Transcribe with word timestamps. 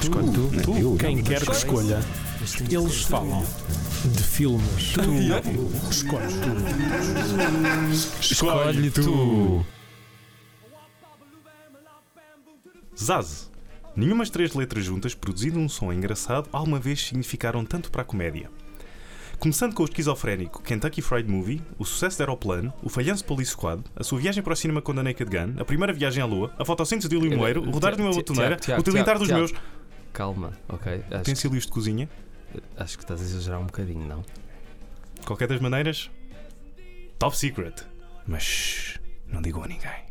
Escolhe 0.00 0.30
tu. 0.32 0.62
Tu, 0.62 0.78
Eu, 0.78 0.96
quem 0.96 1.22
quer 1.22 1.44
que 1.44 1.50
escolha, 1.52 2.00
eles 2.70 3.02
falam 3.02 3.44
de 4.04 4.22
filmes. 4.22 4.92
Tu 4.92 5.90
escolhes 5.90 6.34
tu. 6.34 6.50
Escolhe 8.20 8.90
tu. 8.90 9.66
Zaz. 13.00 13.50
Nenhumas 13.96 14.30
três 14.30 14.54
letras 14.54 14.84
juntas, 14.84 15.14
produzindo 15.14 15.58
um 15.58 15.68
som 15.68 15.92
engraçado, 15.92 16.48
alguma 16.52 16.78
vez 16.78 17.04
significaram 17.04 17.64
tanto 17.64 17.90
para 17.90 18.02
a 18.02 18.04
comédia. 18.04 18.48
Começando 19.40 19.72
com 19.72 19.82
o 19.82 19.86
esquizofrénico 19.86 20.60
Kentucky 20.62 21.00
Fried 21.00 21.30
Movie, 21.30 21.62
o 21.78 21.84
sucesso 21.84 22.16
de 22.16 22.22
Aeroplano, 22.22 22.72
o 22.82 22.88
falhanço 22.88 23.24
Police 23.24 23.52
Squad, 23.52 23.82
a 23.94 24.02
sua 24.02 24.18
viagem 24.18 24.42
para 24.42 24.52
o 24.52 24.56
cinema 24.56 24.82
com 24.82 24.90
a 24.90 25.02
Naked 25.02 25.30
Gun, 25.30 25.60
a 25.60 25.64
primeira 25.64 25.92
viagem 25.92 26.20
à 26.20 26.26
Lua, 26.26 26.52
a 26.58 26.64
fotossíntese 26.64 27.08
de 27.08 27.16
limoeiro, 27.16 27.62
o 27.62 27.70
rodar 27.70 27.94
de 27.94 28.02
uma 28.02 28.10
botoneira, 28.10 28.58
o 28.76 28.82
tilintar 28.82 29.16
dos 29.16 29.28
meus 29.28 29.52
Calma, 30.12 30.52
ok. 30.68 31.02
Acho, 31.10 31.20
utensílios 31.20 31.64
de 31.66 31.72
cozinha. 31.72 32.08
acho 32.76 32.96
que 32.98 33.04
estás 33.04 33.20
a 33.20 33.24
exagerar 33.24 33.60
um 33.60 33.66
bocadinho, 33.66 34.06
não? 34.06 34.22
De 35.20 35.26
qualquer 35.26 35.48
das 35.48 35.60
maneiras, 35.60 36.10
top 37.18 37.36
secret. 37.36 37.84
Mas 38.26 38.98
não 39.26 39.40
digam 39.42 39.62
a 39.62 39.68
ninguém. 39.68 40.08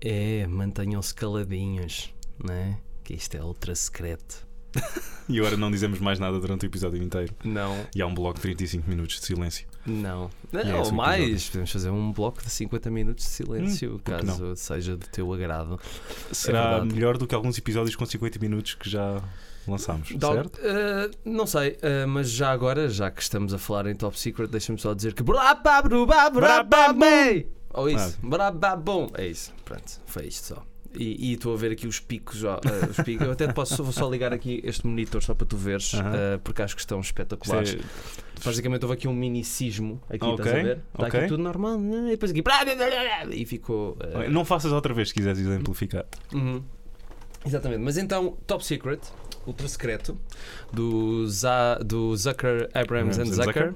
É, 0.00 0.46
mantenham-se 0.46 1.14
caladinhos, 1.14 2.12
né? 2.42 2.78
Que 3.04 3.14
isto 3.14 3.36
é 3.36 3.42
ultra 3.42 3.74
secreto. 3.74 4.46
E 5.28 5.38
agora 5.38 5.56
não 5.56 5.70
dizemos 5.70 6.00
mais 6.00 6.18
nada 6.18 6.38
durante 6.40 6.66
o 6.66 6.66
episódio 6.66 7.00
inteiro. 7.00 7.32
Não, 7.44 7.86
E 7.94 8.02
há 8.02 8.06
um 8.06 8.12
bloco 8.12 8.34
de 8.34 8.42
35 8.42 8.90
minutos 8.90 9.20
de 9.20 9.24
silêncio. 9.26 9.68
Não. 9.86 10.30
É 10.52 10.64
Não, 10.64 10.82
o 10.82 10.92
mais. 10.94 11.48
Podemos 11.48 11.70
fazer 11.72 11.90
um 11.90 12.12
bloco 12.12 12.42
de 12.42 12.50
50 12.50 12.90
minutos 12.90 13.24
de 13.24 13.30
silêncio, 13.30 13.94
Hum, 13.94 14.00
caso 14.04 14.54
seja 14.56 14.96
do 14.96 15.06
teu 15.08 15.32
agrado. 15.32 15.78
Será 16.30 16.70
verdade. 16.78 16.94
melhor 16.94 17.18
do 17.18 17.26
que 17.26 17.34
alguns 17.34 17.56
episódios 17.58 17.96
com 17.96 18.04
50 18.06 18.38
minutos 18.38 18.74
que 18.74 18.88
já 18.88 19.22
lançámos, 19.66 20.08
certo? 20.08 20.58
eh, 20.62 21.10
não 21.24 21.46
sei, 21.46 21.78
eh, 21.82 22.04
mas 22.06 22.30
já 22.30 22.50
agora, 22.50 22.88
já 22.88 23.10
que 23.10 23.22
estamos 23.22 23.54
a 23.54 23.58
falar 23.58 23.86
em 23.86 23.94
Top 23.94 24.18
Secret, 24.18 24.48
deixa-me 24.48 24.78
só 24.78 24.92
dizer 24.94 25.14
que. 25.14 25.22
Ou 27.74 27.88
isso, 27.88 28.18
brababum! 28.22 29.08
É 29.14 29.26
isso, 29.26 29.52
pronto, 29.64 30.00
foi 30.06 30.26
isto 30.26 30.48
só. 30.54 30.62
E 30.98 31.30
e 31.30 31.32
estou 31.34 31.54
a 31.54 31.56
ver 31.56 31.72
aqui 31.72 31.86
os 31.86 31.98
picos, 32.00 32.42
ó, 32.44 32.60
eh, 32.64 32.86
os 32.90 32.96
picos. 33.04 33.26
Eu 33.26 33.32
até 33.32 33.46
te 33.46 33.54
posso 33.54 33.82
vou 33.82 33.92
só 33.92 34.08
ligar 34.10 34.32
aqui 34.32 34.60
este 34.64 34.86
monitor 34.86 35.22
só 35.22 35.34
para 35.34 35.46
tu 35.46 35.56
veres, 35.56 35.94
Aham. 35.94 36.12
eh, 36.14 36.38
porque 36.42 36.62
acho 36.62 36.74
que 36.74 36.80
estão 36.80 37.00
espetaculares. 37.00 37.70
Isto 37.70 37.84
Basicamente 38.44 38.82
houve 38.84 38.94
aqui 38.94 39.06
um 39.08 39.14
mini 39.14 39.44
sismo 39.44 40.00
aqui, 40.08 40.24
Ok, 40.24 40.44
estás 40.44 40.48
a 40.48 40.62
ver? 40.62 40.76
Está 40.92 41.06
ok. 41.06 41.20
aqui 41.20 41.28
tudo 41.28 41.42
normal, 41.42 41.78
né? 41.78 42.08
e 42.08 42.10
depois 42.10 42.30
aqui 42.32 42.42
e 43.30 43.46
ficou. 43.46 43.96
eh, 44.00 44.28
Não 44.28 44.44
faças 44.44 44.72
outra 44.72 44.92
vez 44.92 45.08
se 45.08 45.14
quiseres 45.14 45.38
exemplificar. 45.38 46.04
Uhum. 46.32 46.62
Exatamente, 47.44 47.80
mas 47.82 47.96
então 47.96 48.36
Top 48.46 48.64
Secret, 48.64 49.00
Ultra 49.46 49.66
Secreto, 49.68 50.16
do, 50.72 51.26
Za, 51.28 51.76
do 51.84 52.16
Zucker, 52.16 52.68
Abrams 52.74 53.18
and 53.18 53.22
Abrams 53.22 53.30
and 53.30 53.44
Zucker. 53.44 53.66
Zucker. 53.70 53.74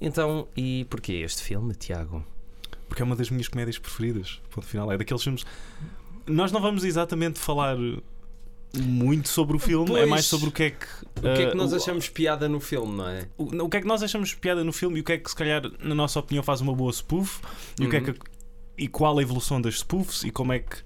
Então, 0.00 0.48
e 0.56 0.86
porquê 0.88 1.14
este 1.14 1.42
filme, 1.42 1.74
Tiago? 1.74 2.24
Porque 2.88 3.02
é 3.02 3.04
uma 3.04 3.16
das 3.16 3.30
minhas 3.30 3.48
comédias 3.48 3.78
preferidas. 3.78 4.40
Ponto 4.50 4.66
final. 4.66 4.90
É 4.92 4.96
daqueles 4.96 5.22
filmes. 5.22 5.44
Nós 6.28 6.52
não 6.52 6.60
vamos 6.60 6.84
exatamente 6.84 7.38
falar 7.38 7.76
muito 8.76 9.28
sobre 9.28 9.56
o 9.56 9.58
filme, 9.58 9.92
é 9.92 9.98
Pois. 9.98 10.08
mais 10.10 10.24
sobre 10.26 10.48
o 10.48 10.52
que 10.52 10.62
é 10.64 10.70
que. 10.70 10.86
O 11.16 11.20
que 11.22 11.26
é 11.28 11.42
eh, 11.44 11.50
que 11.50 11.56
nós 11.56 11.72
o- 11.72 11.76
achamos 11.76 12.08
piada 12.08 12.48
no 12.48 12.60
filme, 12.60 12.96
não 12.96 13.08
é? 13.08 13.26
O, 13.38 13.44
o 13.64 13.68
que 13.68 13.78
é 13.78 13.80
que 13.80 13.86
nós 13.86 14.02
achamos 14.02 14.34
piada 14.34 14.62
no 14.62 14.72
filme 14.72 14.98
e 14.98 15.00
o 15.00 15.04
que 15.04 15.12
é 15.12 15.18
que, 15.18 15.28
se 15.30 15.34
calhar, 15.36 15.62
na 15.82 15.94
nossa 15.94 16.20
opinião, 16.20 16.42
faz 16.42 16.60
uma 16.60 16.74
boa 16.74 16.92
spoof 16.92 17.40
e, 17.80 17.86
o 17.86 17.90
que 17.90 17.96
é 17.96 18.00
Uhum. 18.00 18.04
que, 18.12 18.20
e 18.76 18.86
qual 18.88 19.18
a 19.18 19.22
evolução 19.22 19.60
das 19.60 19.76
spoofs 19.78 20.22
e 20.22 20.30
como 20.30 20.52
é 20.52 20.58
que 20.60 20.76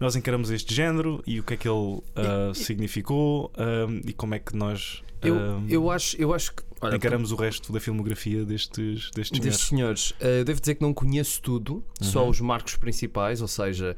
nós 0.00 0.16
encaramos 0.16 0.50
este 0.50 0.74
género 0.74 1.22
e 1.26 1.38
o 1.38 1.42
que 1.42 1.54
é 1.54 1.56
que 1.56 1.68
ele 1.68 2.00
ah, 2.16 2.52
significou 2.54 3.52
ah, 3.56 3.86
e 4.06 4.12
como 4.12 4.34
é 4.34 4.38
que 4.38 4.56
nós 4.56 5.02
Eu, 5.22 5.36
eu, 5.68 5.90
acho, 5.90 6.16
eu 6.20 6.32
acho 6.32 6.54
que. 6.54 6.62
Olha, 6.80 6.94
encaramos 6.96 7.32
o 7.32 7.36
resto 7.36 7.72
da 7.72 7.80
filmografia 7.80 8.44
destes, 8.44 9.10
destes 9.10 9.40
destes 9.40 9.66
senhores. 9.68 10.14
senhores, 10.14 10.14
eh, 10.20 10.44
devo 10.44 10.60
dizer 10.60 10.76
que 10.76 10.82
não 10.82 10.94
conheço 10.94 11.42
tudo, 11.42 11.82
só 12.00 12.22
Uhum. 12.22 12.30
os 12.30 12.40
marcos 12.40 12.76
principais, 12.76 13.42
ou 13.42 13.48
seja. 13.48 13.96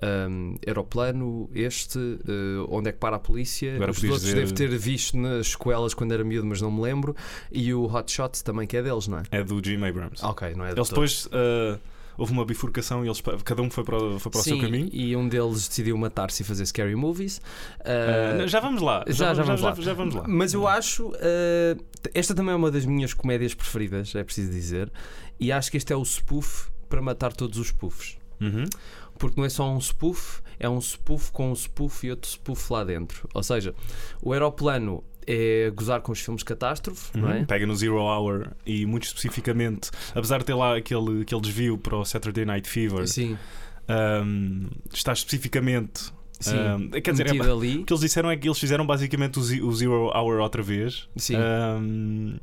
Um, 0.00 0.54
aeroplano, 0.66 1.50
este, 1.54 1.98
eh, 1.98 2.64
onde 2.68 2.90
é 2.90 2.92
que 2.92 2.98
para 2.98 3.16
a 3.16 3.18
polícia? 3.18 3.74
Agora 3.74 3.90
Os 3.90 4.02
outros 4.04 4.22
dizer- 4.22 4.36
devo 4.36 4.54
ter 4.54 4.68
visto 4.78 5.16
nas 5.16 5.48
escolas 5.48 5.92
quando 5.94 6.12
era 6.12 6.22
miúdo, 6.22 6.46
mas 6.46 6.60
não 6.60 6.70
me 6.70 6.80
lembro. 6.82 7.16
E 7.50 7.74
o 7.74 7.84
Hot 7.92 8.10
Shots 8.12 8.42
também, 8.42 8.66
que 8.66 8.76
é 8.76 8.82
deles, 8.82 9.08
não 9.08 9.18
é? 9.18 9.22
É 9.32 9.42
do 9.42 9.60
Jim 9.64 9.82
Abrams. 9.84 10.24
Ok, 10.24 10.54
não 10.54 10.64
é 10.64 10.70
Eles 10.70 10.88
depois 10.88 11.28
ah, 11.32 11.78
houve 12.16 12.32
uma 12.32 12.44
bifurcação 12.44 13.04
e 13.04 13.08
eles, 13.08 13.20
cada 13.44 13.60
um 13.62 13.68
foi 13.70 13.82
para, 13.82 13.96
o- 13.96 14.18
foi 14.20 14.30
para 14.30 14.40
o 14.40 14.42
Sim, 14.44 14.50
seu 14.50 14.60
caminho. 14.60 14.88
E 14.92 15.16
um 15.16 15.28
deles 15.28 15.66
decidiu 15.68 15.96
matar-se 15.98 16.42
e 16.42 16.46
fazer 16.46 16.64
scary 16.66 16.94
movies. 16.94 17.40
Ah, 17.80 18.42
Ah, 18.44 18.46
já 18.46 18.60
vamos 18.60 18.80
lá. 18.82 19.04
já, 19.08 19.34
já 19.34 19.42
vamos 19.42 19.60
lá. 19.62 19.74
já 19.74 19.94
vamos 19.94 20.14
lá. 20.14 20.24
Mas 20.28 20.54
eu 20.54 20.68
acho. 20.68 21.12
esta 22.14 22.34
também 22.34 22.52
é 22.52 22.56
uma 22.56 22.70
das 22.70 22.84
minhas 22.84 23.12
comédias 23.14 23.52
preferidas, 23.54 24.14
é 24.14 24.22
preciso 24.22 24.50
dizer. 24.52 24.92
E 25.40 25.50
acho 25.50 25.70
que 25.70 25.76
este 25.76 25.92
é 25.92 25.96
o 25.96 26.04
spoof 26.04 26.68
para 26.88 27.02
matar 27.02 27.32
todos 27.32 27.58
os 27.58 27.66
spoofs. 27.68 28.16
Uhum. 28.40 28.66
Porque 29.18 29.38
não 29.38 29.44
é 29.44 29.48
só 29.48 29.70
um 29.70 29.78
spoof, 29.78 30.40
é 30.58 30.68
um 30.68 30.80
spoof 30.80 31.32
com 31.32 31.50
um 31.50 31.54
spoof 31.54 32.06
e 32.06 32.10
outro 32.10 32.28
spoof 32.28 32.72
lá 32.72 32.84
dentro. 32.84 33.28
Ou 33.34 33.42
seja, 33.42 33.74
o 34.22 34.32
aeroplano 34.32 35.02
é 35.26 35.70
gozar 35.74 36.00
com 36.00 36.10
os 36.10 36.20
filmes 36.20 36.42
catástrofe, 36.42 37.16
não 37.18 37.30
é? 37.30 37.40
Uhum. 37.40 37.44
Pega 37.44 37.66
no 37.66 37.76
Zero 37.76 37.98
Hour 37.98 38.48
e, 38.64 38.86
muito 38.86 39.04
especificamente, 39.04 39.90
apesar 40.14 40.38
de 40.38 40.46
ter 40.46 40.54
lá 40.54 40.76
aquele, 40.76 41.20
aquele 41.20 41.40
desvio 41.42 41.76
para 41.76 41.96
o 41.96 42.04
Saturday 42.04 42.46
Night 42.46 42.66
Fever, 42.66 43.06
Sim, 43.06 43.36
um, 43.88 44.68
está 44.92 45.12
especificamente. 45.12 46.12
sim. 46.40 46.56
um, 46.56 46.90
quer 46.90 47.10
dizer, 47.10 47.26
é, 47.26 47.50
ali. 47.50 47.78
o 47.78 47.84
que 47.84 47.92
eles 47.92 48.00
disseram 48.00 48.30
é 48.30 48.36
que 48.38 48.48
eles 48.48 48.58
fizeram 48.58 48.86
basicamente 48.86 49.38
o 49.38 49.72
Zero 49.72 50.10
Hour 50.14 50.40
outra 50.40 50.62
vez. 50.62 51.08
Sim. 51.16 51.36
Um, 51.36 52.36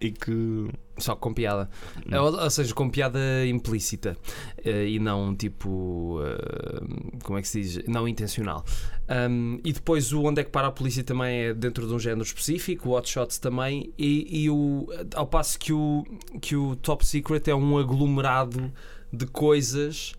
e 0.00 0.10
que. 0.10 0.68
Só 0.98 1.16
com 1.16 1.32
piada. 1.32 1.70
Ou, 2.12 2.42
ou 2.42 2.50
seja, 2.50 2.74
com 2.74 2.90
piada 2.90 3.18
implícita 3.46 4.16
eh, 4.64 4.88
e 4.88 4.98
não 4.98 5.34
tipo. 5.34 6.20
eh, 6.22 7.18
como 7.24 7.38
é 7.38 7.42
que 7.42 7.48
se 7.48 7.60
diz? 7.62 7.84
Não 7.86 8.06
intencional. 8.06 8.64
Um, 9.08 9.58
e 9.64 9.72
depois 9.72 10.12
o 10.12 10.22
Onde 10.22 10.42
é 10.42 10.44
que 10.44 10.50
para 10.50 10.68
a 10.68 10.70
polícia 10.70 11.02
também 11.02 11.46
é 11.46 11.54
dentro 11.54 11.86
de 11.86 11.94
um 11.94 11.98
género 11.98 12.22
específico, 12.22 12.90
o 12.90 12.96
Hot 12.96 13.08
Shots 13.08 13.38
também, 13.38 13.92
e, 13.98 14.44
e 14.44 14.50
o, 14.50 14.86
ao 15.14 15.26
passo 15.26 15.58
que 15.58 15.72
o, 15.72 16.04
que 16.40 16.54
o 16.54 16.76
Top 16.76 17.04
Secret 17.04 17.48
é 17.48 17.54
um 17.54 17.78
aglomerado 17.78 18.70
de 19.12 19.26
coisas 19.26 20.12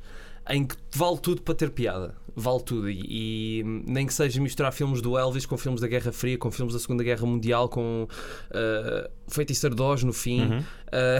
em 0.49 0.65
que 0.65 0.75
vale 0.91 1.17
tudo 1.19 1.41
para 1.41 1.55
ter 1.55 1.69
piada. 1.69 2.15
Vale 2.33 2.63
tudo. 2.63 2.89
E, 2.89 3.59
e 3.59 3.63
nem 3.85 4.05
que 4.07 4.13
seja 4.13 4.39
misturar 4.39 4.71
filmes 4.71 5.01
do 5.01 5.17
Elvis 5.17 5.45
com 5.45 5.57
filmes 5.57 5.81
da 5.81 5.87
Guerra 5.87 6.13
Fria, 6.13 6.37
com 6.37 6.49
filmes 6.49 6.73
da 6.73 6.79
Segunda 6.79 7.03
Guerra 7.03 7.25
Mundial, 7.25 7.67
com 7.67 8.07
uh, 8.07 9.09
Feiticeiro 9.27 9.75
de 9.75 9.81
Oz 9.81 10.01
no 10.03 10.13
fim. 10.13 10.41
Uhum. 10.43 10.59
Uh, 10.59 10.63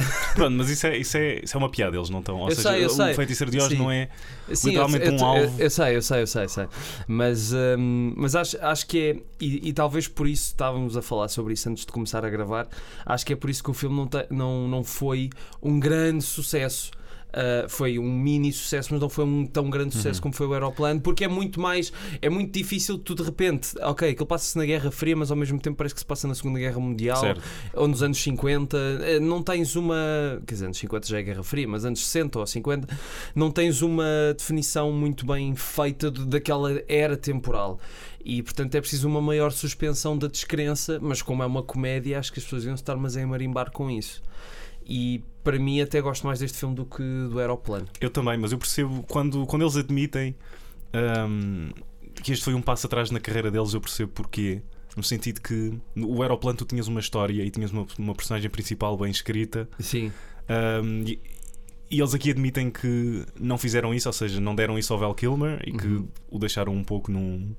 Pronto, 0.35 0.51
mas 0.53 0.69
isso 0.69 0.87
é, 0.87 0.97
isso, 0.97 1.17
é, 1.17 1.41
isso 1.43 1.55
é 1.55 1.57
uma 1.57 1.69
piada, 1.69 1.97
eles 1.97 2.09
não 2.09 2.19
estão. 2.19 2.39
Ou 2.39 2.49
Eu 2.49 2.55
seja, 2.55 2.71
sei, 2.71 2.83
eu 2.83 2.87
o 2.87 2.89
sei. 2.91 3.13
feiticeiro 3.13 3.51
de 3.51 3.59
Oz 3.59 3.67
Sim. 3.67 3.77
não 3.77 3.91
é. 3.91 4.09
Sim, 4.53 4.69
Literalmente 4.69 5.05
eu, 5.05 5.11
um 5.11 5.17
eu, 5.17 5.25
alvo. 5.25 5.55
Eu, 5.59 5.65
eu 5.65 5.69
sei, 5.69 5.95
eu 5.97 6.01
sei, 6.01 6.21
eu 6.21 6.27
sei, 6.27 6.47
sei. 6.47 6.67
Mas, 7.05 7.51
hum, 7.53 8.13
mas 8.15 8.33
acho, 8.33 8.57
acho 8.61 8.87
que 8.87 8.99
é. 8.99 9.17
E, 9.45 9.67
e 9.69 9.73
talvez 9.73 10.07
por 10.07 10.27
isso 10.27 10.45
estávamos 10.45 10.95
a 10.95 11.01
falar 11.01 11.27
sobre 11.27 11.53
isso 11.53 11.67
antes 11.69 11.85
de 11.85 11.91
começar 11.91 12.23
a 12.23 12.29
gravar. 12.29 12.69
Acho 13.05 13.25
que 13.25 13.33
é 13.33 13.35
por 13.35 13.49
isso 13.49 13.61
que 13.61 13.69
o 13.69 13.73
filme 13.73 13.97
não, 13.97 14.07
te- 14.07 14.27
não, 14.29 14.65
não 14.67 14.81
foi 14.83 15.29
um 15.61 15.77
grande 15.77 16.23
sucesso. 16.23 16.89
Uh, 17.31 17.69
foi 17.69 17.97
um 17.97 18.11
mini 18.11 18.51
sucesso, 18.51 18.89
mas 18.91 18.99
não 19.01 19.07
foi 19.07 19.23
um 19.23 19.45
tão 19.45 19.69
grande 19.69 19.95
sucesso 19.95 20.19
Uhum. 20.19 20.23
como 20.23 20.33
foi 20.35 20.47
o 20.47 20.53
Aeroplano, 20.53 20.99
porque 20.99 21.23
é 21.23 21.29
muito 21.29 21.61
mais, 21.61 21.91
é 22.21 22.29
muito 22.29 22.51
difícil 22.51 22.97
tu 22.97 23.15
de 23.15 23.23
repente, 23.23 23.69
ok, 23.81 24.09
aquilo 24.09 24.25
passa-se 24.25 24.57
na 24.57 24.65
Guerra 24.65 24.91
Fria, 24.91 25.15
mas 25.15 25.31
ao 25.31 25.37
mesmo 25.37 25.57
tempo 25.57 25.77
parece 25.77 25.95
que 25.95 26.01
se 26.01 26.05
passa 26.05 26.27
na 26.27 26.35
Segunda 26.35 26.59
Guerra 26.59 26.79
Mundial 26.79 27.15
Certo. 27.21 27.41
ou 27.73 27.87
nos 27.87 28.03
anos 28.03 28.21
50, 28.21 28.77
eh, 29.03 29.19
não 29.21 29.41
tens 29.41 29.77
uma. 29.77 29.95
Quer 30.45 30.55
dizer, 30.55 30.65
anos 30.65 30.77
50 30.77 31.07
já 31.07 31.19
é 31.19 31.23
Guerra 31.23 31.43
Fria, 31.43 31.67
mas 31.67 31.85
anos 31.85 32.05
60 32.05 32.39
ou 32.39 32.45
50, 32.45 32.87
não 33.33 33.49
tens 33.49 33.81
uma 33.81 34.03
definição 34.37 34.91
muito 34.91 35.25
bem 35.25 35.55
feita 35.55 36.11
de- 36.11 36.25
daquela 36.25 36.81
era 36.87 37.15
temporal. 37.15 37.79
E 38.25 38.43
portanto 38.43 38.75
é 38.75 38.81
preciso 38.81 39.07
uma 39.07 39.21
maior 39.21 39.51
suspensão 39.51 40.17
da 40.17 40.27
descrença, 40.27 40.99
mas 41.01 41.21
como 41.21 41.43
é 41.43 41.45
uma 41.45 41.63
comédia, 41.63 42.19
acho 42.19 42.31
que 42.33 42.39
as 42.39 42.43
pessoas 42.43 42.65
iam 42.65 42.75
estar 42.75 42.97
mas 42.97 43.15
a 43.15 43.25
marimbar 43.25 43.71
com 43.71 43.89
isso. 43.89 44.21
E 44.85 45.23
para 45.43 45.57
mim, 45.59 45.81
até 45.81 45.99
gosto 46.01 46.25
mais 46.25 46.39
deste 46.39 46.57
filme 46.57 46.75
do 46.75 46.85
que 46.85 47.01
do 47.29 47.39
Aeroplano. 47.39 47.87
Eu 47.99 48.09
também, 48.09 48.37
mas 48.37 48.51
eu 48.51 48.57
percebo 48.57 49.03
quando, 49.03 49.45
quando 49.45 49.63
eles 49.63 49.75
admitem 49.75 50.35
um, 51.29 51.69
que 52.21 52.31
este 52.31 52.43
foi 52.43 52.53
um 52.53 52.61
passo 52.61 52.85
atrás 52.87 53.09
na 53.11 53.19
carreira 53.19 53.49
deles, 53.49 53.73
eu 53.73 53.81
percebo 53.81 54.11
porquê. 54.11 54.61
No 54.95 55.03
sentido 55.03 55.39
que 55.41 55.73
o 55.95 56.21
Aeroplano 56.21 56.57
tu 56.57 56.65
tinhas 56.65 56.87
uma 56.87 56.99
história 56.99 57.41
e 57.43 57.49
tinhas 57.49 57.71
uma, 57.71 57.87
uma 57.97 58.13
personagem 58.13 58.49
principal 58.49 58.97
bem 58.97 59.09
escrita 59.09 59.69
Sim, 59.79 60.11
um, 60.83 61.03
e, 61.07 61.17
e 61.89 61.99
eles 62.01 62.13
aqui 62.13 62.29
admitem 62.29 62.69
que 62.69 63.23
não 63.39 63.57
fizeram 63.57 63.93
isso, 63.93 64.09
ou 64.09 64.13
seja, 64.13 64.41
não 64.41 64.53
deram 64.53 64.77
isso 64.77 64.91
ao 64.91 64.99
Val 64.99 65.15
Kilmer 65.15 65.61
e 65.65 65.71
que 65.71 65.87
Uhum. 65.87 66.07
o 66.29 66.37
deixaram 66.37 66.73
um 66.73 66.83
pouco 66.83 67.09
num, 67.09 67.55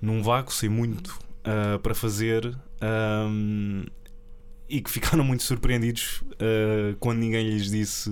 num 0.00 0.22
vácuo, 0.22 0.52
sem 0.52 0.68
muito 0.68 1.08
uh, 1.44 1.78
para 1.80 1.94
fazer. 1.94 2.56
um, 2.80 3.84
e 4.72 4.80
que 4.80 4.90
ficaram 4.90 5.22
muito 5.24 5.42
surpreendidos 5.42 6.22
uh, 6.32 6.96
quando 6.98 7.18
ninguém 7.18 7.48
lhes 7.48 7.70
disse 7.70 8.10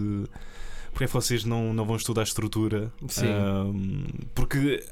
porque 0.92 1.04
é 1.04 1.06
que 1.06 1.12
vocês 1.12 1.44
não, 1.44 1.72
não 1.72 1.84
vão 1.84 1.96
estudar 1.96 2.22
estrutura 2.22 2.92
Sim. 3.08 3.26
Um, 3.28 4.04
porque 4.34 4.84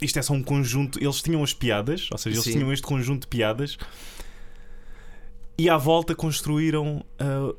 isto 0.00 0.18
é 0.18 0.22
só 0.22 0.32
um 0.32 0.42
conjunto. 0.42 0.98
Eles 1.02 1.22
tinham 1.22 1.42
as 1.42 1.52
piadas, 1.52 2.08
ou 2.10 2.18
seja, 2.18 2.36
eles 2.36 2.44
Sim. 2.44 2.52
tinham 2.52 2.72
este 2.72 2.84
conjunto 2.84 3.22
de 3.22 3.28
piadas 3.28 3.78
e 5.56 5.68
à 5.68 5.76
volta 5.76 6.14
construíram 6.14 7.04
ah, 7.18 7.54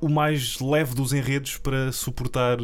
o 0.00 0.08
mais 0.08 0.60
leve 0.60 0.94
dos 0.94 1.12
enredos 1.12 1.56
para 1.56 1.90
suportar 1.90 2.58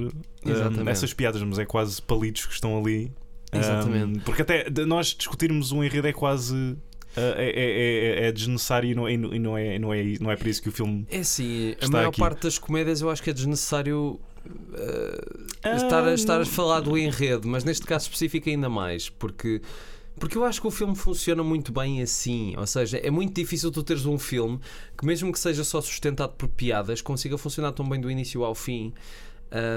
essas 0.86 1.12
piadas, 1.12 1.42
mas 1.42 1.58
é 1.58 1.64
quase 1.64 2.00
palitos 2.00 2.46
que 2.46 2.52
estão 2.52 2.78
ali. 2.78 3.12
Exatamente. 3.54 4.20
porque 4.20 4.40
até 4.40 4.70
nós 4.86 5.08
discutirmos 5.08 5.72
um 5.72 5.84
enredo 5.84 6.08
é 6.08 6.12
quase. 6.12 6.76
Ah, 7.16 7.34
é, 7.36 7.50
é, 7.50 8.24
é- 8.24 8.28
é 8.28 8.32
desnecessário 8.32 8.90
e 8.90 8.94
não, 8.94 9.08
e 9.08 9.16
não- 9.38 9.56
é, 9.58 9.78
não, 9.78 9.92
é, 9.94 10.02
não 10.20 10.30
é 10.30 10.36
para 10.36 10.48
isso 10.48 10.62
que 10.62 10.68
o 10.68 10.72
filme. 10.72 11.06
É 11.10 11.18
assim, 11.18 11.74
a 11.80 11.88
maior 11.88 12.08
aqui. 12.08 12.18
parte 12.20 12.42
das 12.42 12.58
comédias 12.58 13.00
eu 13.00 13.10
acho 13.10 13.22
que 13.22 13.30
é 13.30 13.32
desnecessário 13.32 14.18
uh, 14.46 15.76
estar, 15.76 16.04
a, 16.04 16.10
Ah, 16.10 16.14
estar 16.14 16.40
a 16.40 16.44
falar 16.46 16.80
do 16.80 16.96
enredo, 16.96 17.46
mas 17.48 17.64
neste 17.64 17.86
caso 17.86 18.04
específico 18.06 18.48
ainda 18.48 18.68
mais, 18.68 19.08
porque, 19.08 19.60
porque 20.18 20.36
eu 20.36 20.44
acho 20.44 20.60
que 20.60 20.66
o 20.66 20.70
filme 20.70 20.94
funciona 20.96 21.42
muito 21.42 21.72
bem 21.72 22.02
assim. 22.02 22.54
Ou 22.56 22.66
seja, 22.66 22.98
é 22.98 23.10
muito 23.10 23.34
difícil 23.34 23.70
tu 23.70 23.82
teres 23.82 24.04
um 24.06 24.18
filme 24.18 24.58
que, 24.98 25.04
mesmo 25.06 25.32
que 25.32 25.38
seja 25.38 25.64
só 25.64 25.80
sustentado 25.80 26.32
por 26.34 26.48
piadas, 26.48 27.00
consiga 27.00 27.36
funcionar 27.38 27.72
tão 27.72 27.88
bem 27.88 28.00
do 28.00 28.10
início 28.10 28.42
ao 28.44 28.54
fim. 28.54 28.92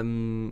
Um, 0.04 0.48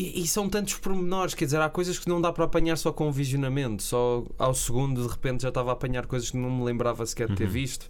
e, 0.00 0.22
e 0.22 0.26
são 0.28 0.48
tantos 0.48 0.74
pormenores, 0.74 1.34
quer 1.34 1.44
dizer, 1.46 1.60
há 1.60 1.68
coisas 1.68 1.98
que 1.98 2.08
não 2.08 2.20
dá 2.20 2.32
para 2.32 2.44
apanhar 2.44 2.76
só 2.76 2.92
com 2.92 3.08
o 3.08 3.12
visionamento, 3.12 3.82
só 3.82 4.24
ao 4.38 4.54
segundo 4.54 5.02
de 5.02 5.08
repente 5.08 5.42
já 5.42 5.48
estava 5.48 5.70
a 5.70 5.72
apanhar 5.72 6.06
coisas 6.06 6.30
que 6.30 6.36
não 6.36 6.50
me 6.50 6.64
lembrava 6.64 7.04
sequer 7.06 7.28
de 7.28 7.34
ter 7.36 7.44
Uhum. 7.44 7.50
visto. 7.50 7.86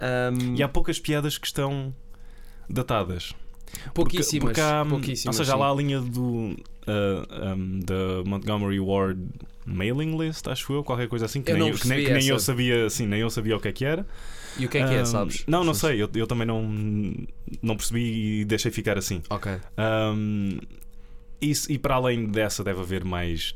Um, 0.00 0.54
E 0.56 0.62
há 0.62 0.68
poucas 0.68 0.98
piadas 0.98 1.36
que 1.38 1.46
estão 1.46 1.94
datadas. 2.68 3.32
Porque- 3.94 4.16
pouquíssimas, 4.16 4.44
porque 4.48 4.60
há, 4.60 4.84
pouquíssimas, 4.88 5.36
Ou 5.38 5.44
seja, 5.44 5.52
há 5.52 5.56
sim. 5.56 5.60
lá 5.60 5.70
a 5.70 5.74
linha 5.74 6.00
do 6.00 6.56
ah, 6.86 7.54
um, 7.54 7.80
da 7.80 8.24
Montgomery 8.28 8.80
Ward 8.80 9.20
mailing 9.64 10.16
list, 10.18 10.48
acho 10.48 10.72
eu, 10.72 10.82
qualquer 10.82 11.06
coisa 11.08 11.26
assim, 11.26 11.40
que 11.42 11.52
Eu 11.52 11.58
nem, 11.58 11.68
eu, 11.68 11.74
que 11.78 11.86
nem, 11.86 12.04
que 12.04 12.12
nem 12.12 12.26
eu 12.26 12.38
sabia, 12.40 12.86
assim, 12.86 13.06
nem 13.06 13.20
eu 13.20 13.30
sabia 13.30 13.56
o 13.56 13.60
que 13.60 13.68
é 13.68 13.72
que 13.72 13.84
era. 13.84 14.04
E 14.58 14.66
o 14.66 14.68
que 14.68 14.78
é 14.78 14.88
que 14.88 14.94
é, 14.94 15.00
Ah, 15.02 15.04
sabes? 15.06 15.44
Não, 15.46 15.62
não 15.62 15.74
sei, 15.74 16.02
eu, 16.02 16.10
eu 16.14 16.26
também 16.26 16.46
não, 16.46 16.62
não 17.62 17.76
percebi 17.76 18.40
e 18.40 18.44
deixei 18.44 18.72
ficar 18.72 18.98
assim. 18.98 19.22
Ok. 19.30 19.52
Um, 19.78 20.58
isso, 21.40 21.70
e 21.72 21.78
para 21.78 21.94
além 21.96 22.26
dessa, 22.26 22.62
deve 22.64 22.80
haver 22.80 23.04
mais 23.04 23.54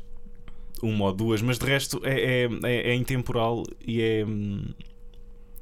uma 0.81 1.05
ou 1.05 1.13
duas, 1.13 1.41
mas 1.41 1.57
de 1.57 1.65
resto 1.65 2.01
é, 2.03 2.43
é, 2.43 2.49
é, 2.63 2.91
é 2.91 2.95
intemporal 2.95 3.63
e 3.85 4.01
é, 4.01 4.25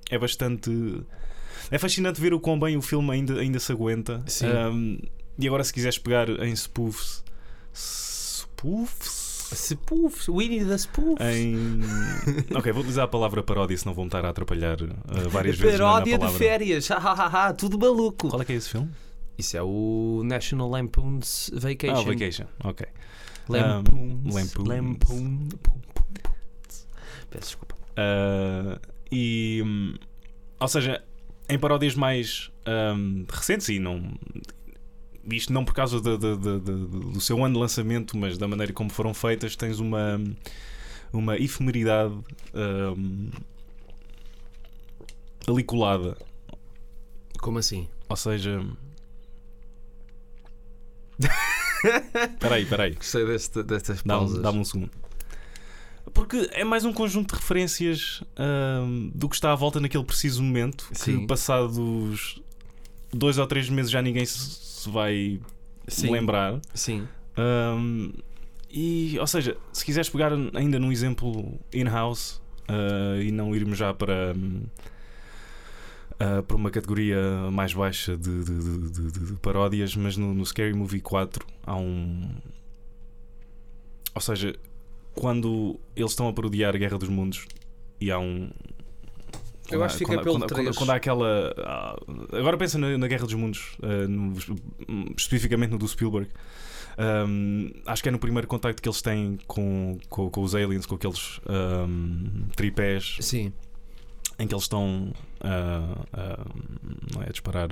é 0.10 0.18
bastante. 0.18 0.72
É 1.72 1.78
fascinante 1.78 2.20
ver 2.20 2.34
o 2.34 2.40
quão 2.40 2.60
bem 2.60 2.76
o 2.78 2.82
filme 2.82 3.12
ainda, 3.12 3.40
ainda 3.40 3.60
se 3.60 3.72
aguenta. 3.72 4.22
Sim. 4.28 4.48
Um, 4.48 4.98
e 5.40 5.48
agora, 5.48 5.64
se 5.64 5.74
quiseres 5.74 5.98
pegar 5.98 6.30
em 6.30 6.54
spoofs. 6.56 7.24
Spoofs? 7.74 9.24
Spoof, 9.54 10.32
Winnie 10.32 10.66
the 10.66 10.78
Spoof. 10.78 11.22
Em. 11.22 11.80
ok, 12.58 12.72
vou 12.72 12.82
utilizar 12.82 13.06
a 13.06 13.08
palavra 13.08 13.44
paródia, 13.44 13.78
senão 13.78 13.94
vou-me 13.94 14.08
estar 14.08 14.26
a 14.26 14.30
atrapalhar 14.30 14.82
uh, 14.82 15.30
várias 15.30 15.58
vezes. 15.60 15.80
na- 15.80 15.86
na 15.86 15.92
Paródia 15.94 16.18
de 16.18 16.28
férias, 16.34 16.90
ha, 16.92 16.96
ha, 16.98 17.12
ha, 17.14 17.48
ha, 17.50 17.54
tudo 17.54 17.78
maluco. 17.78 18.30
Qual 18.30 18.42
é 18.42 18.46
que 18.46 18.54
é 18.54 18.56
esse 18.56 18.70
filme? 18.70 18.90
Isso 19.38 19.58
é 19.58 19.64
o 19.64 20.22
National 20.26 20.70
Lampoon's 20.70 21.50
Vacation. 21.54 21.96
Ah, 21.96 22.02
Vacation. 22.04 22.46
Ok. 22.64 22.86
Lampoon's. 23.50 24.34
Lampoon's. 24.36 24.68
Lampoon. 24.70 25.50
Peço 27.30 27.46
desculpa. 27.48 27.76
Uh, 27.94 28.80
e. 29.12 29.62
hum, 29.66 29.96
Ou 30.60 30.68
seja, 30.68 31.04
em 31.50 31.58
paródias 31.60 31.96
mais 31.96 32.52
hum, 32.96 33.26
recentes 33.30 33.70
e 33.70 33.80
não. 33.80 34.14
Isto 35.32 35.52
não 35.54 35.64
por 35.66 35.74
causa 35.74 36.00
da- 36.02 36.18
da- 36.18 36.36
da- 36.36 36.58
do 36.58 37.20
seu 37.22 37.44
ano 37.44 37.56
de 37.56 37.60
lançamento, 37.62 38.18
mas 38.18 38.38
da 38.38 38.48
maneira 38.48 38.72
como 38.74 38.90
foram 38.90 39.14
feitas, 39.14 39.56
tens 39.56 39.80
uma, 39.80 40.22
uma 41.14 41.38
efemeridade 41.38 42.14
hum, 42.54 43.30
ali 45.48 45.64
colada. 45.64 46.18
Como 47.42 47.58
assim? 47.58 47.88
Ou 48.10 48.16
seja. 48.16 48.64
Espera 52.34 52.56
aí, 52.56 52.64
espera 52.64 52.84
aí. 52.84 52.94
Gostei 52.94 53.26
deste, 53.26 53.64
destas 53.64 54.02
Dá-me 54.04 54.20
pausas. 54.20 54.42
dá-me 54.42 54.60
um 54.60 54.64
segundo. 54.66 54.92
Porque 56.14 56.50
é 56.54 56.64
mais 56.64 56.86
um 56.86 56.94
conjunto 56.94 57.34
de 57.34 57.40
referências 57.42 58.22
do 59.14 59.28
que 59.30 59.36
está 59.36 59.52
à 59.52 59.56
volta 59.56 59.80
naquele 59.80 60.04
preciso 60.04 60.44
momento. 60.44 60.88
Sim. 60.94 61.22
Que 61.22 61.28
passados 61.28 62.42
dois 63.12 63.38
ou 63.38 63.48
três 63.48 63.70
meses 63.70 63.92
já 63.92 64.02
ninguém 64.02 64.26
se, 64.26 64.38
se 64.38 64.90
vai 64.90 65.40
Sim. 65.88 66.12
lembrar. 66.12 66.60
Sim. 66.74 67.08
E, 68.70 69.18
ou 69.20 69.28
seja, 69.28 69.56
se 69.72 69.86
quiseres 69.86 70.10
pegar 70.10 70.32
ainda 70.56 70.80
num 70.80 70.92
exemplo 70.92 71.60
in-house 71.72 72.42
ah, 72.68 73.18
e 73.22 73.32
não 73.32 73.56
irmos 73.56 73.78
já 73.78 73.94
para. 73.94 74.34
hum, 74.36 74.64
ah, 76.20 76.42
para 76.44 76.56
uma 76.58 76.70
categoria 76.72 77.18
mais 77.52 77.74
baixa 77.74 78.16
de, 78.18 78.44
de- 78.44 78.90
de- 78.92 79.12
de- 79.12 79.34
paródias, 79.42 79.96
mas 79.96 80.16
no, 80.18 80.34
no 80.34 80.46
Scary 80.46 80.74
Movie 80.74 81.02
4 81.02 81.46
há 81.66 81.76
um. 81.76 82.30
Ou 84.16 84.22
seja, 84.22 84.56
quando 85.14 85.80
eles 85.96 86.12
estão 86.12 86.28
a 86.28 86.34
parodiar 86.34 86.76
a 86.76 86.78
Guerra 86.78 86.98
dos 86.98 87.10
Mundos 87.10 87.46
e 88.00 88.12
há 88.12 88.20
um. 88.20 88.50
Eu 89.72 89.80
quando 89.80 89.84
acho 89.86 89.96
há- 89.96 89.98
que 89.98 90.06
fica 90.06 90.12
quando, 90.18 90.24
pelo 90.24 90.36
quando, 90.40 90.50
quando, 90.50 90.62
três. 90.64 90.78
quando 90.78 90.90
há 90.92 90.96
aquela. 90.96 91.54
ah, 91.60 91.96
agora 92.34 92.58
pensa 92.58 92.78
na, 92.78 92.98
na 92.98 93.08
Guerra 93.08 93.26
dos 93.26 93.34
Mundos, 93.34 93.76
ah, 93.82 94.08
no- 94.08 94.34
especificamente 95.18 95.72
no 95.72 95.78
do 95.78 95.88
Spielberg. 95.88 96.30
Um, 97.28 97.72
acho 97.88 98.04
que 98.04 98.10
é 98.10 98.12
no 98.12 98.20
primeiro 98.20 98.48
contacto 98.48 98.80
que 98.80 98.88
eles 98.88 99.02
têm 99.02 99.40
com, 99.48 99.98
com, 100.10 100.30
com 100.30 100.44
os 100.44 100.54
aliens, 100.54 100.86
com 100.86 100.94
aqueles 100.94 101.40
um, 101.50 102.46
tripés 102.56 103.18
Sim. 103.20 103.52
Em 104.40 104.48
que 104.48 104.54
eles 104.54 104.64
estão 104.64 105.14
ah, 105.42 105.96
ah, 106.14 106.46
é, 107.22 107.30
a 107.30 107.32
disparar 107.32 107.70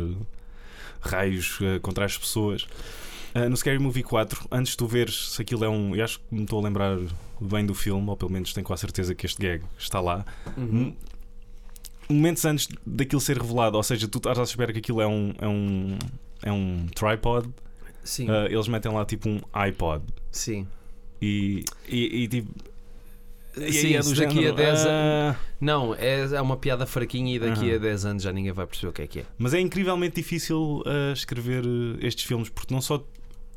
raios 1.00 1.60
ah, 1.62 1.80
contra 1.80 2.06
as 2.06 2.18
pessoas. 2.18 2.68
Ah, 3.34 3.50
no 3.50 3.56
Scary 3.56 3.80
Movie 3.80 4.04
4, 4.04 4.48
antes 4.52 4.72
de 4.72 4.78
tu 4.78 4.88
veres 4.88 5.32
se 5.32 5.42
aquilo 5.42 5.64
é 5.64 5.70
um. 5.70 5.96
Eu 5.96 6.04
acho 6.04 6.20
que 6.20 6.26
me 6.32 6.44
estou 6.44 6.60
a 6.60 6.64
lembrar 6.64 6.98
bem 7.40 7.66
do 7.66 7.74
filme, 7.74 8.10
ou 8.10 8.18
pelo 8.18 8.32
menos 8.32 8.54
tenho 8.54 8.66
quase 8.66 8.82
certeza 8.82 9.16
que 9.16 9.26
este 9.26 9.42
gag 9.42 9.64
está 9.78 10.00
lá. 10.00 10.26
Uhum. 10.58 10.96
Momentos 12.10 12.44
antes 12.44 12.68
daquilo 12.86 13.22
ser 13.22 13.38
revelado, 13.38 13.78
ou 13.78 13.84
seja, 13.84 14.08
tu 14.08 14.18
estás 14.18 14.38
à 14.38 14.44
espera 14.44 14.74
que 14.74 14.80
aquilo 14.80 15.02
é 15.02 15.08
um, 15.08 15.34
é 15.40 15.48
um, 15.48 15.98
é 16.44 16.52
um 16.52 16.88
tripod, 16.94 17.50
Sim. 18.04 18.28
eles 18.50 18.68
metem 18.68 18.92
lá 18.92 19.06
tipo 19.06 19.30
um 19.30 19.40
iPod. 19.54 20.04
Sim. 20.30 20.68
E, 21.22 21.64
e, 21.88 22.24
e 22.24 22.28
tipo. 22.28 22.71
E 23.58 23.74
Sim, 23.74 23.88
aí 23.88 23.94
é 23.96 24.00
do 24.00 24.10
daqui 24.16 24.24
a 24.24 24.42
género, 24.42 24.56
10 24.56 24.80
anos. 24.86 24.88
ah, 24.90 25.36
Não, 25.60 25.96
é, 25.96 26.22
é 26.36 26.42
uma 26.42 26.56
piada 26.58 26.86
fraquinha 26.86 27.36
e 27.36 27.40
daqui 27.40 27.66
Aham. 27.70 27.76
a 27.76 27.80
10 27.80 28.06
anos 28.06 28.24
já 28.24 28.32
ninguém 28.32 28.52
vai 28.54 28.66
perceber 28.66 28.90
o 28.90 28.94
que 28.94 29.02
é 29.02 29.08
que 29.08 29.20
é. 29.20 29.26
Mas 29.38 29.54
é 29.54 29.60
incrivelmente 29.60 30.16
difícil 30.16 30.82
ah, 30.86 31.12
escrever 31.14 31.64
ah, 31.66 31.98
estes 32.06 32.26
filmes 32.26 32.50
porque 32.50 32.74
não 32.74 32.82
só. 32.82 33.04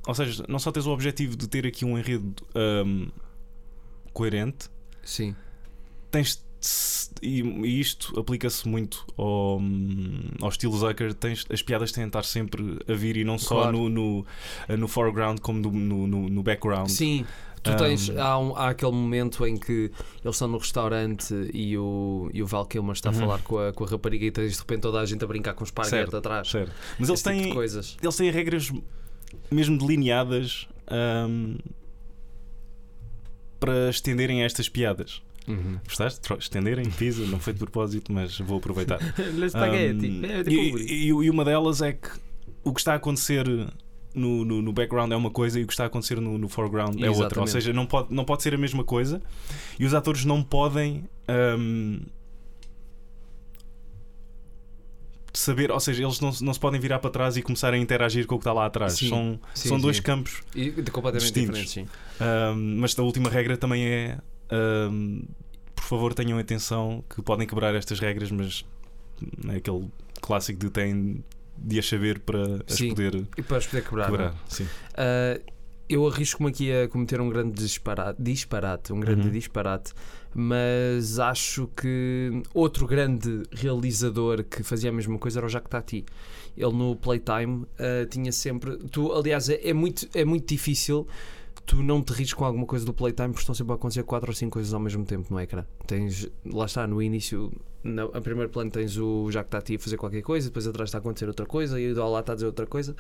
Ou 0.07 0.15
seja, 0.15 0.45
não 0.49 0.59
só 0.59 0.71
tens 0.73 0.87
o 0.87 0.91
objetivo 0.91 1.37
de 1.37 1.49
ter 1.49 1.67
aqui 1.67 1.85
um 1.85 1.97
enredo 1.99 2.35
ahm, 2.55 3.07
coerente, 4.13 4.69
Sim. 5.03 5.35
tens. 6.11 6.43
E, 7.21 7.43
e 7.43 7.79
isto 7.81 8.19
aplica-se 8.19 8.67
muito 8.67 9.05
ao, 9.19 9.61
ao 10.41 10.49
estilo 10.49 10.75
Zucker. 10.77 11.13
Tens, 11.13 11.45
as 11.51 11.61
piadas 11.63 11.93
têm 11.93 12.05
de 12.05 12.09
estar 12.09 12.25
sempre 12.25 12.79
a 12.89 12.93
vir 12.95 13.19
e 13.19 13.25
não 13.25 13.37
só 13.39 13.57
Claro. 13.65 13.73
no, 13.73 13.89
no, 13.91 14.27
no 14.79 14.89
foreground 14.89 15.41
como 15.41 15.59
no, 15.61 16.07
no- 16.07 16.29
no 16.31 16.43
background. 16.43 16.89
Sim. 16.89 17.27
Tu 17.65 17.71
Um, 17.73 17.77
tens, 17.77 18.11
há, 18.11 18.39
um- 18.39 18.55
há 18.57 18.69
aquele 18.69 18.93
momento 18.93 19.45
em 19.47 19.57
que 19.57 19.91
eles 20.23 20.35
estão 20.37 20.47
no 20.47 20.59
restaurante 20.59 21.33
e 21.53 21.77
o, 21.79 22.29
e 22.33 22.43
o 22.43 22.47
Val 22.47 22.67
Kilmer 22.67 22.93
está 22.93 23.09
a 23.09 23.13
Uhum. 23.13 23.19
falar 23.21 23.39
com 23.43 23.59
a, 23.59 23.73
com 23.73 23.85
a 23.85 23.87
rapariga 23.89 24.27
e 24.27 24.31
tens 24.31 24.53
de 24.53 24.59
repente 24.59 24.81
toda 24.83 25.01
a 25.01 25.07
gente 25.07 25.25
a 25.25 25.27
brincar 25.27 25.55
com 25.55 25.65
esparguete 25.65 25.97
Certo, 25.97 26.17
atrás. 26.19 26.47
Certo. 26.51 26.71
Mas 26.99 27.09
eles 27.09 27.23
tipo 27.23 27.31
têm, 27.35 27.55
coisas. 27.55 27.97
eles 28.03 28.17
têm 28.17 28.31
regras 28.31 28.71
mesmo 29.51 29.79
delineadas 29.79 30.69
ahm, 30.87 31.57
para 33.59 33.89
estenderem 33.89 34.43
estas 34.43 34.69
piadas. 34.69 35.23
Uhum. 35.49 35.79
Gostaste? 35.87 36.21
Estenderem, 36.39 36.85
pizza, 36.91 37.23
não 37.27 37.39
foi 37.39 37.53
de 37.53 37.59
propósito, 37.59 38.13
mas 38.13 38.39
vou 38.39 38.59
aproveitar. 38.59 38.99
Le 39.35 39.49
spaghetti. 39.49 40.07
Ahm, 40.07 40.25
É, 40.25 40.41
e, 40.41 40.45
tipo- 40.45 40.79
e- 40.79 41.05
e 41.27 41.31
uma 41.31 41.45
delas 41.45 41.81
é 41.83 41.93
que 41.93 42.09
o 42.63 42.73
que 42.73 42.81
está 42.81 42.93
a 42.93 42.97
acontecer 42.97 43.47
no, 44.15 44.45
no, 44.45 44.63
no 44.63 44.73
background 44.73 45.11
é 45.13 45.17
uma 45.17 45.31
coisa 45.31 45.59
e 45.59 45.65
o 45.65 45.67
que 45.67 45.73
está 45.73 45.85
a 45.85 45.87
acontecer 45.87 46.21
no, 46.21 46.39
no 46.39 46.49
foreground 46.49 47.01
é 47.03 47.11
outra. 47.11 47.41
Ou 47.41 47.47
Exatamente. 47.47 47.51
seja, 47.51 47.73
não 47.73 47.87
pode, 47.87 48.15
não 48.15 48.25
pode 48.25 48.43
ser 48.43 48.55
a 48.55 48.59
mesma 48.59 48.85
coisa 48.85 49.21
e 49.79 49.85
os 49.85 49.93
atores 49.95 50.25
não 50.25 50.43
podem. 50.43 51.05
ahm, 51.29 51.99
saber, 55.33 55.71
ou 55.73 55.81
seja, 55.81 56.03
eles 56.05 56.21
não, 56.21 56.33
se- 56.33 56.45
não 56.45 56.55
se 56.55 56.61
podem 56.61 56.81
virar 56.81 57.01
para 57.01 57.11
trás 57.11 57.37
e 57.37 57.43
começar 57.43 57.75
a 57.75 57.79
interagir 57.79 58.27
com 58.27 58.37
o 58.37 58.39
que 58.39 58.43
está 58.43 58.53
lá 58.53 58.67
atrás. 58.67 58.93
Sim, 58.95 59.09
São, 59.09 59.41
sim, 59.55 59.69
são 59.69 59.81
dois 59.81 59.97
sim. 59.97 60.03
campos 60.03 60.43
E 60.55 60.71
completamente 60.71 61.33
distintos. 61.33 61.77
Ahm, 62.21 62.77
mas 62.79 62.97
a 62.99 63.03
última 63.03 63.29
regra 63.29 63.57
também 63.57 63.85
é 63.85 64.19
ahm, 64.51 65.23
por 65.75 65.85
favor 65.85 66.15
tenham 66.15 66.39
atenção 66.39 67.03
que 67.15 67.21
podem 67.21 67.47
quebrar 67.47 67.75
estas 67.75 67.99
regras, 67.99 68.31
mas 68.31 68.65
é 69.49 69.57
aquele 69.57 69.89
clássico 70.21 70.59
de 70.61 70.71
têm 70.71 71.23
de 71.57 71.79
as 71.79 71.87
saber 71.87 72.19
para 72.21 72.43
as 72.67 72.75
Sim. 72.77 72.89
poder 72.91 73.27
E 73.37 73.43
para 73.43 73.59
os 73.59 73.67
poder 73.67 73.83
quebrar. 73.85 74.09
não 74.11 74.15
é? 74.17 74.19
quebrar. 74.29 74.45
Sim. 74.49 74.67
Ah, 74.97 75.41
eu 75.89 76.07
arrisco-me 76.09 76.49
aqui 76.51 76.73
a 76.73 76.89
cometer 76.89 77.21
um 77.21 77.29
grande 77.29 77.53
disparate, 77.63 78.21
disparate 78.23 78.93
um 78.93 79.01
grande 79.01 79.27
Uhum. 79.27 79.33
disparate, 79.33 79.93
mas 80.35 81.19
acho 81.19 81.69
que 81.77 82.43
outro 82.53 82.87
grande 82.87 83.43
realizador 83.53 84.43
que 84.45 84.63
fazia 84.63 84.91
a 84.91 84.93
mesma 84.93 85.19
coisa 85.19 85.39
era 85.41 85.47
o 85.47 85.49
Jacques 85.49 85.71
Tati. 85.71 86.05
Ele 86.57 86.73
no 86.73 86.97
Playtime 86.97 87.67
ah, 87.79 88.07
tinha 88.09 88.33
sempre. 88.33 88.77
Tu, 88.91 89.13
aliás, 89.13 89.49
é, 89.49 89.61
é 89.63 89.73
muito, 89.73 90.09
é 90.15 90.25
muito 90.25 90.47
difícil 90.49 91.07
tu 91.67 91.83
não 91.83 92.03
te 92.03 92.13
rires 92.13 92.33
com 92.33 92.45
alguma 92.45 92.67
coisa 92.67 92.85
do 92.85 92.93
Playtime 92.93 93.29
porque 93.29 93.41
estão 93.41 93.55
sempre 93.55 93.73
a 93.73 93.77
acontecer 93.77 94.03
quatro 94.03 94.31
ou 94.31 94.35
cinco 94.35 94.53
coisas 94.53 94.75
ao 94.75 94.81
mesmo 94.81 95.05
tempo 95.05 95.33
no 95.33 95.41
ecrã. 95.41 95.65
Tens, 95.87 96.31
lá 96.45 96.67
está, 96.67 96.87
no 96.87 97.03
início, 97.03 97.53
na, 97.83 98.05
a 98.05 98.21
primeiro 98.21 98.51
plano 98.51 98.71
tens 98.71 98.97
o 98.97 99.31
Jacques 99.31 99.51
Tati 99.51 99.77
a 99.77 99.79
fazer 99.79 99.97
qualquer 99.97 100.23
coisa, 100.23 100.49
depois 100.49 100.67
atrás 100.67 100.89
está 100.89 100.99
a 100.99 101.01
acontecer 101.01 101.27
outra 101.27 101.47
coisa 101.47 101.81
e 101.81 101.93
o 101.93 102.09
lá 102.11 102.21
está 102.21 102.33
a 102.33 102.35
dizer 102.35 102.47
outra 102.47 102.67
coisa. 102.67 102.95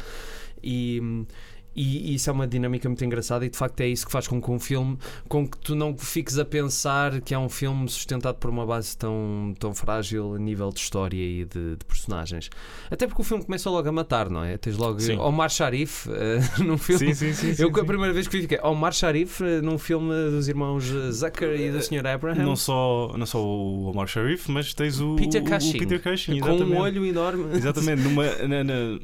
E, 0.62 1.26
e, 1.74 2.10
e 2.12 2.14
isso 2.14 2.30
é 2.30 2.32
uma 2.32 2.46
dinâmica 2.46 2.88
muito 2.88 3.04
engraçada 3.04 3.44
e 3.44 3.48
de 3.50 3.56
facto 3.56 3.80
é 3.80 3.88
isso 3.88 4.06
que 4.06 4.12
faz 4.12 4.26
com 4.28 4.40
que 4.40 4.50
um 4.50 4.58
filme 4.58 4.98
com 5.28 5.46
que 5.48 5.58
tu 5.58 5.74
não 5.74 5.96
fiques 5.96 6.38
a 6.38 6.44
pensar 6.44 7.20
que 7.20 7.34
é 7.34 7.38
um 7.38 7.48
filme 7.48 7.88
sustentado 7.88 8.36
por 8.36 8.50
uma 8.50 8.64
base 8.66 8.96
tão, 8.96 9.54
tão 9.58 9.74
frágil 9.74 10.34
a 10.34 10.38
nível 10.38 10.70
de 10.70 10.80
história 10.80 11.16
e 11.16 11.44
de, 11.44 11.76
de 11.76 11.84
personagens. 11.86 12.50
Até 12.90 13.06
porque 13.06 13.22
o 13.22 13.24
filme 13.24 13.44
começa 13.44 13.68
logo 13.70 13.88
a 13.88 13.92
matar, 13.92 14.28
não 14.30 14.44
é? 14.44 14.56
Tens 14.56 14.76
logo 14.76 15.00
Sim. 15.00 15.16
Omar 15.18 15.50
Sharif 15.50 16.08
eh, 16.10 16.40
num 16.62 16.78
filme. 16.78 17.14
Sim, 17.14 17.32
sim, 17.32 17.32
sim. 17.54 17.62
Eu, 17.62 17.72
sim, 17.74 17.80
a 17.80 17.84
primeira 17.84 18.12
vez 18.12 18.26
que 18.28 18.36
vi, 18.36 18.42
fiquei 18.42 18.58
Omar 18.62 18.92
Sharif 18.92 19.42
eh, 19.42 19.60
num 19.60 19.78
filme 19.78 20.12
dos 20.30 20.48
irmãos 20.48 20.84
Zucker 21.10 21.60
e 21.60 21.70
da 21.72 21.78
Sra. 21.78 22.14
Abraham. 22.14 22.44
Não 22.44 22.56
só, 22.56 23.12
não 23.16 23.26
só 23.26 23.42
o 23.44 23.86
Omar 23.90 24.06
Sharif, 24.06 24.50
mas 24.50 24.72
tens 24.74 25.00
o 25.00 25.16
Peter 25.16 25.42
o- 25.42 25.46
o 25.46 25.50
Cushing. 25.50 25.78
Peter 25.78 26.02
Cushing, 26.02 26.38
com 26.40 26.50
um 26.52 26.76
olho 26.78 27.04
enorme. 27.04 27.56
Exatamente, 27.56 28.02
numa, 28.02 28.24
na- 28.46 28.64
na- 28.64 28.98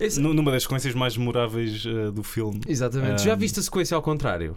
Esse- 0.00 0.18
nu- 0.20 0.32
numa 0.34 0.50
das 0.50 0.62
sequências 0.64 0.94
mais 0.94 1.16
memoráveis 1.16 1.84
eh, 1.86 2.10
do 2.10 2.22
filme. 2.22 2.60
Exatamente. 2.66 3.22
Um, 3.22 3.24
Já 3.24 3.34
viste 3.34 3.60
a 3.60 3.62
sequência 3.62 3.94
ao 3.94 4.02
contrário? 4.02 4.54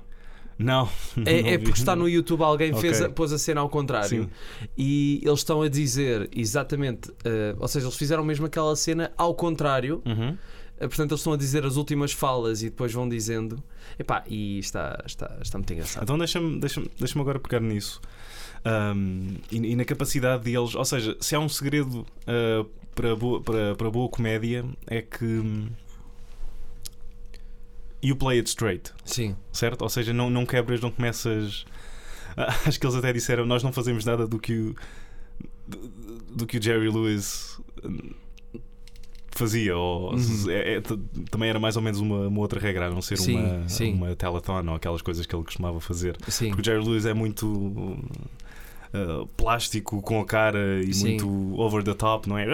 Não, 0.58 0.88
É, 1.26 1.42
não 1.42 1.50
é 1.50 1.58
porque 1.58 1.80
está 1.80 1.96
no 1.96 2.08
YouTube, 2.08 2.42
alguém 2.44 2.74
fez 2.76 2.98
Ok. 2.98 3.08
a, 3.08 3.10
pôs 3.10 3.34
a 3.34 3.38
cena 3.40 3.60
ao 3.62 3.70
contrário. 3.70 4.24
Sim. 4.26 4.68
E 4.78 5.20
eles 5.24 5.40
estão 5.40 5.62
a 5.62 5.68
dizer 5.68 6.30
exatamente, 6.36 7.12
eh, 7.26 7.56
ou 7.60 7.68
seja, 7.68 7.86
eles 7.88 7.98
fizeram 7.98 8.24
mesmo 8.24 8.46
aquela 8.46 8.76
cena 8.76 9.12
ao 9.18 9.34
contrário. 9.34 10.02
Uhum. 10.06 10.38
Eh, 10.80 10.88
portanto, 10.88 11.12
eles 11.12 11.20
estão 11.22 11.34
a 11.34 11.38
dizer 11.38 11.66
as 11.66 11.76
últimas 11.76 12.12
falas 12.12 12.62
e 12.62 12.70
depois 12.70 12.94
vão 12.94 13.10
dizendo. 13.10 13.62
Epá, 13.98 14.24
e 14.28 14.60
está, 14.60 15.04
está, 15.06 15.38
está 15.42 15.58
muito 15.58 15.74
engraçado. 15.74 16.04
Então 16.04 16.18
deixa-me 16.18 16.60
deixa 16.60 16.82
deixa 17.00 17.20
agora 17.20 17.40
pegar 17.40 17.60
nisso. 17.60 18.00
Um, 18.66 19.36
e, 19.52 19.58
e 19.58 19.76
na 19.76 19.84
capacidade 19.86 20.44
deles, 20.44 20.74
ou 20.76 20.86
seja, 20.86 21.18
se 21.20 21.36
há 21.36 21.40
um 21.40 21.50
segredo 21.50 22.06
uh, 22.28 22.70
para, 22.96 23.16
boa, 23.16 23.42
para, 23.42 23.76
para 23.76 23.90
boa 23.92 24.10
comédia 24.10 24.66
é 24.88 25.02
que 25.02 25.26
you 28.04 28.16
play 28.16 28.38
it 28.40 28.50
straight, 28.50 28.92
Sim, 29.06 29.36
certo? 29.52 29.82
Ou 29.84 29.90
seja, 29.90 30.14
não, 30.14 30.30
não 30.30 30.46
quebras, 30.46 30.82
não 30.82 30.92
começas. 30.92 31.66
Acho 32.66 32.80
que 32.80 32.86
eles 32.86 32.96
até 32.96 33.14
disseram: 33.14 33.46
Nós 33.46 33.64
não 33.64 33.72
fazemos 33.72 34.04
nada 34.06 34.28
do 34.28 34.40
que 34.40 34.54
o, 34.54 34.76
do, 35.68 35.78
do 36.36 36.46
que 36.48 36.58
o 36.58 36.62
Jerry 36.62 36.90
Lewis 36.90 37.60
fazia. 39.32 39.78
Ou, 39.78 40.14
Uhum. 40.14 40.50
é- 40.50 40.76
é- 40.78 40.82
também 41.30 41.50
era 41.50 41.60
mais 41.60 41.76
ou 41.76 41.82
menos 41.82 42.00
uma, 42.00 42.28
uma 42.28 42.40
outra 42.40 42.60
regra, 42.60 42.88
a 42.88 42.90
não 42.90 43.02
ser 43.02 43.18
Sim, 43.18 43.38
uma, 43.38 43.70
sim. 43.70 43.94
uma 43.94 44.16
telethon 44.16 44.68
ou 44.68 44.76
aquelas 44.76 45.02
coisas 45.02 45.26
que 45.26 45.36
ele 45.36 45.44
costumava 45.44 45.80
fazer. 45.80 46.18
sim. 46.28 46.48
Porque 46.50 46.62
o 46.62 46.66
Jerry 46.66 46.84
Lewis 46.86 47.06
é 47.06 47.14
muito 47.14 47.98
uh, 48.94 49.28
plástico 49.36 50.02
com 50.02 50.22
a 50.22 50.26
cara 50.26 50.82
e 50.84 50.94
Sim. 50.94 51.10
muito 51.10 51.60
over 51.60 51.84
the 51.84 51.94
top, 51.94 52.30
não 52.30 52.38
é? 52.38 52.46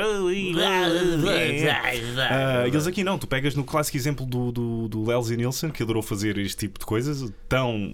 Ah, 2.29 2.65
eles 2.67 2.88
aqui 2.88 3.03
não, 3.03 3.17
tu 3.17 3.27
pegas 3.27 3.55
no 3.55 3.63
clássico 3.63 3.98
exemplo 3.98 4.25
do, 4.25 4.51
do, 4.51 4.88
do 4.88 5.03
Leslie 5.05 5.38
Nielsen, 5.38 5.69
que 5.69 5.84
adorou 5.84 6.01
fazer 6.01 6.38
este 6.38 6.58
tipo 6.58 6.79
de 6.79 6.86
coisas, 6.86 7.31
tão. 7.48 7.93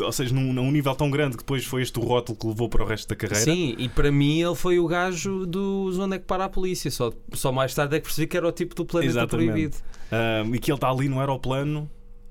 Ou 0.00 0.12
seja, 0.12 0.34
num, 0.34 0.52
num 0.52 0.70
nível 0.72 0.94
tão 0.94 1.08
grande 1.10 1.36
que 1.36 1.42
depois 1.42 1.64
foi 1.64 1.82
este 1.82 1.98
o 1.98 2.02
rótulo 2.02 2.36
que 2.36 2.46
levou 2.46 2.68
para 2.68 2.82
o 2.82 2.86
resto 2.86 3.08
da 3.08 3.14
carreira. 3.14 3.44
Sim, 3.44 3.76
e 3.78 3.88
para 3.88 4.10
mim 4.10 4.40
ele 4.42 4.54
foi 4.54 4.78
o 4.78 4.86
gajo 4.86 5.46
do 5.46 5.92
Onde 6.00 6.16
é 6.16 6.18
que 6.18 6.24
para 6.24 6.44
a 6.44 6.48
polícia. 6.48 6.90
Só, 6.90 7.12
só 7.32 7.52
mais 7.52 7.74
tarde 7.74 7.96
é 7.96 8.00
que 8.00 8.06
percebi 8.06 8.26
que 8.26 8.36
era 8.36 8.46
o 8.46 8.52
tipo 8.52 8.74
do 8.74 8.84
planeta 8.84 9.12
Exatamente. 9.12 9.50
proibido. 9.50 9.76
Ah, 10.10 10.44
e 10.52 10.58
que 10.58 10.70
ele 10.70 10.76
está 10.76 10.90
ali 10.90 11.08
no 11.08 11.20
aeroplano 11.20 11.88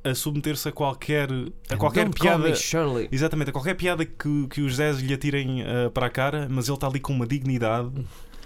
a 0.09 0.15
submeter-se 0.15 0.69
a 0.69 0.71
qualquer, 0.71 1.29
a 1.69 1.77
qualquer 1.77 2.09
piada. 2.09 2.49
me. 2.49 3.09
Exatamente, 3.11 3.49
a 3.49 3.53
qualquer 3.53 3.75
piada 3.75 4.05
que, 4.05 4.47
que 4.49 4.61
os 4.61 4.75
Zés 4.75 4.99
lhe 4.99 5.13
atirem 5.13 5.63
ah, 5.63 5.89
para 5.89 6.07
a 6.07 6.09
cara, 6.09 6.47
mas 6.49 6.67
ele 6.67 6.75
está 6.75 6.87
ali 6.87 6.99
com 6.99 7.13
uma 7.13 7.27
dignidade 7.27 7.91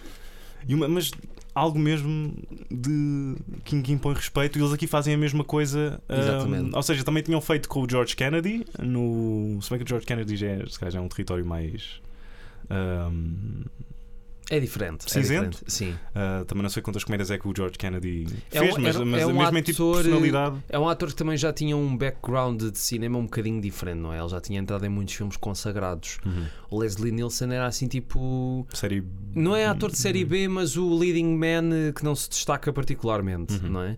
e 0.67 0.75
uma, 0.75 0.87
mas 0.87 1.11
algo 1.53 1.77
mesmo 1.77 2.33
de 2.69 3.35
que, 3.63 3.81
que 3.81 3.91
impõe 3.91 4.13
respeito. 4.13 4.57
E 4.57 4.61
eles 4.61 4.73
aqui 4.73 4.87
fazem 4.87 5.13
a 5.13 5.17
mesma 5.17 5.43
coisa. 5.43 6.01
Exatamente. 6.09 6.75
ou 6.75 6.83
seja, 6.83 7.03
também 7.03 7.23
tinham 7.23 7.41
feito 7.41 7.67
com 7.67 7.81
o 7.81 7.89
George 7.89 8.15
Kennedy. 8.15 8.65
No, 8.79 9.59
se 9.61 9.69
bem 9.69 9.79
que 9.79 9.85
o 9.85 9.87
George 9.87 10.05
Kennedy 10.05 10.35
já 10.35 10.47
é, 10.47 10.65
se 10.67 10.79
calhar 10.79 10.91
já 10.91 10.99
é 10.99 11.01
um 11.01 11.09
território 11.09 11.45
mais. 11.45 12.01
ah, 12.69 13.11
É 14.51 14.59
diferente. 14.59 15.05
É 15.07 15.09
Cinzento? 15.09 15.49
diferente. 15.51 15.63
Sim. 15.71 15.95
ah, 16.13 16.43
também 16.45 16.61
não 16.61 16.69
sei 16.69 16.83
quantas 16.83 17.03
comédias 17.05 17.31
é 17.31 17.37
que 17.37 17.47
o 17.47 17.53
George 17.55 17.77
Kennedy 17.77 18.27
É 18.51 18.59
fez, 18.59 18.75
um- 18.75 18.81
mas, 18.81 18.95
era- 18.97 19.05
mas 19.05 19.21
é 19.21 19.25
um 19.25 19.37
mesmo 19.37 19.57
em 19.57 19.61
tipo 19.61 19.77
de 19.77 19.81
ator, 19.89 20.03
personalidade. 20.03 20.55
É 20.67 20.77
um 20.79 20.89
ator 20.89 21.07
que 21.09 21.15
também 21.15 21.37
já 21.37 21.53
tinha 21.53 21.75
um 21.77 21.95
background 21.97 22.61
de 22.61 22.77
cinema 22.77 23.17
um 23.17 23.23
bocadinho 23.23 23.61
diferente, 23.61 23.99
não 23.99 24.11
é? 24.13 24.19
Ele 24.19 24.27
já 24.29 24.41
tinha 24.41 24.59
entrado 24.59 24.85
em 24.85 24.89
muitos 24.89 25.13
filmes 25.15 25.37
consagrados. 25.37 26.19
Uhum. 26.25 26.45
O 26.69 26.79
Leslie 26.79 27.11
Nielsen 27.11 27.53
era 27.53 27.65
assim 27.65 27.87
tipo. 27.87 28.67
Série. 28.73 29.03
Não 29.33 29.55
é 29.55 29.65
ator 29.65 29.89
de 29.89 29.97
série 29.97 30.25
B, 30.25 30.47
mas 30.49 30.75
o 30.75 30.93
leading 30.97 31.35
man 31.37 31.93
que 31.95 32.03
não 32.03 32.13
se 32.15 32.29
destaca 32.29 32.73
particularmente, 32.73 33.53
Uhum. 33.53 33.69
não 33.69 33.81
é? 33.83 33.97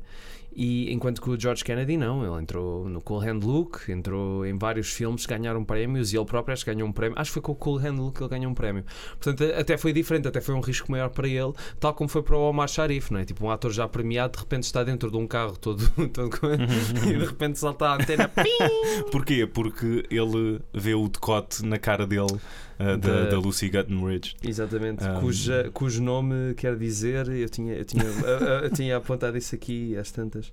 E 0.55 0.91
enquanto 0.93 1.21
que 1.21 1.29
o 1.29 1.39
George 1.39 1.63
Kennedy 1.63 1.97
não, 1.97 2.23
ele 2.25 2.41
entrou 2.41 2.87
no 2.87 3.01
Cool 3.01 3.21
Hand 3.21 3.39
Luke, 3.43 3.91
entrou 3.91 4.45
em 4.45 4.57
vários 4.57 4.89
filmes 4.91 5.25
que 5.25 5.33
ganharam 5.35 5.63
prémios 5.63 6.13
e 6.13 6.17
ele 6.17 6.25
próprio 6.25 6.53
acho 6.53 6.63
que 6.65 6.73
ganhou 6.73 6.87
um 6.87 6.91
prémio. 6.91 7.17
Acho 7.17 7.29
que 7.31 7.33
foi 7.33 7.41
com 7.41 7.51
o 7.51 7.55
Cool 7.55 7.77
Hand 7.79 7.95
Luke 7.97 8.17
que 8.17 8.23
ele 8.23 8.29
ganhou 8.29 8.51
um 8.51 8.55
prémio. 8.55 8.83
Portanto, 9.19 9.43
até 9.57 9.77
foi 9.77 9.91
diferente, 9.93 10.27
até 10.27 10.39
foi 10.41 10.53
um 10.55 10.59
risco 10.61 10.91
maior 10.91 11.09
para 11.09 11.27
ele, 11.27 11.53
tal 11.79 11.93
como 11.93 12.07
foi 12.09 12.21
para 12.21 12.35
o 12.37 12.41
Omar 12.49 12.67
Sharif, 12.67 13.11
não 13.11 13.19
é? 13.19 13.25
Tipo, 13.25 13.45
um 13.45 13.51
ator 13.51 13.71
já 13.71 13.87
premiado 13.87 14.33
de 14.33 14.39
repente 14.39 14.63
está 14.63 14.83
dentro 14.83 15.09
de 15.11 15.17
um 15.17 15.25
carro 15.27 15.57
todo, 15.57 15.87
todo 16.13 16.29
com- 16.39 16.47
e 16.53 17.17
de 17.17 17.25
repente 17.25 17.57
salta 17.59 17.87
a 17.87 17.95
antena. 17.95 18.31
Porquê? 19.11 19.45
Porque 19.47 20.05
ele 20.09 20.59
vê 20.73 20.93
o 20.93 21.07
decote 21.07 21.65
na 21.65 21.77
cara 21.77 22.05
dele 22.05 22.37
ah, 22.79 22.95
da, 22.97 23.25
Da- 23.29 23.37
Lucy 23.37 23.69
Guttenridge. 23.69 24.35
Exatamente, 24.43 25.03
Um, 25.03 25.19
cuja, 25.19 25.69
cujo 25.73 26.01
nome 26.03 26.53
quer 26.55 26.75
dizer, 26.77 27.27
eu 27.29 27.49
tinha, 27.49 27.73
eu 27.73 27.85
tinha, 27.85 28.03
eu, 28.03 28.47
eu 28.63 28.69
tinha 28.71 28.97
apontado 28.97 29.37
isso 29.37 29.53
aqui 29.55 29.95
às 29.97 30.11
tantas. 30.11 30.51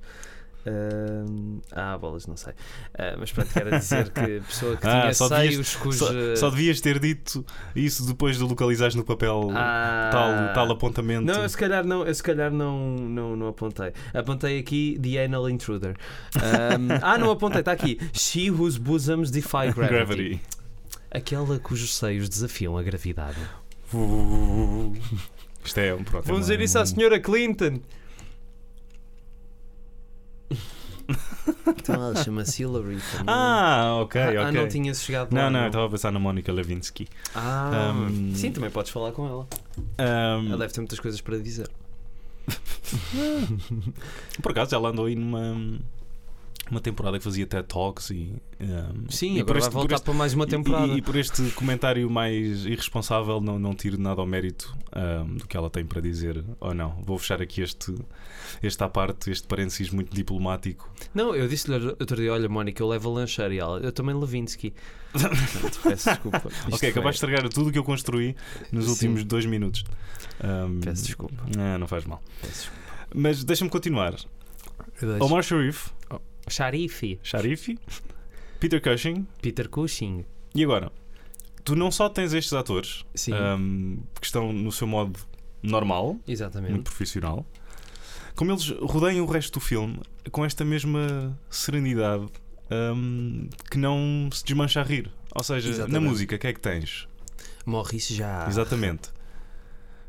Um, 0.67 1.59
ah, 1.73 1.97
bolas, 1.97 2.27
não 2.27 2.37
sei. 2.37 2.53
Ah, 2.99 3.17
mas 3.19 3.33
pronto, 3.33 3.51
quero 3.51 3.71
dizer 3.71 4.11
que 4.11 4.21
a 4.21 4.41
pessoa 4.43 4.77
que 4.77 4.87
Ah, 4.87 5.01
tinha 5.01 5.15
só 5.15 5.29
devias- 5.29 5.53
seios 5.55 5.77
cuja. 5.77 5.99
Só, 5.99 6.37
só 6.37 6.51
devias 6.51 6.81
ter 6.83 6.99
dito 6.99 7.45
isso 7.75 8.07
depois 8.07 8.37
de 8.37 8.43
localizares 8.45 8.95
no 8.95 9.03
papel 9.03 9.49
Ah. 9.55 10.11
tal, 10.13 10.55
tal 10.67 10.73
apontamento. 10.73 11.25
Não, 11.25 11.43
eu 11.43 11.49
se 11.49 11.57
calhar 11.57 11.83
não, 11.83 12.07
eu 12.07 12.15
se 12.15 12.23
calhar 12.23 12.53
não, 12.53 12.79
não, 12.97 13.37
não 13.37 13.49
apontei. 13.49 13.93
Apontei 14.13 14.59
aqui 14.59 14.99
The 15.03 15.25
Anal 15.25 15.49
Intruder. 15.49 15.97
Um, 16.37 16.89
ah, 17.03 17.17
não 17.17 17.31
apontei, 17.31 17.61
está 17.61 17.73
aqui. 17.73 17.99
She 18.13 18.51
whose 18.51 18.79
bosoms 18.79 19.31
defy 19.31 19.73
gravity. 19.75 19.89
Gravity. 19.89 20.41
Aquela 21.11 21.59
cujos 21.59 21.97
seios 21.97 22.29
desafiam 22.29 22.77
a 22.79 22.83
gravidade. 22.83 23.39
Isto 25.65 25.79
é 25.79 25.95
um 25.95 26.01
é 26.01 26.21
Vamos 26.23 26.43
dizer 26.43 26.61
isso 26.61 26.79
à 26.79 26.87
senhora 26.87 27.19
Clinton. 27.21 27.81
Então 31.67 31.95
ela 31.97 32.15
chama-se 32.23 32.63
Hillary. 32.63 32.99
também. 33.11 33.25
Ah, 33.35 33.99
ok, 34.01 34.21
Ah, 34.21 34.27
ok. 34.29 34.39
ah, 34.39 34.53
não 34.53 34.69
tinha 34.69 34.95
chegado 34.95 35.33
Não, 35.33 35.43
lá. 35.43 35.51
não, 35.51 35.61
eu 35.63 35.67
estava 35.67 35.87
a 35.87 35.91
pensar 35.91 36.13
na 36.13 36.19
Mónica 36.21 36.53
Levinsky. 36.53 37.09
Ah, 37.35 37.93
Um, 37.95 38.35
sim, 38.35 38.53
também 38.53 38.71
podes 38.71 38.91
falar 38.93 39.11
com 39.13 39.27
ela. 39.27 39.47
Ahm, 39.99 40.49
Ela 40.49 40.59
deve 40.59 40.73
ter 40.73 40.81
muitas 40.81 41.01
coisas 41.01 41.21
para 41.21 41.39
dizer. 41.39 41.69
por 44.43 44.53
acaso 44.53 44.75
ela 44.75 44.89
andou 44.91 45.07
aí 45.07 45.15
numa 45.15 45.79
uma 46.71 46.81
temporada 46.81 47.19
que 47.19 47.25
fazia 47.25 47.47
TED 47.47 47.67
Talks 47.67 48.11
e. 48.11 48.33
ahm, 48.61 49.07
Sim, 49.09 49.37
e 49.37 49.41
agora 49.41 49.61
vai 49.61 49.69
por 49.71 49.75
voltar 49.81 49.95
este- 49.97 50.05
para 50.05 50.15
mais 50.15 50.35
uma 50.35 50.47
temporada. 50.47 50.87
E, 50.87 50.99
e 50.99 51.03
por 51.03 51.17
este 51.17 51.43
comentário 51.51 52.09
mais 52.11 52.65
irresponsável, 52.65 53.41
não, 53.41 53.59
não 53.59 53.75
tiro 53.75 53.99
nada 54.01 54.21
ao 54.21 54.27
mérito 54.27 54.75
ahm, 54.93 55.37
do 55.37 55.47
que 55.47 55.57
ela 55.57 55.69
tem 55.71 55.85
para 55.85 56.01
dizer 56.01 56.45
ou 56.61 56.73
não. 56.75 57.01
Vou 57.03 57.19
fechar 57.19 57.43
aqui 57.43 57.61
este, 57.63 57.95
esta 58.63 58.89
parte, 58.89 59.31
este 59.31 59.47
parênteses 59.47 59.91
muito 59.91 60.15
diplomático. 60.15 60.89
Não, 61.15 61.35
eu 61.35 61.49
disse-lhe 61.49 61.75
outro 61.89 62.17
dia: 62.17 62.33
olha, 62.33 62.49
Mónica, 62.49 62.83
eu 62.83 62.89
levo 62.89 63.11
a 63.11 63.13
lancheira 63.21 63.55
e 63.55 63.59
ela, 63.59 63.79
eu 63.81 63.93
também 63.93 64.15
Levinsky. 64.15 64.73
Peço 65.83 66.09
desculpa. 66.11 66.43
Ok, 66.69 66.79
foi- 66.79 66.89
acabaste 66.91 67.21
de 67.27 67.33
estragar 67.33 67.49
tudo 67.53 67.71
o 67.71 67.73
que 67.73 67.79
eu 67.79 67.85
construí 67.85 68.37
nos 68.71 68.85
Sim. 68.85 68.91
últimos 68.91 69.25
dois 69.25 69.45
minutos. 69.45 69.85
Ahm, 70.43 70.81
Peço 70.81 71.05
desculpa. 71.05 71.35
ah, 71.59 71.79
não 71.79 71.89
faz 71.89 72.05
mal. 72.05 72.23
Peço 72.41 72.53
desculpa. 72.53 72.81
Mas 73.15 73.43
deixa-me 73.43 73.69
continuar. 73.71 74.15
Deixo. 75.01 75.25
Omar 75.25 75.43
Sharif, 75.43 75.89
Sharifi. 76.53 77.19
Sharifi, 77.23 77.79
Peter 78.59 78.81
Cushing, 78.81 79.27
Peter 79.41 79.69
Cushing. 79.69 80.25
e 80.55 80.65
agora? 80.65 80.91
Tu 81.65 81.77
não 81.77 81.91
só 81.91 82.09
tens 82.09 82.33
estes 82.33 82.53
atores 82.53 83.05
ahm, 83.33 83.99
que 84.21 84.27
estão 84.27 84.53
no 84.53 84.73
seu 84.73 84.87
modo 84.87 85.19
normal, 85.63 86.19
exatamente. 86.27 86.73
muito 86.73 86.85
profissional, 86.85 87.45
como 88.35 88.51
eles 88.53 88.69
rodeiam 88.81 89.25
o 89.25 89.29
resto 89.31 89.55
do 89.59 89.61
filme 89.61 90.01
com 90.33 90.45
esta 90.45 90.65
mesma 90.65 91.39
serenidade 91.51 92.27
hum, 92.95 93.49
que 93.71 93.77
não 93.79 94.29
se 94.33 94.43
desmancha 94.45 94.81
a 94.81 94.85
rir. 94.85 95.11
Ou 95.35 95.45
seja, 95.45 95.69
Exatamente. 95.69 95.93
na 95.93 96.01
música, 96.01 96.37
o 96.37 96.39
que 96.39 96.47
é 96.47 96.53
que 96.53 96.61
tens? 96.61 97.07
Morre-se 97.67 98.15
já. 98.15 98.47
Exatamente. 98.49 99.09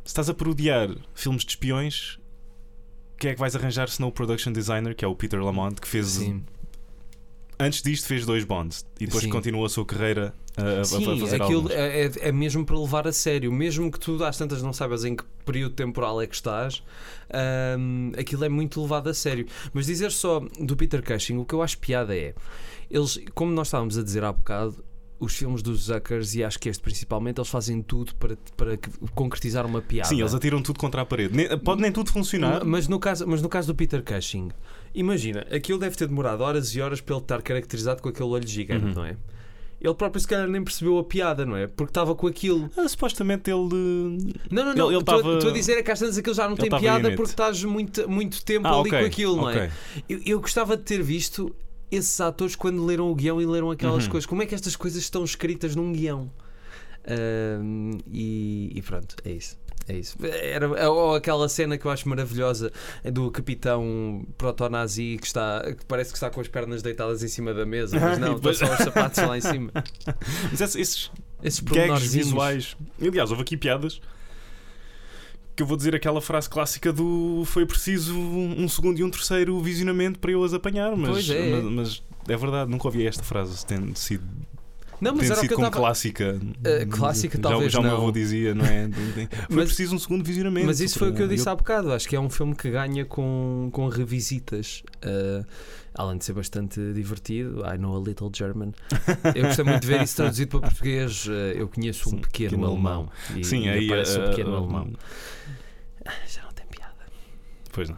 Se 0.03 0.07
estás 0.07 0.29
a 0.29 0.33
parodiar 0.33 0.89
filmes 1.13 1.43
de 1.43 1.51
espiões, 1.51 2.17
quem 3.21 3.31
é 3.31 3.33
que 3.35 3.39
vais 3.39 3.55
arranjar 3.55 3.87
se 3.87 4.01
não 4.01 4.07
o 4.07 4.11
production 4.11 4.51
designer, 4.51 4.95
que 4.95 5.05
é 5.05 5.07
o 5.07 5.15
Peter 5.15 5.39
Lamont, 5.43 5.79
que 5.79 5.87
fez. 5.87 6.07
Sim. 6.07 6.43
Antes 7.59 7.83
disto, 7.83 8.07
fez 8.07 8.25
dois 8.25 8.43
Bonds 8.43 8.83
e 8.99 9.05
depois 9.05 9.23
Sim. 9.23 9.29
continuou 9.29 9.63
a 9.63 9.69
sua 9.69 9.85
carreira 9.85 10.33
a, 10.57 10.61
a- 10.63 10.81
a 10.81 10.83
Sim, 10.83 11.05
fazer 11.19 11.39
aquilo 11.43 11.71
é, 11.71 12.05
é- 12.07 12.11
é 12.29 12.31
mesmo 12.31 12.65
para 12.65 12.75
levar 12.79 13.07
a 13.07 13.13
sério. 13.13 13.51
Mesmo 13.51 13.91
que 13.91 13.99
tu 13.99 14.23
às 14.23 14.35
tantas 14.35 14.63
não 14.63 14.73
saibas 14.73 15.05
em 15.05 15.15
que 15.15 15.23
período 15.45 15.75
temporal 15.75 16.19
é 16.19 16.25
que 16.25 16.33
estás, 16.33 16.81
hum, 17.77 18.11
aquilo 18.17 18.43
é 18.43 18.49
muito 18.49 18.81
levado 18.81 19.09
a 19.09 19.13
sério. 19.13 19.45
Mas 19.71 19.85
dizer 19.85 20.11
só 20.11 20.39
do 20.59 20.75
Peter 20.75 21.03
Cushing, 21.03 21.37
o 21.37 21.45
que 21.45 21.53
eu 21.53 21.61
acho 21.61 21.77
piada 21.77 22.17
é, 22.17 22.33
eles, 22.89 23.19
como 23.35 23.51
nós 23.51 23.67
estávamos 23.67 23.95
a 23.95 24.01
dizer 24.03 24.23
há 24.23 24.31
bocado, 24.33 24.83
os 25.21 25.33
filmes 25.37 25.61
dos 25.61 25.83
Zuckers, 25.85 26.35
e 26.35 26.43
acho 26.43 26.59
que 26.59 26.67
este 26.67 26.81
principalmente, 26.81 27.37
eles 27.39 27.49
fazem 27.49 27.81
tudo 27.81 28.13
para, 28.15 28.35
para 28.57 28.77
concretizar 29.15 29.65
uma 29.65 29.81
piada. 29.81 30.09
Sim, 30.09 30.19
eles 30.19 30.33
atiram 30.33 30.61
tudo 30.61 30.79
contra 30.79 31.01
a 31.01 31.05
parede. 31.05 31.33
Nem- 31.35 31.57
pode 31.59 31.81
nem 31.81 31.91
tudo 31.91 32.11
funcionar. 32.11 32.65
Mas 32.65 32.87
no, 32.87 32.99
caso, 32.99 33.25
mas 33.27 33.41
no 33.41 33.47
caso 33.47 33.67
do 33.67 33.75
Peter 33.75 34.03
Cushing, 34.03 34.49
imagina, 34.93 35.45
aquilo 35.51 35.79
deve 35.79 35.95
ter 35.95 36.07
demorado 36.07 36.41
horas 36.41 36.75
e 36.75 36.81
horas 36.81 36.99
para 36.99 37.15
ele 37.15 37.23
estar 37.23 37.41
caracterizado 37.41 38.01
com 38.01 38.09
aquele 38.09 38.29
olho 38.29 38.47
gigante, 38.47 38.85
Uhum. 38.87 38.93
não 38.93 39.05
é? 39.05 39.15
Ele 39.79 39.95
próprio 39.95 40.21
se 40.21 40.27
calhar 40.27 40.47
nem 40.47 40.63
percebeu 40.63 40.99
a 40.99 41.03
piada, 41.03 41.43
não 41.43 41.55
é? 41.55 41.65
Porque 41.65 41.89
estava 41.89 42.13
com 42.13 42.27
aquilo. 42.27 42.69
Ah, 42.77 42.87
supostamente 42.87 43.49
ele. 43.49 43.67
Não, 44.51 44.63
não, 44.65 44.75
não. 44.75 44.87
Ele 44.91 44.99
Estou 44.99 45.15
a- 45.15 45.21
tava- 45.23 45.49
a 45.49 45.51
dizer 45.51 45.73
é 45.77 45.81
que 45.81 45.89
às 45.89 45.97
tantas 45.99 46.19
aquilo 46.19 46.35
já 46.35 46.43
não 46.47 46.55
Ele 46.55 46.69
tem 46.69 46.79
piada 46.79 47.09
porque 47.15 47.31
estás 47.31 47.63
muito, 47.63 48.07
muito 48.07 48.43
tempo 48.45 48.67
Ah, 48.67 48.79
ali 48.79 48.89
ok, 48.89 48.99
com 48.99 49.05
aquilo, 49.05 49.35
não 49.37 49.49
é? 49.49 49.71
Eu, 50.07 50.21
eu 50.23 50.39
gostava 50.39 50.77
de 50.77 50.83
ter 50.83 51.01
visto 51.01 51.55
esses 51.91 52.19
atores 52.21 52.55
quando 52.55 52.83
leram 52.85 53.11
o 53.11 53.15
guião 53.15 53.41
e 53.41 53.45
leram 53.45 53.69
aquelas 53.71 54.05
Uhum. 54.05 54.11
coisas. 54.11 54.25
Como 54.25 54.41
é 54.41 54.45
que 54.45 54.55
estas 54.55 54.75
coisas 54.75 55.01
estão 55.01 55.23
escritas 55.23 55.75
num 55.75 55.91
guião? 55.91 56.31
Ahm, 57.07 57.97
e, 58.11 58.71
e 58.75 58.81
pronto, 58.81 59.15
é 59.25 59.31
isso. 59.31 59.59
É 59.87 59.97
isso. 59.97 60.15
Era, 60.23 60.89
ou 60.91 61.15
aquela 61.15 61.49
cena 61.49 61.75
que 61.77 61.85
eu 61.85 61.91
acho 61.91 62.07
maravilhosa 62.07 62.71
do 63.11 63.31
capitão 63.31 64.23
proto-nazi 64.37 65.17
que, 65.19 65.25
está, 65.25 65.63
que 65.75 65.83
parece 65.87 66.11
que 66.11 66.17
está 66.17 66.29
com 66.29 66.39
as 66.39 66.47
pernas 66.47 66.83
deitadas 66.83 67.23
em 67.23 67.27
cima 67.27 67.51
da 67.53 67.65
mesa, 67.65 67.99
mas 67.99 68.17
não, 68.19 68.35
estão 68.35 68.41
Pois. 68.41 68.57
só 68.59 68.65
os 68.71 68.77
sapatos 68.77 69.17
lá 69.23 69.37
em 69.37 69.41
cima. 69.41 69.71
Mas 70.51 70.61
esses, 70.61 70.75
esses 70.75 71.11
Esses 71.63 72.13
visuais. 72.13 72.77
Aliás, 73.01 73.31
houve 73.31 73.41
aqui 73.41 73.57
piadas 73.57 73.99
que 75.61 75.63
eu 75.63 75.67
vou 75.67 75.77
dizer 75.77 75.95
aquela 75.95 76.19
frase 76.19 76.49
clássica 76.49 76.91
do 76.91 77.43
foi 77.45 77.67
preciso 77.67 78.17
um 78.17 78.67
segundo 78.67 78.97
e 78.99 79.03
um 79.03 79.11
terceiro 79.11 79.59
visionamento 79.61 80.17
para 80.17 80.31
eu 80.31 80.43
as 80.43 80.55
apanhar, 80.55 80.95
mas, 80.97 81.29
é. 81.29 81.51
mas, 81.51 81.63
mas 81.65 82.03
é 82.27 82.35
verdade, 82.35 82.71
nunca 82.71 82.87
ouvi 82.87 83.05
esta 83.05 83.21
frase 83.21 83.63
tendo 83.63 83.95
sido, 83.95 84.25
Não, 85.01 85.15
mas 85.15 85.31
era 85.31 85.41
sido 85.41 85.51
eu 85.53 85.55
como 85.55 85.67
estava. 85.67 85.83
clássica. 85.85 86.39
Uh, 86.39 86.87
clássica, 86.89 87.37
já, 87.37 87.41
talvez 87.41 87.71
já 87.73 87.79
o 87.79 87.81
meu 87.83 87.95
avô 87.95 88.11
dizia, 88.11 88.53
não 88.53 88.63
é? 88.63 88.87
Foi 88.87 89.27
Mas- 89.49 89.65
preciso 89.65 89.95
um 89.95 89.99
segundo 89.99 90.23
visionamento. 90.23 90.67
Mas 90.67 90.79
isso 90.79 90.99
foi 90.99 91.09
o 91.09 91.13
que 91.15 91.21
eu 91.23 91.27
disse 91.27 91.49
há 91.49 91.55
bocado. 91.55 91.91
Acho 91.91 92.07
que 92.07 92.15
é 92.15 92.19
um 92.19 92.29
filme 92.29 92.55
que 92.55 92.69
ganha 92.69 93.03
com, 93.03 93.69
com 93.71 93.87
revisitas. 93.87 94.83
Uh, 95.03 95.43
além 95.95 96.17
de 96.19 96.25
ser 96.25 96.33
bastante 96.33 96.79
divertido, 96.93 97.63
I 97.65 97.77
know 97.79 97.97
a 97.99 97.99
little 98.07 98.31
German. 98.33 98.73
Eu 99.35 99.43
gostei 99.47 99.65
muito 99.65 99.81
de 99.81 99.87
ver 99.87 100.03
isso 100.03 100.15
traduzido 100.17 100.51
para 100.59 100.69
português. 100.69 101.25
Uh, 101.25 101.31
eu 101.55 101.67
conheço 101.67 102.07
um 102.09 102.11
Sim, 102.11 102.17
pequeno, 102.19 102.49
pequeno 102.51 102.67
alemão. 102.67 103.09
E, 103.35 103.43
Sim, 103.43 103.65
e 103.65 103.69
aí 103.69 103.85
aparece 103.87 104.19
um 104.19 104.29
pequeno 104.29 104.55
alemão. 104.55 104.93
Ah, 106.05 106.11
Já 106.27 106.43
não 106.43 106.51
tem 106.51 106.65
piada. 106.67 106.93
Pois 107.71 107.89
não. 107.89 107.97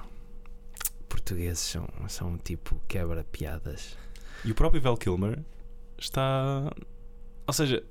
Portugueses 1.10 1.60
são, 1.60 1.88
são 2.08 2.38
tipo 2.38 2.80
quebra-piadas. 2.88 3.98
E 4.46 4.52
o 4.52 4.56
próprio 4.56 4.82
Val 4.82 4.98
Kilmer 4.98 5.40
está. 6.04 6.72
Ou 7.48 7.54
seja, 7.54 7.84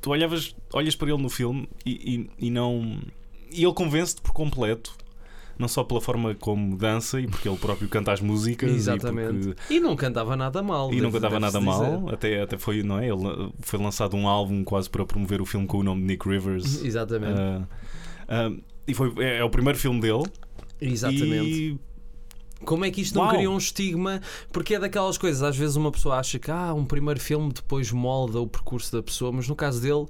tu 0.00 0.10
olhavas, 0.10 0.54
olhas 0.72 0.94
para 0.96 1.10
ele 1.12 1.22
no 1.22 1.28
filme 1.28 1.68
e, 1.84 2.28
e, 2.38 2.46
e 2.46 2.50
não. 2.50 2.98
E 3.52 3.64
ele 3.64 3.74
convence-te 3.74 4.20
por 4.22 4.32
completo. 4.32 4.92
Não 5.58 5.68
só 5.68 5.84
pela 5.84 6.00
forma 6.00 6.34
como 6.36 6.74
dança 6.74 7.20
e 7.20 7.26
porque 7.28 7.46
ele 7.46 7.58
próprio 7.58 7.86
canta 7.86 8.10
as 8.12 8.20
músicas. 8.22 8.70
Exatamente. 8.70 9.48
E, 9.50 9.54
porque- 9.54 9.74
E 9.74 9.78
não 9.78 9.94
cantava 9.94 10.34
nada 10.34 10.62
mal. 10.62 10.90
e 10.90 11.02
não 11.02 11.10
deve- 11.10 11.20
cantava 11.20 11.38
deve-se 11.38 11.66
nada 11.66 11.84
dizer. 11.84 11.98
mal. 12.00 12.14
Até, 12.14 12.40
até 12.40 12.56
foi, 12.56 12.82
não 12.82 12.98
é? 12.98 13.04
Ele 13.08 13.26
uh, 13.26 13.52
foi 13.60 13.78
lançado 13.78 14.16
um 14.16 14.26
álbum 14.26 14.64
quase 14.64 14.88
para 14.88 15.04
promover 15.04 15.42
o 15.42 15.44
filme 15.44 15.66
com 15.66 15.76
o 15.78 15.82
nome 15.82 16.00
de 16.00 16.06
Nick 16.06 16.26
Rivers. 16.26 16.80
Exatamente. 16.82 17.38
Ah, 17.38 17.66
ah, 18.26 18.50
e 18.88 18.94
foi, 18.94 19.12
é, 19.18 19.38
é 19.40 19.44
o 19.44 19.50
primeiro 19.50 19.78
filme 19.78 20.00
dele. 20.00 20.22
Exatamente. 20.80 21.50
E 21.50 21.78
Como 22.64 22.84
é 22.84 22.90
que 22.90 23.00
isto 23.00 23.14
não 23.16 23.22
Uau. 23.24 23.34
cria 23.34 23.50
um 23.50 23.56
estigma? 23.58 24.20
Porque 24.52 24.74
é 24.74 24.78
daquelas 24.78 25.16
coisas, 25.16 25.42
às 25.42 25.56
vezes 25.56 25.76
uma 25.76 25.90
pessoa 25.90 26.16
acha 26.16 26.38
que 26.38 26.50
ah, 26.50 26.74
um 26.74 26.84
primeiro 26.84 27.18
filme 27.18 27.52
depois 27.52 27.90
molda 27.90 28.38
o 28.40 28.46
percurso 28.46 28.92
da 28.96 29.02
pessoa, 29.02 29.32
mas 29.32 29.48
no 29.48 29.56
caso 29.56 29.80
dele, 29.80 30.06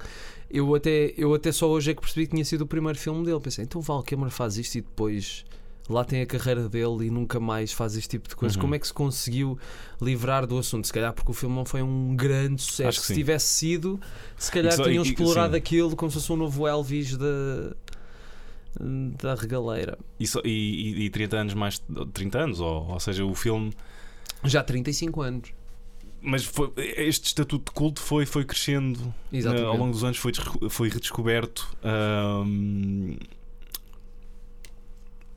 eu 0.50 0.74
até, 0.74 1.14
eu 1.16 1.32
até 1.32 1.52
só 1.52 1.68
hoje 1.68 1.92
é 1.92 1.94
que 1.94 2.00
percebi 2.00 2.26
que 2.26 2.32
tinha 2.34 2.44
sido 2.44 2.62
o 2.62 2.66
primeiro 2.66 2.98
filme 2.98 3.24
dele. 3.24 3.38
Pensei, 3.40 3.64
então 3.64 3.80
Val 3.80 4.02
Kilmer 4.02 4.30
faz 4.30 4.56
isto 4.58 4.74
e 4.76 4.80
depois 4.80 5.44
lá 5.88 6.04
tem 6.04 6.22
a 6.22 6.26
carreira 6.26 6.68
dele 6.68 7.06
e 7.06 7.10
nunca 7.10 7.38
mais 7.40 7.72
faz 7.72 7.96
este 7.96 8.10
tipo 8.10 8.28
de 8.28 8.34
coisas. 8.36 8.56
Uhum. 8.56 8.62
Como 8.62 8.74
é 8.74 8.78
que 8.78 8.86
se 8.86 8.92
conseguiu 8.94 9.58
livrar 10.00 10.46
do 10.46 10.58
assunto? 10.58 10.86
Se 10.86 10.92
calhar 10.92 11.12
porque 11.12 11.30
o 11.30 11.34
filme 11.34 11.54
não 11.54 11.64
foi 11.64 11.82
um 11.82 12.14
grande 12.16 12.62
sucesso. 12.62 13.00
Se 13.00 13.06
sim. 13.08 13.14
tivesse 13.14 13.46
sido, 13.46 14.00
se 14.36 14.50
calhar 14.52 14.72
E 14.78 14.82
tinham 14.82 15.04
e- 15.04 15.08
explorado 15.08 15.52
sim. 15.52 15.58
aquilo 15.58 15.94
como 15.96 16.10
se 16.10 16.16
fosse 16.18 16.32
um 16.32 16.36
novo 16.36 16.66
Elvis 16.66 17.16
da, 17.16 17.74
da 18.78 19.34
regaleira. 19.34 19.98
E, 20.18 20.26
só- 20.26 20.40
e, 20.44 20.48
e- 20.48 21.04
e 21.06 21.10
30 21.10 21.36
anos 21.36 21.54
mais 21.54 21.82
30 22.12 22.38
anos, 22.38 22.60
ou, 22.60 22.88
ou 22.90 23.00
seja, 23.00 23.24
o 23.24 23.34
filme 23.34 23.72
Já 24.44 24.60
há 24.60 24.64
35 24.64 25.22
anos. 25.22 25.50
mas 26.22 26.44
foi- 26.44 26.72
este 26.76 27.26
estatuto 27.28 27.70
de 27.70 27.74
culto 27.74 28.00
foi, 28.00 28.26
foi 28.26 28.44
crescendo 28.44 29.12
Exatamente. 29.32 29.64
eh, 29.64 29.68
ao 29.68 29.76
longo 29.76 29.92
dos 29.92 30.04
anos, 30.04 30.18
foi, 30.18 30.32
foi 30.68 30.88
redescoberto. 30.88 31.74
ahm, 31.82 33.16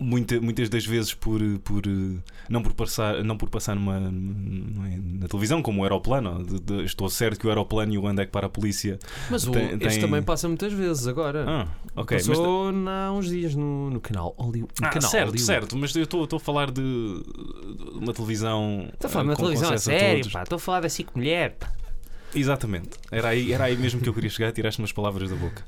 muita- 0.04 0.40
muitas 0.42 0.70
das 0.70 0.86
vezes 0.86 1.14
por, 1.14 1.40
por 1.64 1.84
eh, 1.88 2.18
não 2.50 2.62
por 2.62 2.74
passar 2.74 3.24
não 3.24 3.38
por 3.38 3.50
passar 3.50 3.76
numa 3.76 3.96
é, 3.98 5.00
na 5.22 5.28
televisão 5.28 5.62
como 5.62 5.82
o 5.82 5.84
aeroplano 5.84 6.44
de- 6.44 6.60
de- 6.60 6.84
estou 6.84 7.10
certo 7.10 7.40
que 7.40 7.48
o 7.48 7.50
aeroplano 7.50 7.94
e 7.94 7.98
o 7.98 8.06
Andec 8.08 8.32
para 8.32 8.48
a 8.48 8.50
polícia 8.50 9.00
Mas 9.30 9.48
o, 9.48 9.52
Tem- 9.52 9.70
este 9.74 9.78
tem- 9.80 10.00
também 10.02 10.22
passa 10.22 10.48
muitas 10.48 10.74
vezes 10.74 11.08
agora. 11.08 11.46
ah, 11.48 11.68
ok 11.96 12.18
mas- 12.18 12.28
Passou 12.28 12.72
há 12.88 13.12
uns 13.12 13.28
dias 13.30 13.56
no, 13.56 13.90
no 13.90 14.02
canal 14.02 14.36
Hollywood. 14.38 14.74
No 14.82 14.88
Ah, 14.88 14.90
canal 14.90 15.10
certo, 15.10 15.26
Hollywood. 15.30 15.42
certo, 15.46 15.78
mas 15.78 15.96
eu 15.96 16.04
estou 16.04 16.28
a 16.32 16.40
falar 16.40 16.70
de 16.72 16.84
de 16.84 17.98
uma 18.00 18.14
televisão. 18.14 18.90
Estou 18.94 19.08
a 19.08 19.12
falar 19.12 19.24
eh, 19.26 19.28
na 19.28 19.36
com 19.36 19.44
televisão, 19.44 19.74
a 19.74 19.78
sério. 19.78 20.26
Estou 20.26 20.56
a 20.56 20.60
falar 20.60 20.82
da 20.82 20.90
Cic 20.90 21.10
Mulher, 21.16 21.56
pá. 21.60 21.72
Exatamente, 22.36 22.90
era 23.12 23.30
aí, 23.30 23.54
era 23.54 23.66
aí 23.66 23.78
mesmo 23.78 24.02
que 24.02 24.10
eu 24.10 24.14
queria 24.14 24.30
chegar, 24.30 24.52
tiraste 24.52 24.80
umas 24.82 24.92
palavras 24.92 25.30
da 25.30 25.36
boca. 25.36 25.64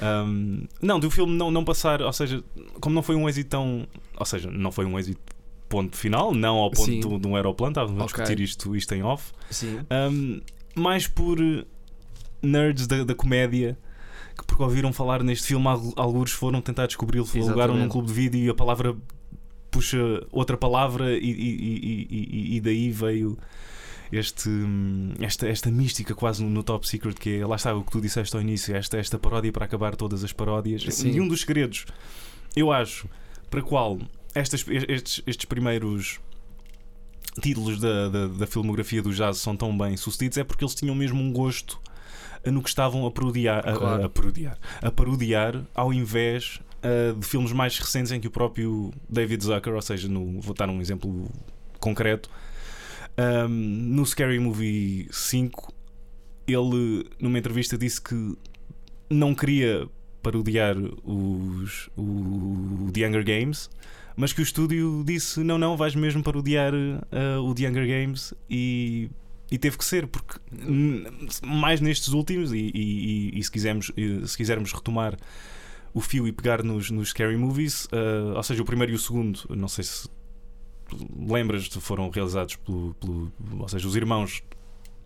Ahm, 0.00 0.64
não, 0.82 0.98
do 0.98 1.10
filme 1.10 1.36
não, 1.36 1.50
não 1.50 1.64
passar, 1.64 2.02
ou 2.02 2.12
seja, 2.12 2.42
como 2.80 2.94
não 2.94 3.02
foi 3.02 3.14
um 3.14 3.28
êxito 3.28 3.50
tão. 3.50 3.86
Ou 4.16 4.26
seja, 4.26 4.50
não 4.50 4.70
foi 4.72 4.84
um 4.84 4.98
êxito 4.98 5.20
ponto 5.68 5.96
final, 5.96 6.32
não 6.34 6.56
ao 6.56 6.70
ponto 6.70 6.84
de, 7.08 7.18
de 7.18 7.26
um 7.26 7.36
aeroplano, 7.36 7.70
estávamos 7.72 8.00
a 8.00 8.04
discutir 8.06 8.40
isto, 8.42 8.76
isto 8.76 8.94
em 8.94 9.02
off. 9.02 9.32
Sim. 9.50 9.80
Ahm, 9.90 10.40
mais 10.74 11.06
por 11.06 11.38
nerds 12.42 12.86
da, 12.86 13.04
da 13.04 13.14
comédia 13.14 13.78
que 14.36 14.44
porque 14.44 14.62
ouviram 14.62 14.92
falar 14.92 15.22
neste 15.22 15.46
filme, 15.46 15.66
al- 15.68 15.92
alguns 15.96 16.32
foram 16.32 16.60
tentar 16.60 16.86
descobri-lo, 16.86 17.24
alugaram 17.48 17.74
num 17.74 17.88
clube 17.88 18.08
de 18.08 18.14
vídeo 18.14 18.40
e 18.40 18.48
a 18.50 18.54
palavra 18.54 18.96
puxa 19.70 19.96
outra 20.32 20.56
palavra 20.56 21.12
e- 21.12 21.18
e- 21.20 22.06
e- 22.10 22.56
e 22.56 22.60
daí 22.60 22.90
veio 22.90 23.38
este, 24.16 24.48
hum, 24.48 25.12
esta, 25.20 25.48
esta 25.48 25.70
mística 25.70 26.14
quase 26.14 26.42
no, 26.42 26.50
no 26.50 26.62
Top 26.62 26.86
Secret 26.88 27.14
que 27.14 27.38
é, 27.40 27.46
lá 27.46 27.56
está 27.56 27.74
o 27.74 27.82
que 27.82 27.90
tu 27.92 28.00
disseste 28.00 28.34
ao 28.34 28.42
início, 28.42 28.74
esta, 28.74 28.96
esta 28.98 29.18
paródia 29.18 29.52
para 29.52 29.64
acabar 29.64 29.94
todas 29.96 30.22
as 30.24 30.32
paródias. 30.32 30.82
Sim. 30.94 31.10
E 31.10 31.20
um 31.20 31.28
dos 31.28 31.40
segredos, 31.40 31.86
eu 32.56 32.70
acho, 32.72 33.08
para 33.50 33.62
qual 33.62 33.98
estas, 34.34 34.64
estes, 34.68 35.22
estes 35.26 35.44
primeiros 35.46 36.18
títulos 37.40 37.80
da, 37.80 38.08
da, 38.08 38.26
da 38.28 38.46
filmografia 38.46 39.02
do 39.02 39.12
jazz 39.12 39.38
são 39.38 39.56
tão 39.56 39.76
bem 39.76 39.96
sucedidos 39.96 40.38
é 40.38 40.44
porque 40.44 40.64
eles 40.64 40.74
tinham 40.74 40.94
mesmo 40.94 41.20
um 41.20 41.32
gosto 41.32 41.80
no 42.44 42.62
que 42.62 42.68
estavam 42.68 43.06
a 43.06 43.10
parodiar, 43.10 43.66
a- 43.68 43.72
Claro. 43.72 44.04
a, 44.04 44.08
parodiar, 44.08 44.58
a 44.82 44.90
parodiar 44.90 45.64
ao 45.74 45.92
invés 45.92 46.60
uh, 46.84 47.18
de 47.18 47.26
filmes 47.26 47.52
mais 47.52 47.78
recentes 47.78 48.12
em 48.12 48.20
que 48.20 48.28
o 48.28 48.30
próprio 48.30 48.92
David 49.08 49.42
Zucker, 49.42 49.74
ou 49.74 49.82
seja, 49.82 50.06
no, 50.08 50.40
vou 50.40 50.54
dar 50.54 50.68
um 50.68 50.80
exemplo 50.80 51.28
concreto, 51.80 52.30
um, 53.18 53.48
no 53.48 54.04
Scary 54.06 54.38
Movie 54.38 55.08
5, 55.10 55.72
ele 56.46 57.04
numa 57.20 57.38
entrevista 57.38 57.78
disse 57.78 58.00
que 58.00 58.36
não 59.10 59.34
queria 59.34 59.88
parodiar 60.22 60.76
os, 61.04 61.88
o 61.96 62.90
The 62.92 63.06
Hunger 63.08 63.24
Games, 63.24 63.70
mas 64.16 64.32
que 64.32 64.40
o 64.40 64.42
estúdio 64.42 65.02
disse: 65.06 65.40
não, 65.44 65.58
não, 65.58 65.76
vais 65.76 65.94
mesmo 65.94 66.22
parodiar 66.22 66.72
uh, 66.74 67.40
o 67.42 67.54
The 67.54 67.68
Hunger 67.68 67.86
Games 67.86 68.34
e. 68.48 69.10
E 69.50 69.58
teve 69.58 69.76
que 69.76 69.84
ser, 69.84 70.06
porque 70.06 70.40
mais 71.46 71.78
nestes 71.78 72.08
últimos, 72.14 72.50
e, 72.52 72.72
e- 72.74 73.38
e- 73.38 73.44
se, 73.44 73.50
quisermos, 73.50 73.92
se 74.24 74.36
quisermos 74.38 74.72
retomar 74.72 75.16
o 75.92 76.00
fio 76.00 76.26
e 76.26 76.32
pegar 76.32 76.62
nos, 76.62 76.90
nos 76.90 77.10
scary 77.10 77.36
movies, 77.36 77.84
uh, 77.92 78.34
ou 78.36 78.42
seja, 78.42 78.62
o 78.62 78.64
primeiro 78.64 78.92
e 78.92 78.94
o 78.96 78.98
segundo, 78.98 79.40
não 79.50 79.68
sei 79.68 79.84
se 79.84 80.08
lembras, 81.18 81.66
foram 81.68 82.08
realizados 82.10 82.56
pelo, 82.56 82.94
pelo 82.94 83.32
ou 83.60 83.68
seja, 83.68 83.86
os 83.86 83.96
irmãos 83.96 84.42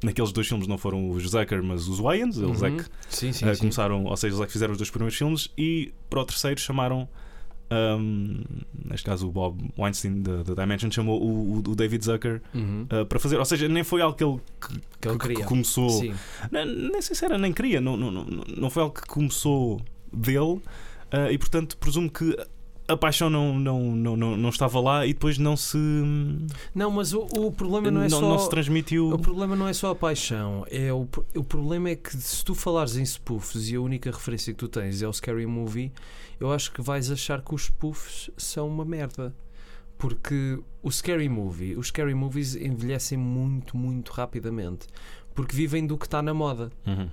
naqueles 0.02 0.30
dois 0.32 0.46
filmes 0.46 0.66
não 0.68 0.78
foram 0.78 1.10
os 1.10 1.22
Zucker, 1.28 1.62
mas 1.62 1.88
os 1.88 1.98
Wayans, 1.98 2.36
eles 2.38 2.62
é 2.62 2.68
Uhum. 2.68 2.76
que 2.76 2.84
Sim, 3.08 3.32
sim, 3.32 3.44
uh, 3.48 3.54
sim. 3.54 3.60
começaram, 3.60 4.04
ou 4.04 4.16
seja, 4.16 4.34
eles 4.34 4.42
é 4.42 4.46
que 4.46 4.52
fizeram 4.52 4.72
os 4.72 4.78
dois 4.78 4.90
primeiros 4.90 5.16
filmes 5.18 5.50
e 5.58 5.92
para 6.08 6.20
o 6.20 6.24
terceiro 6.24 6.60
chamaram. 6.60 7.08
um, 7.70 8.42
neste 8.86 9.04
caso, 9.04 9.28
o 9.28 9.30
Bob 9.30 9.60
Weinstein 9.78 10.22
da 10.22 10.42
da 10.42 10.54
Dimension 10.62 10.90
chamou 10.90 11.20
o, 11.22 11.56
o- 11.56 11.58
o 11.58 11.74
David 11.76 12.02
Zucker 12.02 12.40
Uhum. 12.54 12.86
uh, 12.90 13.04
para 13.04 13.18
fazer, 13.18 13.36
ou 13.38 13.44
seja, 13.44 13.68
nem 13.68 13.84
foi 13.84 14.00
algo 14.00 14.16
que 14.16 14.24
ele 14.24 14.38
que, 14.58 14.68
Que 15.00 15.08
ele 15.08 15.18
que- 15.18 15.26
que 15.28 15.28
queria. 15.34 15.44
começou. 15.44 15.90
Sim. 15.90 16.14
Nem, 16.50 16.64
nem 16.64 17.02
sei 17.02 17.14
se 17.14 17.24
era, 17.26 17.36
nem 17.36 17.52
queria, 17.52 17.78
não, 17.78 17.94
não, 17.94 18.10
não, 18.10 18.24
não 18.56 18.70
foi 18.70 18.82
algo 18.84 18.94
que 18.94 19.06
começou 19.06 19.82
dele 20.10 20.62
ah, 21.10 21.30
e 21.30 21.36
portanto 21.36 21.76
presumo 21.76 22.08
que 22.10 22.34
a 22.88 22.96
paixão 22.96 23.28
não, 23.28 23.58
não, 23.58 23.80
não, 23.94 24.16
não, 24.16 24.36
não 24.36 24.48
estava 24.48 24.80
lá 24.80 25.06
e 25.06 25.12
depois 25.12 25.36
não 25.36 25.56
se 25.56 25.78
Não, 26.74 26.90
mas 26.90 27.12
o, 27.12 27.20
o 27.20 27.52
problema 27.52 27.90
não 27.90 28.00
é 28.00 28.08
não, 28.08 28.20
só. 28.20 28.28
não 28.28 28.38
se 28.38 28.48
transmitiu. 28.48 29.12
O 29.12 29.18
problema 29.18 29.54
não 29.54 29.68
é 29.68 29.72
só 29.74 29.90
a 29.90 29.94
paixão, 29.94 30.64
é 30.70 30.92
o, 30.92 31.06
o 31.36 31.44
problema 31.44 31.90
é 31.90 31.96
que 31.96 32.16
se 32.16 32.42
tu 32.42 32.54
falares 32.54 32.96
em 32.96 33.04
spoofs 33.04 33.68
e 33.70 33.76
a 33.76 33.80
única 33.80 34.10
referência 34.10 34.52
que 34.54 34.58
tu 34.58 34.68
tens 34.68 35.02
é 35.02 35.06
o 35.06 35.12
Scary 35.12 35.46
Movie, 35.46 35.92
eu 36.40 36.50
acho 36.50 36.72
que 36.72 36.80
vais 36.80 37.10
achar 37.10 37.42
que 37.42 37.54
os 37.54 37.64
spoofs 37.64 38.30
são 38.36 38.66
uma 38.66 38.84
merda. 38.84 39.34
Porque 39.98 40.56
o 40.80 40.92
Scary 40.92 41.28
Movie, 41.28 41.76
os 41.76 41.88
Scary 41.88 42.14
Movies 42.14 42.54
envelhecem 42.54 43.18
muito, 43.18 43.76
muito 43.76 44.12
rapidamente. 44.12 44.86
Porque 45.34 45.54
vivem 45.56 45.84
do 45.84 45.98
que 45.98 46.06
está 46.06 46.22
na 46.22 46.32
moda. 46.32 46.70
Uhum. 46.86 47.08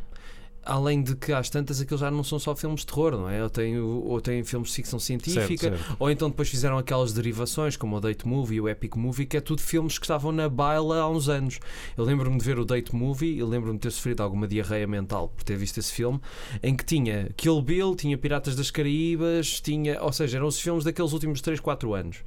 Além 0.65 1.03
de 1.03 1.15
que 1.15 1.31
às 1.31 1.49
tantas 1.49 1.79
aqueles 1.79 2.01
já 2.01 2.09
não 2.09 2.23
são 2.23 2.39
só 2.39 2.55
filmes 2.55 2.79
de 2.81 2.87
terror, 2.87 3.11
não 3.11 3.29
é? 3.29 3.43
Ou 3.43 3.49
têm, 3.49 3.79
ou 3.79 4.19
têm 4.19 4.43
filmes 4.43 4.69
de 4.69 4.75
ficção 4.75 4.97
científica, 4.99 5.69
Certo, 5.69 5.77
certo. 5.77 5.95
ou 5.99 6.09
então 6.09 6.29
depois 6.29 6.49
fizeram 6.49 6.77
aquelas 6.77 7.13
derivações, 7.13 7.77
como 7.77 7.95
o 7.95 8.01
Date 8.01 8.27
Movie 8.27 8.55
e 8.57 8.61
o 8.61 8.67
Epic 8.67 8.95
Movie, 8.95 9.25
que 9.27 9.37
é 9.37 9.41
tudo 9.41 9.61
filmes 9.61 9.99
que 9.99 10.05
estavam 10.05 10.31
na 10.31 10.49
baila 10.49 10.99
há 11.01 11.09
uns 11.09 11.29
anos. 11.29 11.59
Eu 11.95 12.03
lembro-me 12.03 12.37
de 12.39 12.43
ver 12.43 12.57
o 12.57 12.65
Date 12.65 12.95
Movie, 12.95 13.37
eu 13.37 13.47
lembro-me 13.47 13.77
de 13.77 13.83
ter 13.83 13.91
sofrido 13.91 14.23
alguma 14.23 14.47
diarreia 14.47 14.87
mental 14.87 15.29
por 15.29 15.43
ter 15.43 15.55
visto 15.55 15.77
esse 15.77 15.91
filme, 15.93 16.19
em 16.63 16.75
que 16.75 16.83
tinha 16.83 17.29
Kill 17.37 17.61
Bill, 17.61 17.95
tinha 17.95 18.17
Piratas 18.17 18.55
das 18.55 18.71
Caraíbas, 18.71 19.61
tinha, 19.61 20.01
ou 20.01 20.11
seja, 20.11 20.37
eram 20.37 20.47
os 20.47 20.59
filmes 20.59 20.83
daqueles 20.83 21.13
últimos 21.13 21.41
3, 21.41 21.59
4 21.59 21.93
anos. 21.93 22.17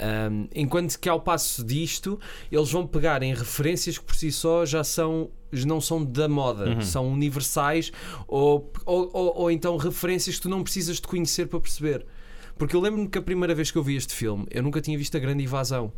Um, 0.00 0.46
enquanto 0.54 0.96
que 0.98 1.08
ao 1.08 1.20
passo 1.20 1.64
disto, 1.64 2.20
eles 2.52 2.70
vão 2.70 2.86
pegar 2.86 3.22
em 3.22 3.34
referências 3.34 3.98
que 3.98 4.04
por 4.04 4.14
si 4.14 4.30
só 4.30 4.64
já 4.64 4.84
são 4.84 5.28
não 5.66 5.80
são 5.80 6.04
da 6.04 6.28
moda, 6.28 6.66
Uhum. 6.70 6.80
são 6.82 7.08
universais 7.10 7.90
ou, 8.28 8.70
ou, 8.84 9.10
ou, 9.12 9.32
ou 9.36 9.50
então 9.50 9.76
referências 9.78 10.36
que 10.36 10.42
tu 10.42 10.48
não 10.48 10.62
precisas 10.62 10.96
de 10.96 11.02
conhecer 11.08 11.46
para 11.48 11.58
perceber. 11.58 12.04
Porque 12.56 12.76
eu 12.76 12.80
lembro-me 12.80 13.08
que 13.08 13.16
a 13.18 13.22
primeira 13.22 13.54
vez 13.54 13.70
que 13.70 13.78
eu 13.78 13.82
vi 13.82 13.96
este 13.96 14.12
filme, 14.14 14.46
eu 14.50 14.62
nunca 14.62 14.80
tinha 14.80 14.96
visto 14.98 15.16
a 15.16 15.20
grande 15.20 15.42
invasão. 15.42 15.90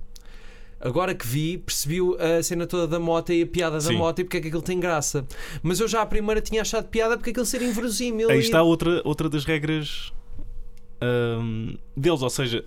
Agora 0.80 1.14
que 1.14 1.26
vi, 1.26 1.58
percebi 1.58 1.98
a 2.18 2.42
cena 2.42 2.66
toda 2.66 2.86
da 2.86 2.98
moto 3.00 3.32
e 3.32 3.42
a 3.42 3.46
piada 3.46 3.76
da 3.76 3.80
Sim. 3.82 3.96
moto 3.96 4.20
e 4.20 4.24
porque 4.24 4.36
é 4.38 4.40
que 4.40 4.46
aquilo 4.48 4.62
tem 4.62 4.78
graça. 4.80 5.26
Mas 5.62 5.78
eu 5.80 5.86
já 5.88 6.00
à 6.00 6.06
primeira 6.06 6.40
tinha 6.40 6.62
achado 6.62 6.86
piada 6.88 7.16
porque 7.18 7.30
aquilo 7.30 7.44
ser 7.44 7.60
inverosímil. 7.60 8.30
Aí 8.30 8.38
e- 8.38 8.40
está 8.40 8.62
outra, 8.62 9.02
outra 9.04 9.28
das 9.28 9.44
regras 9.44 10.10
ahm, 11.02 11.74
deles, 11.96 12.22
ou 12.22 12.30
seja, 12.30 12.64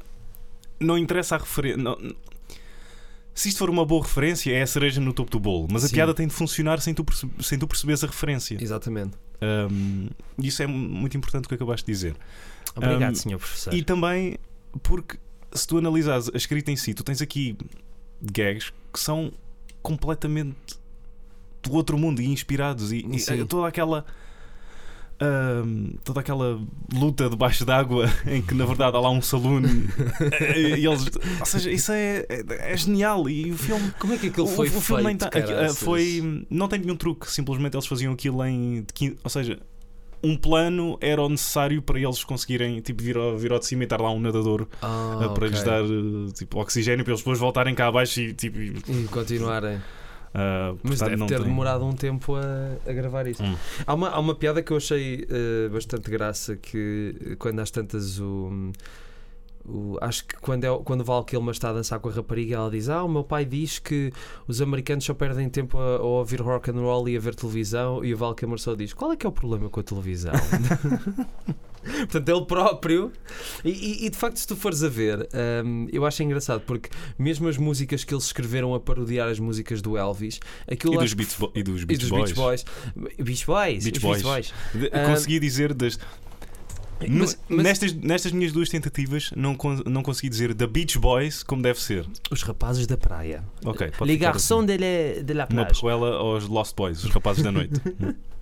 não 0.80 0.98
interessa 0.98 1.36
a 1.36 1.40
referência. 1.40 1.84
Se 3.34 3.50
isto 3.50 3.58
for 3.58 3.70
uma 3.70 3.84
boa 3.84 4.04
referência, 4.04 4.52
é 4.52 4.62
a 4.62 4.68
cereja 4.68 5.02
no 5.02 5.12
topo 5.12 5.32
do 5.32 5.40
bolo, 5.40 5.68
mas 5.72 5.84
a 5.84 5.88
Sim. 5.88 5.96
piada 5.96 6.14
tem 6.14 6.28
de 6.28 6.34
funcionar 6.34 6.80
sem 6.80 6.94
tu, 6.94 7.04
perce- 7.04 7.28
sem 7.42 7.58
tu 7.58 7.68
perceberes 7.68 8.04
a 8.04 8.08
referência. 8.08 8.58
Exatamente. 8.62 9.14
Ahm, 9.42 10.10
isso 10.38 10.62
é 10.62 10.68
muito 10.68 11.18
importante 11.18 11.46
o 11.46 11.50
que 11.50 11.56
acabaste 11.56 11.84
de 11.86 11.92
dizer. 11.92 12.16
Obrigado, 12.76 13.14
Um, 13.14 13.16
senhor 13.16 13.40
professor. 13.40 13.74
E 13.74 13.82
também 13.84 14.38
porque 14.84 15.18
se 15.52 15.68
tu 15.68 15.78
analisares 15.80 16.30
a 16.34 16.38
escrita 16.38 16.70
em 16.72 16.76
si, 16.76 16.94
tu 16.94 17.04
tens 17.04 17.22
aqui 17.24 17.58
gags 18.22 18.72
que 18.94 19.00
são 19.00 19.32
completamente 19.82 20.56
do 21.64 21.74
outro 21.74 21.98
mundo 21.98 22.22
e 22.22 22.26
inspirados 22.28 22.92
e, 22.92 22.98
e 23.00 23.46
toda 23.46 23.68
aquela 23.68 24.06
toda 26.04 26.20
aquela 26.20 26.60
luta 26.94 27.30
debaixo 27.30 27.66
d'água 27.66 28.06
em 28.28 28.42
que 28.42 28.54
na 28.54 28.66
verdade 28.66 28.96
há 28.96 29.00
lá 29.00 29.10
um 29.10 29.22
saloon 29.22 29.64
e 30.56 30.86
eles, 30.86 31.10
ou 31.40 31.46
seja, 31.46 31.72
isso 31.72 31.92
é, 31.92 32.26
é, 32.30 32.72
é 32.74 32.78
genial 32.78 33.30
e 33.30 33.52
o 33.52 33.58
filme 33.58 33.92
Como 34.00 34.14
é 34.14 34.18
que 34.18 34.28
aquilo 34.28 34.46
o- 34.46 34.50
foi 34.50 34.68
o, 34.70 34.82
filme 34.82 35.04
nem 35.04 35.18
feito? 35.20 35.32
tá- 35.32 35.40
aqui- 35.40 35.54
ah, 35.54 35.74
foi 35.74 36.46
não 36.50 36.68
tem 36.68 36.80
nenhum 36.80 36.96
truque, 36.96 37.30
simplesmente 37.32 37.76
eles 37.76 37.86
faziam 37.88 38.14
aquilo 38.14 38.44
em 38.46 38.86
ou 39.24 39.30
seja, 39.30 39.60
um 40.26 40.38
plano 40.38 40.98
era 41.02 41.22
o 41.22 41.28
necessário 41.28 41.82
para 41.82 42.00
eles 42.00 42.24
conseguirem 42.24 42.80
tipo, 42.80 43.04
vir, 43.04 43.18
ao, 43.18 43.38
vir 43.38 43.52
ao 43.52 43.60
de 43.60 43.66
cima 43.66 43.84
e 43.84 43.86
estar 43.86 44.00
lá 44.00 44.10
um 44.10 44.20
nadador 44.22 44.68
Ah, 44.82 45.20
ah, 45.26 45.30
para 45.30 45.48
lhes 45.48 45.60
ok. 45.60 45.70
dar 45.72 45.84
eh, 45.84 46.32
tipo, 46.34 46.60
oxigênio 46.62 47.04
para 47.04 47.12
eles 47.12 47.20
depois 47.22 47.38
voltarem 47.40 47.76
cá 47.76 47.88
abaixo 47.88 48.22
e 48.22 48.34
tipo. 48.34 48.58
E 48.58 48.74
continuarem. 49.12 49.82
Ah, 50.34 50.74
Mas 50.84 51.00
portanto, 51.00 51.10
deve 51.10 51.16
não 51.20 51.28
ter 51.28 51.36
tem- 51.38 51.46
demorado 51.46 51.86
um 51.86 51.94
tempo 51.94 52.36
a, 52.36 52.42
a 52.90 52.94
gravar 52.94 53.28
isso. 53.28 53.44
Hum. 53.44 53.56
Há, 53.86 53.94
uma, 53.94 54.10
há 54.10 54.20
uma 54.20 54.36
piada 54.36 54.62
que 54.64 54.72
eu 54.72 54.78
achei 54.78 55.28
eh, 55.30 55.70
bastante 55.70 56.10
graça 56.10 56.56
que 56.56 57.36
quando 57.40 57.60
às 57.60 57.70
tantas 57.72 58.20
o. 58.20 58.72
o- 59.66 59.98
acho 60.02 60.26
que 60.26 60.36
quando, 60.38 60.64
é, 60.66 60.78
quando 60.84 61.02
o 61.02 61.04
Val 61.04 61.24
Kilmer 61.24 61.52
está 61.52 61.70
a 61.70 61.74
dançar 61.74 62.00
com 62.00 62.10
a 62.10 62.12
rapariga, 62.12 62.56
ela 62.56 62.72
diz: 62.72 62.90
Ah, 62.90 63.04
o 63.04 63.08
meu 63.10 63.24
pai 63.24 63.46
diz 63.46 63.80
que 63.80 64.12
os 64.48 64.62
americanos 64.62 65.04
só 65.06 65.14
perdem 65.14 65.48
tempo 65.50 65.78
a, 65.78 65.98
a 65.98 66.02
ouvir 66.02 66.42
rock 66.42 66.70
and 66.72 66.82
roll 66.82 67.08
e 67.10 67.16
a 67.16 67.20
ver 67.20 67.36
televisão. 67.36 68.04
E 68.04 68.14
o 68.14 68.18
Val 68.18 68.34
Kilmer 68.36 68.60
só 68.60 68.74
diz: 68.76 68.94
Qual 68.94 69.12
é 69.12 69.16
que 69.16 69.26
é 69.26 69.30
o 69.30 69.32
problema 69.32 69.70
com 69.70 69.80
a 69.80 69.84
televisão? 69.84 70.34
Portanto, 72.10 72.30
ele 72.30 72.46
próprio. 72.46 73.12
E, 73.64 74.06
e- 74.06 74.10
de 74.10 74.18
facto, 74.18 74.38
se 74.38 74.48
tu 74.48 74.56
fores 74.56 74.84
a 74.84 74.90
ver, 74.90 75.28
hum, 75.66 75.88
eu 75.92 76.06
acho 76.06 76.24
engraçado 76.24 76.62
porque 76.62 76.90
mesmo 77.18 77.48
as 77.48 77.58
músicas 77.58 78.04
que 78.04 78.14
eles 78.14 78.26
escreveram 78.26 78.74
a 78.74 78.80
parodiar 78.80 79.30
as 79.30 79.40
músicas 79.40 79.82
do 79.82 79.98
Elvis, 79.98 80.40
aquilo 80.70 80.94
E 80.96 80.98
dos, 80.98 81.14
Bo- 81.14 81.52
e 81.56 81.64
dos 81.64 81.84
Beach 81.84 82.06
Boys. 82.10 82.32
Beach 82.32 82.36
Boys. 82.36 82.66
Beach 83.18 83.46
Boys. 83.46 83.84
Beach 83.84 84.00
Boys. 84.24 84.54
Ah, 84.92 85.06
consegui 85.06 85.40
dizer 85.40 85.74
das. 85.74 85.98
Mas- 87.10 87.40
mas- 87.50 87.64
nestas, 87.64 87.94
nestas 87.94 88.32
minhas 88.32 88.52
duas 88.52 88.70
tentativas, 88.70 89.32
não, 89.36 89.58
não 89.86 90.02
consegui 90.04 90.30
dizer 90.30 90.54
The 90.54 90.68
Beach 90.68 90.98
Boys 91.00 91.44
como 91.44 91.62
deve 91.62 91.82
ser. 91.82 92.06
Os 92.32 92.42
rapazes 92.44 92.88
da 92.88 92.98
praia. 92.98 93.44
Ok, 93.66 93.92
pode 93.98 94.12
Les 94.12 94.20
garçons 94.20 94.60
assim. 94.60 94.66
de 94.68 94.78
la, 94.78 95.24
de 95.24 95.34
la 95.34 95.44
Uma 95.50 95.66
plage. 95.66 95.80
prequela 95.82 96.16
aos 96.16 96.48
Lost 96.48 96.76
Boys, 96.76 97.04
os 97.04 97.10
rapazes 97.12 97.44
da 97.44 97.52
noite. 97.52 97.74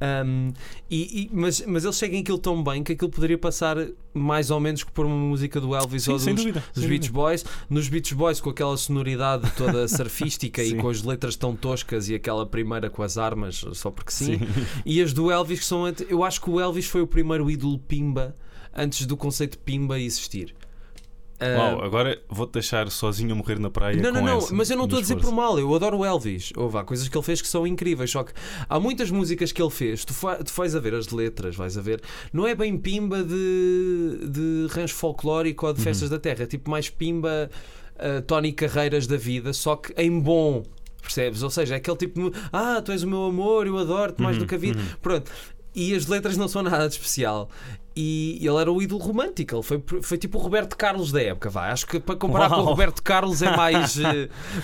Um, 0.00 0.52
e, 0.90 1.22
e- 1.22 1.30
mas, 1.32 1.64
mas 1.66 1.84
eles 1.84 1.96
seguem 1.96 2.20
aquilo 2.20 2.36
tão 2.36 2.62
bem 2.62 2.82
que 2.84 2.92
aquilo 2.92 3.10
poderia 3.10 3.38
passar 3.38 3.76
mais 4.12 4.50
ou 4.50 4.60
menos 4.60 4.84
que 4.84 4.90
por 4.92 5.06
uma 5.06 5.16
música 5.16 5.58
do 5.60 5.74
Elvis 5.74 6.06
ou 6.08 6.18
Sim, 6.18 6.24
sem 6.26 6.34
dos, 6.34 6.44
dúvida. 6.44 6.64
dos 6.74 6.84
Beach. 6.84 7.10
Boys. 7.10 7.44
Nos 7.68 7.88
Beach 7.88 8.14
Boys, 8.14 8.38
com 8.40 8.50
aquela 8.50 8.76
sonoridade 8.76 9.50
toda 9.56 9.88
surfística 9.88 10.62
e 10.62 10.74
com 10.74 10.88
as 10.90 11.02
letras 11.02 11.36
tão 11.36 11.56
toscas 11.56 12.08
e 12.10 12.14
aquela 12.14 12.44
primeira 12.46 12.90
com 12.90 13.02
as 13.02 13.16
armas, 13.16 13.64
só 13.72 13.90
porque 13.90 14.10
sim. 14.12 14.38
Sim. 14.38 14.46
E 14.84 15.00
as 15.00 15.12
do 15.14 15.30
Elvis, 15.30 15.60
que 15.60 15.64
são. 15.64 15.84
Eu 16.08 16.22
acho 16.22 16.40
que 16.40 16.50
o 16.50 16.60
Elvis 16.60 16.86
foi 16.86 17.00
o 17.00 17.06
primeiro 17.06 17.50
ídolo 17.50 17.78
Pimba 18.06 18.34
antes 18.74 19.06
do 19.06 19.16
conceito 19.16 19.58
Pimba 19.58 19.98
existir. 19.98 20.54
Ah, 21.38 21.58
Uau, 21.74 21.84
agora 21.84 22.18
vou-te 22.30 22.52
deixar 22.54 22.90
sozinho 22.90 23.32
a 23.32 23.34
morrer 23.34 23.58
na 23.58 23.68
praia. 23.68 24.00
Não, 24.00 24.10
não, 24.10 24.22
não, 24.24 24.38
essa, 24.38 24.54
mas 24.54 24.70
eu 24.70 24.76
não 24.76 24.84
estou 24.84 24.98
a 24.98 25.02
dizer 25.02 25.16
por 25.16 25.30
mal, 25.32 25.58
eu 25.58 25.74
adoro 25.74 25.98
o 25.98 26.04
Elvis. 26.04 26.50
Houve 26.56 26.78
há 26.78 26.84
coisas 26.84 27.08
que 27.08 27.16
ele 27.16 27.24
fez 27.24 27.42
que 27.42 27.48
são 27.48 27.66
incríveis, 27.66 28.10
só 28.10 28.22
que 28.24 28.32
há 28.68 28.80
muitas 28.80 29.10
músicas 29.10 29.52
que 29.52 29.60
ele 29.60 29.70
fez, 29.70 30.02
tu, 30.04 30.14
fa- 30.14 30.36
tu 30.42 30.50
vais 30.54 30.74
a 30.74 30.80
ver 30.80 30.94
as 30.94 31.08
letras, 31.10 31.54
vais 31.54 31.76
a 31.76 31.82
ver, 31.82 32.00
não 32.32 32.46
é 32.46 32.54
bem 32.54 32.78
pimba 32.78 33.22
de, 33.22 34.18
de 34.30 34.66
rancho 34.70 34.94
folclórico 34.94 35.66
ou 35.66 35.72
de 35.74 35.78
Uhum. 35.80 35.84
festas 35.84 36.08
da 36.08 36.18
terra, 36.18 36.44
é 36.44 36.46
tipo 36.46 36.70
mais 36.70 36.88
pimba 36.88 37.50
uh, 37.96 38.22
Tony 38.22 38.52
Carreiras 38.52 39.06
da 39.06 39.16
vida, 39.18 39.52
só 39.52 39.76
que 39.76 39.92
em 40.00 40.18
bom. 40.18 40.62
Percebes? 41.02 41.42
Ou 41.42 41.50
seja, 41.50 41.74
é 41.74 41.76
aquele 41.76 41.96
tipo 41.98 42.30
de 42.30 42.36
ah, 42.52 42.80
tu 42.82 42.90
és 42.92 43.02
o 43.02 43.06
meu 43.06 43.26
amor, 43.26 43.66
eu 43.66 43.76
adoro-te 43.78 44.22
mais 44.22 44.36
Uhum, 44.38 44.42
do 44.42 44.48
que 44.48 44.54
a 44.54 44.58
vida. 44.58 44.78
uhum. 44.80 44.86
Pronto. 45.02 45.30
E 45.74 45.94
as 45.94 46.06
letras 46.06 46.36
não 46.38 46.48
são 46.48 46.62
nada 46.62 46.88
de 46.88 46.94
especial. 46.94 47.50
E 47.98 48.38
ele 48.42 48.56
era 48.58 48.70
o 48.70 48.82
ídolo 48.82 49.00
romântico. 49.00 49.56
Ele 49.56 49.62
foi, 49.62 49.82
foi 50.02 50.18
tipo 50.18 50.36
o 50.36 50.40
Roberto 50.40 50.76
Carlos 50.76 51.10
da 51.10 51.22
época. 51.22 51.48
Vai. 51.48 51.70
Acho 51.70 51.86
que 51.86 51.98
para 51.98 52.14
comparar 52.14 52.50
com 52.50 52.56
o 52.56 52.58
Uau. 52.58 52.66
Roberto 52.66 53.02
Carlos 53.02 53.40
é 53.40 53.56
mais. 53.56 53.96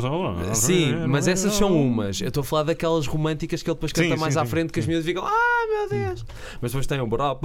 soul? 0.00 0.54
Sim, 0.54 0.94
mas 1.08 1.26
essas 1.26 1.54
são 1.54 1.76
umas. 1.76 2.20
Eu 2.20 2.28
estou 2.28 2.42
a 2.42 2.44
falar 2.44 2.62
daquelas 2.62 3.08
românticas 3.08 3.60
que 3.60 3.68
ele 3.68 3.74
depois 3.74 3.92
canta 3.92 4.14
Sim, 4.14 4.20
mais 4.20 4.34
sim, 4.34 4.40
à 4.40 4.44
sim, 4.44 4.50
frente 4.50 4.72
que 4.72 4.78
as 4.78 4.84
sim. 4.84 4.90
minhas 4.90 5.04
ficam 5.04 5.24
Ah 5.26 5.66
meu 5.68 5.88
Deus! 5.88 6.24
Mas 6.60 6.70
depois 6.70 6.86
tem 6.86 7.00
o 7.00 7.06
brá. 7.06 7.36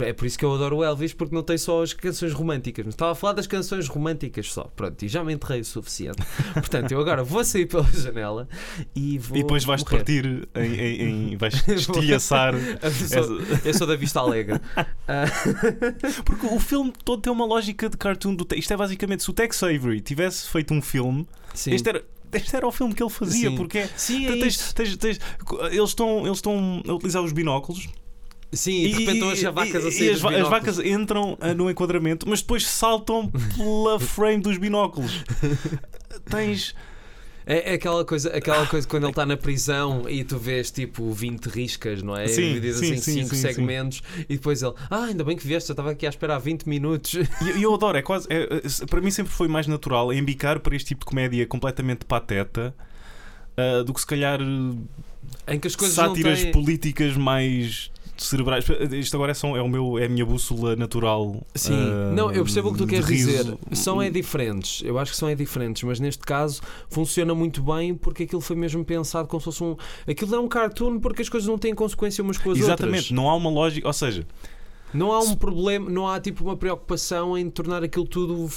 É 0.00 0.12
por 0.12 0.26
isso 0.26 0.38
que 0.38 0.44
eu 0.44 0.54
adoro 0.54 0.78
o 0.78 0.84
Elvis 0.84 1.14
porque 1.14 1.34
não 1.34 1.42
tem 1.42 1.56
só 1.56 1.82
as 1.82 1.94
canções 1.94 2.34
românticas. 2.34 2.84
Mas 2.84 2.94
estava 2.94 3.12
a 3.12 3.14
falar 3.14 3.32
das 3.32 3.46
canções 3.46 3.88
românticas 3.88 4.52
só. 4.52 4.64
Pronto, 4.76 5.02
e 5.02 5.08
já 5.08 5.24
me 5.24 5.32
enterrei 5.32 5.60
o 5.60 5.64
suficiente. 5.64 6.22
Portanto, 6.52 6.92
eu 6.92 7.00
agora 7.00 7.24
vou 7.24 7.42
sair 7.44 7.64
pela 7.64 7.84
janela 7.84 8.46
e 8.94 9.18
vou. 9.18 9.38
E 9.38 9.42
depois 9.42 9.64
vais-te 9.64 9.88
partir 9.88 10.48
em, 10.54 10.74
em, 10.74 11.32
em 11.32 11.36
vais 11.36 11.61
estilhaçar. 11.74 12.54
Eu 12.82 13.24
sou, 13.24 13.38
eu 13.64 13.74
sou 13.74 13.86
da 13.86 13.96
Vista 13.96 14.20
Alegre. 14.20 14.60
Ah, 15.08 15.24
Porque 16.24 16.46
o 16.46 16.58
filme 16.60 16.92
todo 17.04 17.20
tem 17.20 17.32
uma 17.32 17.44
lógica 17.44 17.88
de 17.88 17.96
cartoon. 17.96 18.34
Do. 18.34 18.46
Isto 18.54 18.72
é 18.72 18.76
basicamente 18.76 19.22
se 19.22 19.30
o 19.30 19.32
Tex 19.32 19.62
Avery 19.62 20.00
tivesse 20.00 20.48
feito 20.48 20.72
um 20.72 20.80
filme, 20.80 21.26
sim. 21.54 21.72
este 21.74 21.88
era. 21.88 22.04
este 22.32 22.56
era 22.56 22.66
o 22.66 22.72
filme 22.72 22.94
que 22.94 23.02
ele 23.02 23.10
fazia, 23.10 23.50
Sim. 23.50 23.56
porque 23.56 23.78
é- 23.78 23.90
Sim, 23.96 24.26
é 24.26 24.36
tens- 24.36 24.72
tens- 24.72 24.96
tens- 24.96 25.18
eles, 25.70 25.90
estão, 25.90 26.20
eles 26.24 26.38
estão 26.38 26.82
a 26.88 26.92
utilizar 26.94 27.22
os 27.22 27.32
binóculos 27.32 27.88
Sim, 28.52 28.84
e 28.84 28.88
de 28.88 28.92
repente 29.00 29.12
estão 29.14 29.30
as 29.30 29.38
javacas 29.40 29.84
e- 29.84 30.02
a 30.02 30.06
e 30.06 30.10
as, 30.10 30.20
va- 30.20 30.34
as 30.36 30.48
vacas 30.48 30.78
entram 30.78 31.36
ah, 31.40 31.52
no 31.52 31.70
enquadramento, 31.70 32.26
mas 32.28 32.40
depois 32.40 32.66
saltam 32.66 33.28
pela 33.28 33.98
frame 34.00 34.40
dos 34.40 34.56
binóculos. 34.56 35.24
Tens. 36.30 36.74
É, 37.46 37.72
é 37.72 37.74
aquela 37.74 38.04
coisa, 38.04 38.30
aquela 38.36 38.66
coisa 38.66 38.86
quando 38.86 39.04
ele 39.04 39.10
está 39.12 39.26
na 39.26 39.36
prisão 39.36 40.08
e 40.08 40.24
tu 40.24 40.38
vês 40.38 40.70
tipo 40.70 41.10
20 41.10 41.46
riscas, 41.46 42.02
não 42.02 42.16
é? 42.16 42.26
Sim, 42.28 42.48
Divididas 42.48 42.80
sim, 42.80 42.92
em 42.92 42.96
sim, 42.98 43.12
5 43.22 43.34
sim, 43.34 43.40
segmentos 43.40 44.02
e 44.28 44.36
depois 44.36 44.62
ele, 44.62 44.74
ah, 44.90 45.04
ainda 45.04 45.24
bem 45.24 45.36
que 45.36 45.46
vieste, 45.46 45.70
eu 45.70 45.74
estava 45.74 45.90
aqui 45.90 46.06
à 46.06 46.08
espera 46.08 46.36
há 46.36 46.38
20 46.38 46.68
minutos. 46.68 47.14
E 47.42 47.50
eu, 47.50 47.58
eu 47.58 47.74
adoro, 47.74 47.98
é 47.98 48.02
quase. 48.02 48.26
é- 48.30 48.42
é- 48.44 48.86
para 48.86 49.00
mim 49.00 49.10
sempre 49.10 49.32
foi 49.32 49.48
mais 49.48 49.66
natural 49.66 50.12
embicar 50.12 50.60
para 50.60 50.76
este 50.76 50.88
tipo 50.88 51.00
de 51.00 51.06
comédia 51.06 51.46
completamente 51.46 52.04
pateta 52.04 52.74
ah, 53.56 53.82
do 53.82 53.92
que 53.92 54.00
se 54.00 54.06
calhar 54.06 54.40
em 54.40 55.58
que 55.58 55.66
as 55.66 55.76
coisas 55.76 55.94
sátiras 55.96 56.38
não 56.38 56.44
têm... 56.44 56.52
políticas 56.52 57.16
mais 57.16 57.90
cerebrais. 58.16 58.64
Isto 58.92 59.16
agora 59.16 59.32
é, 59.32 59.34
só, 59.34 59.56
é, 59.56 59.62
o 59.62 59.68
meu, 59.68 59.98
é 59.98 60.06
a 60.06 60.08
minha 60.08 60.24
bússola 60.24 60.76
natural. 60.76 61.44
Sim, 61.54 61.74
ah, 61.74 62.12
não, 62.14 62.30
eu 62.32 62.44
percebo 62.44 62.68
o 62.68 62.72
que 62.72 62.78
tu 62.78 62.86
queres 62.86 63.06
riso. 63.06 63.30
dizer. 63.30 63.58
São 63.72 64.00
é 64.00 64.10
diferentes, 64.10 64.82
eu 64.84 64.98
acho 64.98 65.12
que 65.12 65.16
são 65.16 65.28
é 65.28 65.34
diferentes, 65.34 65.82
mas 65.82 65.98
neste 66.00 66.22
caso 66.22 66.60
funciona 66.88 67.34
muito 67.34 67.62
bem 67.62 67.94
porque 67.94 68.24
aquilo 68.24 68.40
foi 68.40 68.56
mesmo 68.56 68.84
pensado 68.84 69.26
como 69.28 69.40
se 69.40 69.44
fosse 69.44 69.62
um. 69.64 69.76
Aquilo 70.06 70.34
é 70.34 70.40
um 70.40 70.48
cartoon 70.48 70.98
porque 71.00 71.22
as 71.22 71.28
coisas 71.28 71.48
não 71.48 71.58
têm 71.58 71.74
consequência 71.74 72.22
umas 72.22 72.38
com 72.38 72.50
as 72.50 72.58
Exatamente, 72.58 72.96
outras. 72.96 73.10
não 73.10 73.28
há 73.28 73.34
uma 73.34 73.50
lógica. 73.50 73.86
Ou 73.86 73.92
seja, 73.92 74.26
Não 74.94 75.10
há 75.10 75.20
um 75.20 75.34
problema, 75.34 75.88
não 75.88 76.06
há 76.06 76.20
tipo 76.20 76.44
uma 76.44 76.56
preocupação 76.56 77.36
em 77.38 77.48
tornar 77.48 77.82
aquilo 77.82 78.06
tudo 78.06 78.50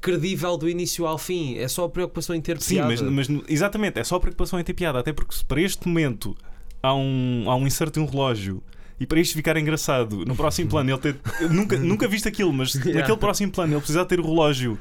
credível 0.00 0.56
do 0.58 0.68
início 0.68 1.06
ao 1.06 1.16
fim. 1.16 1.56
É 1.56 1.66
só 1.66 1.84
a 1.84 1.88
preocupação 1.88 2.36
em 2.36 2.40
ter 2.40 2.60
sim, 2.60 2.74
piada. 2.74 2.88
mas, 3.10 3.28
mas 3.28 3.42
exatamente, 3.48 3.98
é 3.98 4.04
só 4.04 4.16
a 4.16 4.20
preocupação 4.20 4.60
em 4.60 4.64
ter 4.64 4.74
piada. 4.74 4.98
Até 4.98 5.12
porque 5.12 5.34
se 5.34 5.44
para 5.44 5.60
este 5.62 5.88
momento 5.88 6.36
há 6.82 6.94
um, 6.94 7.44
há 7.46 7.56
um 7.56 7.66
insert 7.66 7.94
de 7.94 8.00
um 8.00 8.04
relógio. 8.06 8.62
E 9.00 9.06
para 9.06 9.20
isto 9.20 9.34
ficar 9.34 9.56
engraçado, 9.56 10.24
no 10.24 10.34
próximo 10.34 10.68
plano 10.68 10.90
ele 10.90 10.98
ter. 10.98 11.16
eu 11.40 11.48
nunca, 11.48 11.76
nunca 11.78 12.08
viste 12.08 12.26
aquilo, 12.28 12.52
mas 12.52 12.74
Yeah. 12.88 13.00
naquele 13.00 13.16
próximo 13.18 13.52
plano 13.52 13.72
ele 13.74 13.80
precisar 13.80 14.04
ter 14.06 14.18
o 14.18 14.24
relógio 14.24 14.78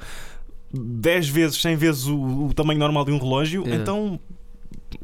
10 0.73 1.29
vezes, 1.29 1.61
100 1.61 1.75
vezes 1.75 2.05
o, 2.07 2.47
o 2.47 2.53
tamanho 2.53 2.79
normal 2.79 3.05
de 3.05 3.11
um 3.11 3.17
relógio, 3.17 3.61
Yeah. 3.63 3.81
então. 3.81 4.19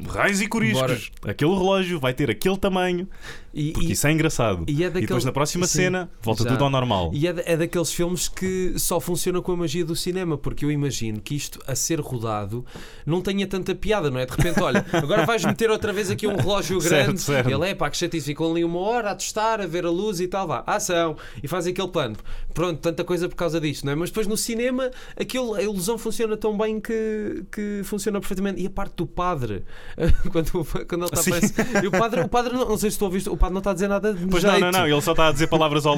Raios 0.08 0.42
e 0.42 0.48
coriscos. 0.48 1.12
Aquele 1.26 1.52
relógio 1.52 2.00
vai 2.00 2.14
ter 2.14 2.30
aquele 2.32 2.58
tamanho, 2.58 3.08
E, 3.54 3.72
porque 3.72 3.88
e- 3.88 3.92
isso 3.92 4.08
é 4.08 4.12
engraçado. 4.12 4.64
e 4.68 4.84
é 4.84 4.88
E 4.88 4.90
depois 4.90 5.04
daquele- 5.08 5.26
na 5.26 5.32
próxima 5.32 5.68
sim. 5.68 5.78
cena 5.78 6.10
volta 6.22 6.44
Já. 6.44 6.50
tudo 6.50 6.64
ao 6.64 6.70
normal. 6.70 7.12
E 7.14 7.28
é, 7.28 7.34
da- 7.34 7.44
é 7.46 7.56
daqueles 7.56 7.92
filmes 7.94 8.28
que 8.28 8.74
só 8.78 9.00
funciona 9.00 9.42
com 9.42 9.52
a 9.52 9.58
magia 9.58 9.86
do 9.86 9.96
cinema, 9.96 10.38
porque 10.38 10.66
eu 10.66 10.72
imagino 10.72 11.22
que 11.22 11.36
isto 11.36 11.60
a 11.68 11.76
ser 11.76 12.00
rodado 12.00 12.66
não 13.06 13.22
tenha 13.22 13.46
tanta 13.46 13.76
piada, 13.76 14.10
não 14.10 14.20
é? 14.20 14.26
De 14.26 14.32
repente, 14.36 14.60
olha, 14.62 14.84
agora 14.92 15.26
vais 15.26 15.46
meter 15.46 15.70
outra 15.70 15.94
vez 15.94 16.10
aqui 16.10 16.26
um 16.26 16.36
relógio 16.36 16.82
Certo, 16.82 16.92
grande. 17.06 17.22
certo. 17.22 17.50
Ele 17.50 17.70
é 17.70 17.76
pá, 17.76 17.90
que 17.90 17.98
chatice, 17.98 18.26
ficam 18.28 18.50
ali 18.52 18.64
uma 18.64 18.80
hora 18.80 19.12
a 19.12 19.16
testar, 19.16 19.62
a 19.62 19.68
ver 19.68 19.86
a 19.86 19.90
luz 19.92 20.20
e 20.20 20.28
tal, 20.28 20.48
vá, 20.48 20.64
ação, 20.66 21.16
e 21.44 21.48
faz 21.48 21.68
aquele 21.68 21.88
plano. 21.90 22.16
Pronto, 22.54 22.80
tanta 22.80 23.04
coisa 23.04 23.30
por 23.30 23.36
causa 23.36 23.60
disto, 23.62 23.86
não 23.86 23.92
é? 23.94 23.96
Mas 23.96 24.10
depois 24.10 24.26
no 24.26 24.36
cinema 24.38 24.90
aquilo, 25.20 25.54
a 25.54 25.62
ilusão 25.62 25.98
funciona 25.98 26.36
tão 26.36 26.58
bem 26.58 26.80
que, 26.80 27.46
que 27.52 27.82
funciona 27.84 28.20
perfeitamente. 28.20 28.62
E 28.62 28.66
a 28.66 28.70
parte 28.70 28.96
do 28.96 29.06
padre, 29.06 29.64
quando, 30.32 30.52
quando 30.88 31.06
ele 31.06 31.06
está 31.06 31.20
a 31.20 31.24
Sim. 31.24 31.32
aparecer- 31.32 31.84
E 31.84 31.88
o 31.88 31.92
padre, 31.92 32.22
o 32.22 32.28
padre 32.30 32.54
não, 32.54 32.68
não 32.68 32.78
sei 32.78 32.90
se 32.90 32.98
tu 32.98 33.06
ouviste, 33.06 33.30
não 33.50 33.60
está 33.60 33.72
a 33.72 33.74
dizer 33.74 33.88
nada 33.88 34.14
de 34.14 34.26
Pois 34.28 34.44
não, 34.44 34.52
jeito. 34.52 34.64
não, 34.64 34.72
não, 34.72 34.88
ele 34.88 35.02
só 35.02 35.12
está 35.12 35.28
a 35.28 35.32
dizer 35.32 35.48
palavras 35.48 35.86
eh, 35.86 35.90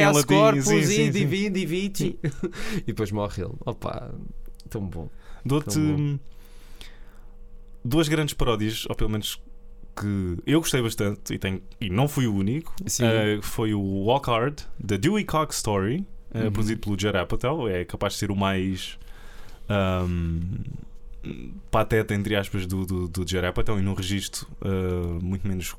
em 0.00 0.06
latim. 0.06 0.26
corpus 0.34 0.64
Sim, 0.64 0.76
e 0.78 0.84
sim. 0.84 2.18
E 2.78 2.80
depois 2.86 3.10
morre 3.12 3.42
ele. 3.42 3.52
Opa, 3.64 4.14
tão 4.68 4.82
bom. 4.86 5.08
Dou-te 5.44 6.18
duas 7.84 8.08
grandes 8.08 8.34
paródias, 8.34 8.86
ou 8.88 8.94
pelo 8.94 9.10
menos 9.10 9.40
que 9.96 10.36
eu 10.46 10.58
gostei 10.60 10.82
bastante 10.82 11.34
e, 11.34 11.38
tenho, 11.38 11.62
e 11.80 11.88
não 11.90 12.08
fui 12.08 12.26
o 12.26 12.34
único. 12.34 12.74
Eh, 13.00 13.38
foi 13.42 13.74
o 13.74 13.80
Walk 14.06 14.28
Hard, 14.28 14.60
da 14.78 14.96
Dewey 14.96 15.24
Cox 15.24 15.56
Story, 15.56 16.04
eh, 16.32 16.44
Uhum. 16.44 16.50
produzido 16.52 16.80
pelo 16.80 16.98
Judd 16.98 17.16
Apatow. 17.16 17.68
É 17.68 17.84
capaz 17.84 18.14
de 18.14 18.18
ser 18.20 18.30
o 18.32 18.36
mais 18.36 18.98
hum, 20.08 20.40
pateta, 21.70 22.12
entre 22.14 22.34
aspas, 22.34 22.66
do, 22.66 22.84
do, 22.84 23.06
do 23.08 23.20
Judd 23.20 23.46
Apatow 23.46 23.78
e 23.78 23.82
num 23.82 23.94
registro 23.94 24.46
eh, 24.64 25.18
muito 25.22 25.46
menos 25.46 25.76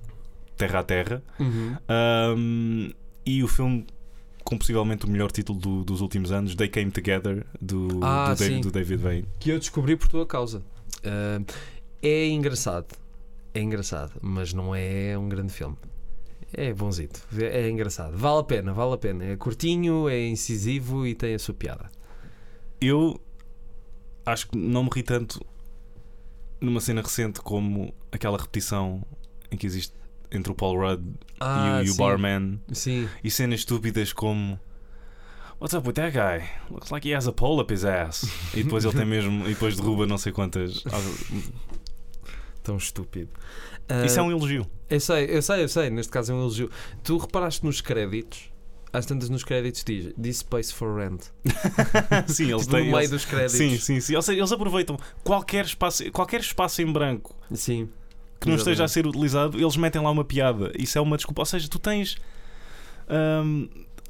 terra 0.57 0.79
a 0.79 0.83
terra. 0.83 1.23
Uhum. 1.39 1.75
Um, 2.37 2.91
e 3.25 3.43
o 3.43 3.47
filme 3.47 3.85
com 4.43 4.57
possivelmente 4.57 5.05
o 5.05 5.09
melhor 5.09 5.31
título 5.31 5.57
do- 5.59 5.83
dos 5.83 6.01
últimos 6.01 6.31
anos, 6.31 6.53
They 6.55 6.67
Came 6.67 6.91
Together, 6.91 7.45
do, 7.59 7.99
Ah, 8.03 8.33
do, 8.33 8.39
David, 8.39 8.61
do 8.61 8.71
David 8.71 9.01
Vane. 9.01 9.25
Que 9.39 9.49
eu 9.49 9.57
descobri 9.59 9.95
por 9.95 10.07
tua 10.07 10.25
causa. 10.25 10.61
Ah, 11.03 11.41
é 12.01 12.27
engraçado. 12.27 12.95
É 13.53 13.59
engraçado, 13.61 14.11
mas 14.21 14.53
não 14.53 14.75
é 14.75 15.17
um 15.17 15.27
grande 15.29 15.51
filme. 15.53 15.75
É 16.53 16.71
bonzito. 16.73 17.25
É 17.39 17.67
engraçado. 17.69 18.15
Vale 18.15 18.39
a 18.41 18.43
pena, 18.43 18.71
vale 18.73 18.93
a 18.93 18.97
pena. 18.97 19.25
É 19.25 19.35
curtinho, 19.35 20.07
é 20.07 20.27
incisivo 20.27 21.05
e 21.07 21.15
tem 21.15 21.33
a 21.35 21.39
sua 21.39 21.53
piada. 21.53 21.89
Eu 22.79 23.19
acho 24.25 24.49
que 24.49 24.57
não 24.57 24.83
me 24.83 24.89
ri 24.93 25.01
tanto 25.03 25.39
numa 26.61 26.79
cena 26.79 27.01
recente 27.01 27.41
como 27.41 27.93
aquela 28.11 28.37
repetição 28.37 29.01
em 29.51 29.57
que 29.57 29.65
existe 29.65 29.93
entre 30.36 30.52
o 30.52 30.56
Paul 30.56 30.78
Rudd 30.80 31.04
Ah, 31.39 31.82
e, 31.84 31.89
o- 31.89 31.93
e 31.93 31.98
barman 31.98 32.60
Sim. 32.71 33.08
e 33.24 33.30
cenas 33.32 33.60
estúpidas 33.62 34.12
como 34.13 34.60
What's 35.60 35.74
up 35.74 35.88
with 35.88 35.93
that 35.95 36.12
guy? 36.12 36.45
Looks 36.69 36.91
like 36.91 37.08
he 37.10 37.15
has 37.15 37.28
a 37.28 37.32
pole 37.32 37.62
up 37.62 37.74
his 37.74 37.86
ass. 37.86 38.24
e 38.54 38.62
depois 38.63 38.84
ele 38.84 38.93
tem 38.93 39.06
mesmo, 39.06 39.45
e 39.45 39.50
depois 39.54 39.76
derruba 39.78 40.06
não 40.06 40.17
sei 40.17 40.32
quantas. 40.34 40.84
Tão 42.63 42.78
estúpido. 42.78 43.30
Isso 44.06 44.17
é 44.19 44.21
Ah, 44.21 44.26
um 44.26 44.32
elogio. 44.32 44.65
Eu 44.89 45.00
sei, 45.00 45.26
eu 45.30 45.41
sei, 45.41 45.63
eu 45.63 45.69
sei. 45.69 45.89
Neste 45.89 46.12
caso 46.12 46.32
é 46.32 46.36
um 46.36 46.39
elogio. 46.41 46.69
Tu 47.04 47.17
reparaste 47.17 47.63
nos 47.63 47.80
créditos? 47.82 48.50
Às 48.91 49.06
tantas 49.06 49.30
nos 49.30 49.43
créditos 49.43 49.84
diz 49.84 50.13
This 50.21 50.38
Space 50.39 50.74
for 50.74 50.95
Rent. 50.98 51.26
sim, 52.28 52.50
eles 52.50 52.63
Tipo, 52.65 52.78
no 52.78 52.78
têm. 52.78 52.86
meio 52.86 52.98
eles- 52.98 53.10
dos 53.12 53.26
créditos. 53.26 53.58
Sim, 53.58 53.78
sim, 53.78 54.00
sim. 54.00 54.15
Ou 54.15 54.21
seja, 54.21 54.39
eles 54.39 54.52
aproveitam 54.52 54.98
qualquer 55.24 55.65
espaço, 55.65 56.10
qualquer 56.12 56.39
espaço 56.41 56.82
em 56.82 56.91
branco 56.91 57.36
Sim. 57.54 57.89
Que 58.45 58.49
não 58.49 58.58
esteja 58.58 58.84
a 58.84 58.88
ser 58.88 59.05
utilizado, 59.05 59.60
eles 59.60 59.75
metem 59.75 60.01
lá 60.01 60.10
uma 60.12 60.23
piada. 60.23 60.71
Isso 60.77 60.97
é 60.97 61.01
uma 61.01 61.17
desculpa. 61.17 61.41
Ou 61.41 61.45
seja, 61.45 61.67
tu 61.67 61.77
tens 61.79 62.15
hum, 63.43 63.67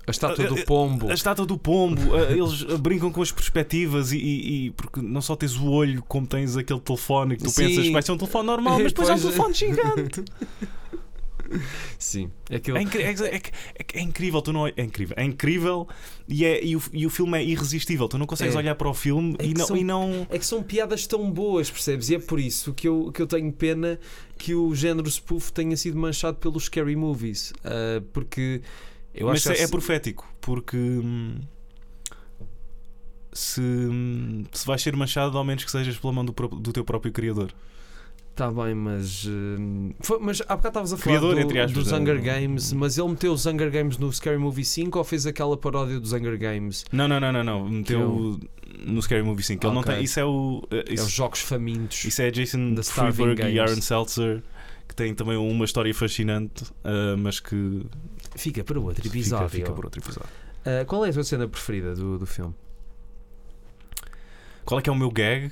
A 0.07 0.11
estátua 0.11 0.45
do 0.47 0.63
pombo. 0.65 1.09
a 1.09 1.13
estátua 1.13 1.45
do 1.45 1.57
pombo, 1.57 2.01
eles 2.29 2.65
ah, 2.69 2.77
brincam 2.77 3.11
com 3.11 3.21
as 3.21 3.31
perspectivas 3.31 4.11
e, 4.11 4.17
e- 4.17 4.65
e- 4.67 4.71
porque 4.71 5.01
não 5.01 5.21
só 5.21 5.35
tens 5.35 5.55
o 5.57 5.65
olho, 5.67 6.03
como 6.07 6.27
tens 6.27 6.55
aquele 6.55 6.79
telefone 6.79 7.37
que 7.37 7.43
tu 7.43 7.49
Sim. 7.49 7.63
pensas 7.67 7.83
que 7.85 7.91
vai 7.91 8.01
ser 8.01 8.11
um 8.11 8.17
telefone 8.17 8.45
normal, 8.47 8.79
mas 8.79 8.91
depois 8.93 9.09
é 9.09 9.13
um 9.15 9.19
telefone 9.19 9.53
gigante. 9.53 10.23
Sim. 11.99 12.31
Aquilo... 12.53 12.77
É, 12.77 12.81
é- 12.83 13.11
é- 13.11 13.35
é- 13.35 13.41
é 13.93 14.01
incrível, 14.01 14.41
tu 14.41 14.51
não 14.53 14.67
é 14.67 14.73
incrível, 14.77 15.15
é 15.17 15.23
incrível 15.23 15.87
e, 16.27 16.45
é, 16.45 16.63
e, 16.63 16.75
o, 16.75 16.81
e 16.91 17.05
o 17.05 17.09
filme 17.09 17.37
é 17.37 17.43
irresistível. 17.43 18.07
Tu 18.07 18.17
não 18.17 18.25
consegues 18.25 18.55
É. 18.55 18.57
olhar 18.57 18.75
para 18.75 18.89
o 18.89 18.93
filme 18.93 19.35
É 19.39 19.45
e, 19.45 19.47
que 19.53 19.59
não, 19.59 19.65
são- 19.67 19.77
e 19.77 19.83
não. 19.83 20.27
É 20.29 20.37
que 20.39 20.45
são 20.45 20.61
piadas 20.63 21.05
tão 21.07 21.29
boas, 21.31 21.69
percebes? 21.69 22.09
E 22.09 22.15
é 22.15 22.19
por 22.19 22.39
isso 22.39 22.73
que 22.73 22.87
eu, 22.87 23.11
que 23.13 23.21
eu 23.21 23.27
tenho 23.27 23.51
pena 23.51 23.99
que 24.37 24.53
o 24.55 24.73
género 24.75 25.09
spoof 25.09 25.51
tenha 25.53 25.75
sido 25.77 25.97
manchado 25.97 26.37
pelos 26.37 26.65
scary 26.65 26.95
movies. 26.95 27.53
Ah, 27.63 28.01
porque 28.13 28.61
eu 29.13 29.27
Mas 29.27 29.37
acho 29.45 29.55
que 29.55 29.59
é, 29.61 29.63
há- 29.63 29.67
é 29.67 29.69
profético, 29.69 30.27
porque 30.41 30.75
hum, 30.77 31.39
se, 33.33 33.61
hum, 33.61 34.45
se 34.51 34.65
vais 34.65 34.81
ser 34.81 34.95
manchado, 34.95 35.37
ao 35.37 35.43
menos 35.43 35.63
que 35.63 35.71
sejas 35.71 35.97
pela 35.97 36.13
mão 36.13 36.23
do, 36.25 36.31
do 36.33 36.71
teu 36.73 36.83
próprio 36.85 37.11
criador. 37.11 37.51
Tá 38.35 38.51
bem, 38.51 38.75
mas. 38.75 39.25
hum, 39.25 39.93
foi- 40.01 40.19
mas 40.19 40.41
há 40.41 40.57
bocado 40.57 40.67
estavas 40.67 40.91
a 40.93 40.97
falar 40.97 41.03
Criador, 41.19 41.35
do- 41.35 41.39
entre 41.41 41.59
aspas, 41.61 41.83
dos 41.85 41.93
é. 41.93 41.95
Hunger 41.95 42.21
Games, 42.21 42.73
mas 42.73 42.97
ele 42.97 43.07
meteu 43.07 43.31
os 43.31 43.45
Hunger 43.45 43.71
Games 43.71 43.97
no 43.97 44.11
Scary 44.11 44.37
Movie 44.37 44.65
5 44.65 44.97
ou 44.97 45.05
fez 45.05 45.25
aquela 45.25 45.55
paródia 45.55 46.01
dos 46.01 46.11
Hunger 46.11 46.37
Games? 46.37 46.83
Não, 46.91 47.07
não, 47.07 47.17
não, 47.19 47.31
não, 47.31 47.43
não. 47.45 47.69
Meteu 47.69 48.37
no 48.85 49.01
Scary 49.01 49.23
Movie 49.23 49.41
5. 49.41 49.65
Ele 49.65 49.73
não 49.73 49.81
tem. 49.83 50.03
Isso 50.03 50.19
é 50.19 50.25
o. 50.25 50.61
uh, 50.69 50.75
É 50.75 50.93
Isso, 50.93 51.05
os 51.05 51.11
Jogos 51.13 51.39
Famintos. 51.39 52.03
isso 52.03 52.21
é 52.21 52.29
Jason 52.29 52.75
Freeberg 52.83 53.41
e 53.41 53.53
Games. 53.53 53.59
Aaron 53.71 53.81
Seltzer, 53.81 54.43
que 54.85 54.93
tem 54.93 55.15
também 55.15 55.37
uma 55.37 55.63
história 55.63 55.93
fascinante, 55.93 56.63
uh, 56.83 57.17
mas 57.17 57.39
que 57.39 57.85
Fica 58.35 58.65
para 58.65 58.77
outro 58.77 59.01
fica, 59.01 59.15
episódio. 59.17 59.47
fica 59.49 59.71
por 59.71 59.85
outro 59.85 60.01
episódio. 60.01 60.29
Qual 60.87 61.05
é 61.05 61.09
a 61.09 61.13
tua 61.13 61.23
cena 61.23 61.47
preferida 61.47 61.95
do, 61.95 62.17
do 62.19 62.25
filme? 62.25 62.53
Qual 64.65 64.79
é 64.79 64.81
que 64.83 64.89
é 64.89 64.91
o 64.93 64.95
meu 64.95 65.09
gag 65.11 65.51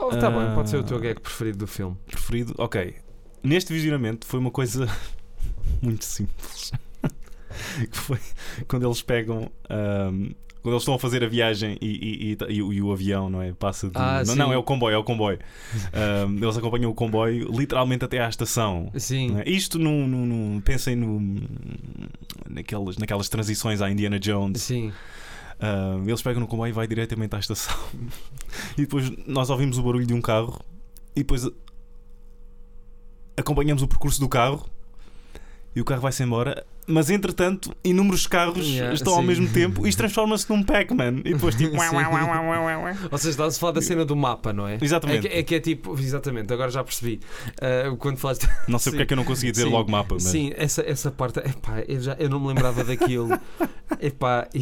Oh, 0.00 0.08
tá 0.16 0.30
bem, 0.30 0.54
pode 0.54 0.70
ser 0.70 0.76
o 0.78 0.82
teu 0.82 0.96
Ah. 0.96 1.00
gag 1.00 1.20
preferido 1.20 1.58
do 1.58 1.66
filme. 1.66 1.96
preferido? 2.06 2.54
Ok. 2.58 2.94
Neste 3.42 3.72
visionamento 3.72 4.26
foi 4.26 4.38
uma 4.40 4.50
coisa 4.50 4.86
muito 5.82 6.04
simples. 6.04 6.72
que 7.90 7.96
foi 7.98 8.18
quando 8.66 8.86
eles 8.86 9.02
pegam. 9.02 9.50
um, 9.70 10.30
quando 10.60 10.74
eles 10.74 10.82
estão 10.82 10.94
a 10.94 10.98
fazer 10.98 11.22
a 11.22 11.28
viagem 11.28 11.78
e, 11.80 11.86
e- 11.86 12.32
e- 12.32 12.54
e 12.56 12.62
o- 12.62 12.72
e 12.72 12.82
o 12.82 12.92
avião, 12.92 13.30
não 13.30 13.40
é? 13.40 13.52
Passa 13.52 13.86
de. 13.88 13.92
Ah, 13.94 14.22
não, 14.26 14.34
não, 14.34 14.52
é 14.52 14.56
o 14.56 14.62
comboio, 14.62 14.94
é 14.94 14.98
o 14.98 15.04
comboio. 15.04 15.38
Um, 16.28 16.36
eles 16.42 16.56
acompanham 16.58 16.90
o 16.90 16.94
comboio 16.94 17.48
literalmente 17.50 18.04
até 18.04 18.18
à 18.20 18.28
estação. 18.28 18.90
Sim. 18.96 19.38
é? 19.38 19.48
Isto 19.48 19.78
num, 19.78 20.06
num- 20.06 20.26
num- 20.26 20.60
pensem 20.60 20.96
no, 20.96 21.40
naquelas, 22.50 22.98
naquelas 22.98 23.28
transições 23.28 23.80
à 23.80 23.90
Indiana 23.90 24.18
Jones. 24.18 24.60
Sim. 24.62 24.92
Ah, 25.60 25.98
eles 26.06 26.22
pegam 26.22 26.40
no 26.40 26.46
comboio 26.46 26.70
e 26.70 26.72
vai 26.72 26.86
diretamente 26.86 27.34
à 27.34 27.38
estação. 27.38 27.76
e 28.76 28.82
depois 28.82 29.10
nós 29.26 29.50
ouvimos 29.50 29.78
o 29.78 29.82
barulho 29.82 30.06
de 30.06 30.14
um 30.14 30.20
carro 30.20 30.60
e 31.14 31.20
depois 31.20 31.48
acompanhamos 33.36 33.82
o 33.82 33.88
percurso 33.88 34.20
do 34.20 34.28
carro 34.28 34.68
e 35.74 35.80
o 35.80 35.84
carro 35.84 36.00
vai-se 36.00 36.22
embora. 36.22 36.64
Mas 36.90 37.10
entretanto, 37.10 37.74
inúmeros 37.84 38.26
carros 38.26 38.66
Yeah, 38.66 38.94
estão 38.94 39.12
ao 39.14 39.20
sim. 39.20 39.26
mesmo 39.26 39.48
tempo 39.50 39.86
e 39.86 39.90
isto 39.90 39.98
transforma-se 39.98 40.48
num 40.48 40.62
Pac-Man. 40.62 41.18
E 41.24 41.34
depois 41.34 41.54
tipo. 41.54 41.76
Ou 43.10 43.18
seja, 43.18 43.30
estás 43.30 43.56
a 43.56 43.60
falar 43.60 43.72
da 43.72 43.82
cena 43.82 44.04
do 44.04 44.16
mapa, 44.16 44.52
não 44.52 44.66
é? 44.66 44.74
É 44.74 44.78
Exatamente. 44.80 45.28
que, 45.28 45.34
é 45.36 45.42
que 45.42 45.54
é 45.54 45.60
tipo, 45.60 45.92
exatamente, 45.98 46.52
agora 46.52 46.70
já 46.70 46.82
percebi. 46.82 47.20
Ah, 47.60 47.94
quando 47.98 48.16
falaste. 48.18 48.48
Não 48.66 48.78
sei 48.78 48.92
porque 48.92 49.02
é 49.02 49.06
que 49.06 49.12
eu 49.12 49.16
não 49.16 49.24
conseguia 49.24 49.52
dizer 49.52 49.64
Sim. 49.64 49.70
logo 49.70 49.90
mapa, 49.90 50.14
mas. 50.14 50.22
Sim, 50.24 50.52
essa, 50.56 50.82
essa 50.82 51.10
parte. 51.10 51.38
Epá, 51.40 51.80
eu, 51.86 52.00
já, 52.00 52.14
eu 52.18 52.28
não 52.28 52.40
me 52.40 52.48
lembrava 52.48 52.82
daquilo. 52.84 53.28
Epá, 54.00 54.48
e- 54.54 54.60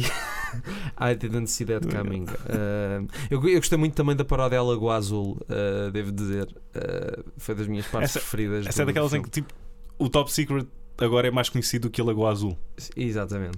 I 0.99 1.15
didn't 1.17 1.47
see 1.49 1.65
that 1.65 1.87
coming. 1.87 2.25
Ah, 2.49 3.03
eu, 3.29 3.41
eu 3.47 3.57
gostei 3.59 3.77
muito 3.77 3.93
também 3.93 4.15
da 4.15 4.25
paródia 4.25 4.61
Lagoa 4.61 4.95
Azul, 4.95 5.37
ah, 5.49 5.89
devo 5.91 6.11
dizer. 6.11 6.47
Ah, 6.75 7.23
foi 7.37 7.55
das 7.55 7.67
minhas 7.67 7.85
partes 7.87 8.11
Essa- 8.11 8.19
preferidas. 8.19 8.67
Essa 8.67 8.83
é 8.83 8.85
daquelas 8.85 9.13
em 9.13 9.21
que 9.21 9.29
tipo 9.29 9.53
o 9.97 10.09
Top 10.09 10.31
Secret 10.31 10.67
agora 10.97 11.27
é 11.27 11.31
mais 11.31 11.49
conhecido 11.49 11.89
que 11.89 12.01
a 12.01 12.03
Lagoa 12.03 12.31
Azul. 12.31 12.57
Exatamente. 12.95 13.57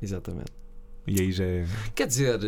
Exatamente. 0.00 0.52
E 1.06 1.20
aí 1.20 1.30
já 1.32 1.44
é. 1.44 1.64
Quer 1.94 2.06
dizer, 2.08 2.38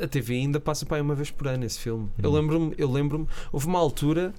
a 0.00 0.06
TV 0.06 0.34
ainda 0.34 0.60
passa 0.60 0.86
para 0.86 0.96
aí 0.96 1.02
uma 1.02 1.14
vez 1.14 1.30
por 1.30 1.48
ano 1.48 1.64
esse 1.64 1.78
filme. 1.80 2.08
Eu 2.22 2.30
Uhum. 2.30 2.36
lembro-me, 2.36 2.74
eu 2.78 2.90
lembro-me, 2.90 3.26
houve 3.52 3.66
uma 3.66 3.78
altura 3.80 4.32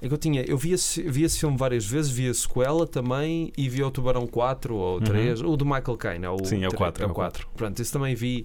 em 0.00 0.08
que 0.08 0.14
eu 0.14 0.18
tinha, 0.18 0.42
eu 0.42 0.58
vi 0.58 0.72
esse, 0.72 1.00
vi 1.02 1.22
esse 1.22 1.38
filme 1.38 1.56
várias 1.56 1.86
vezes, 1.86 2.10
vi 2.10 2.28
a 2.28 2.34
sequela 2.34 2.84
também 2.84 3.52
e 3.56 3.68
vi 3.68 3.80
o 3.84 3.90
Tubarão 3.92 4.26
4 4.26 4.74
ou 4.74 5.00
3, 5.00 5.40
o 5.42 5.56
do 5.56 5.64
Michael 5.64 5.96
Caine, 5.96 6.24
é 6.24 6.28
o 6.28 6.32
Uhum. 6.32 6.44
Sim, 6.44 6.64
é 6.64 6.66
o 6.66 6.70
tre- 6.70 6.78
4, 6.78 7.02
É 7.02 7.04
é 7.04 7.08
o 7.08 7.12
o 7.12 7.14
4. 7.14 7.48
Pronto, 7.54 7.80
esse 7.80 7.92
também 7.92 8.14
vi 8.16 8.44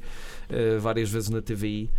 eh, 0.50 0.78
várias 0.78 1.10
vezes 1.10 1.30
na 1.30 1.42
TVI. 1.42 1.90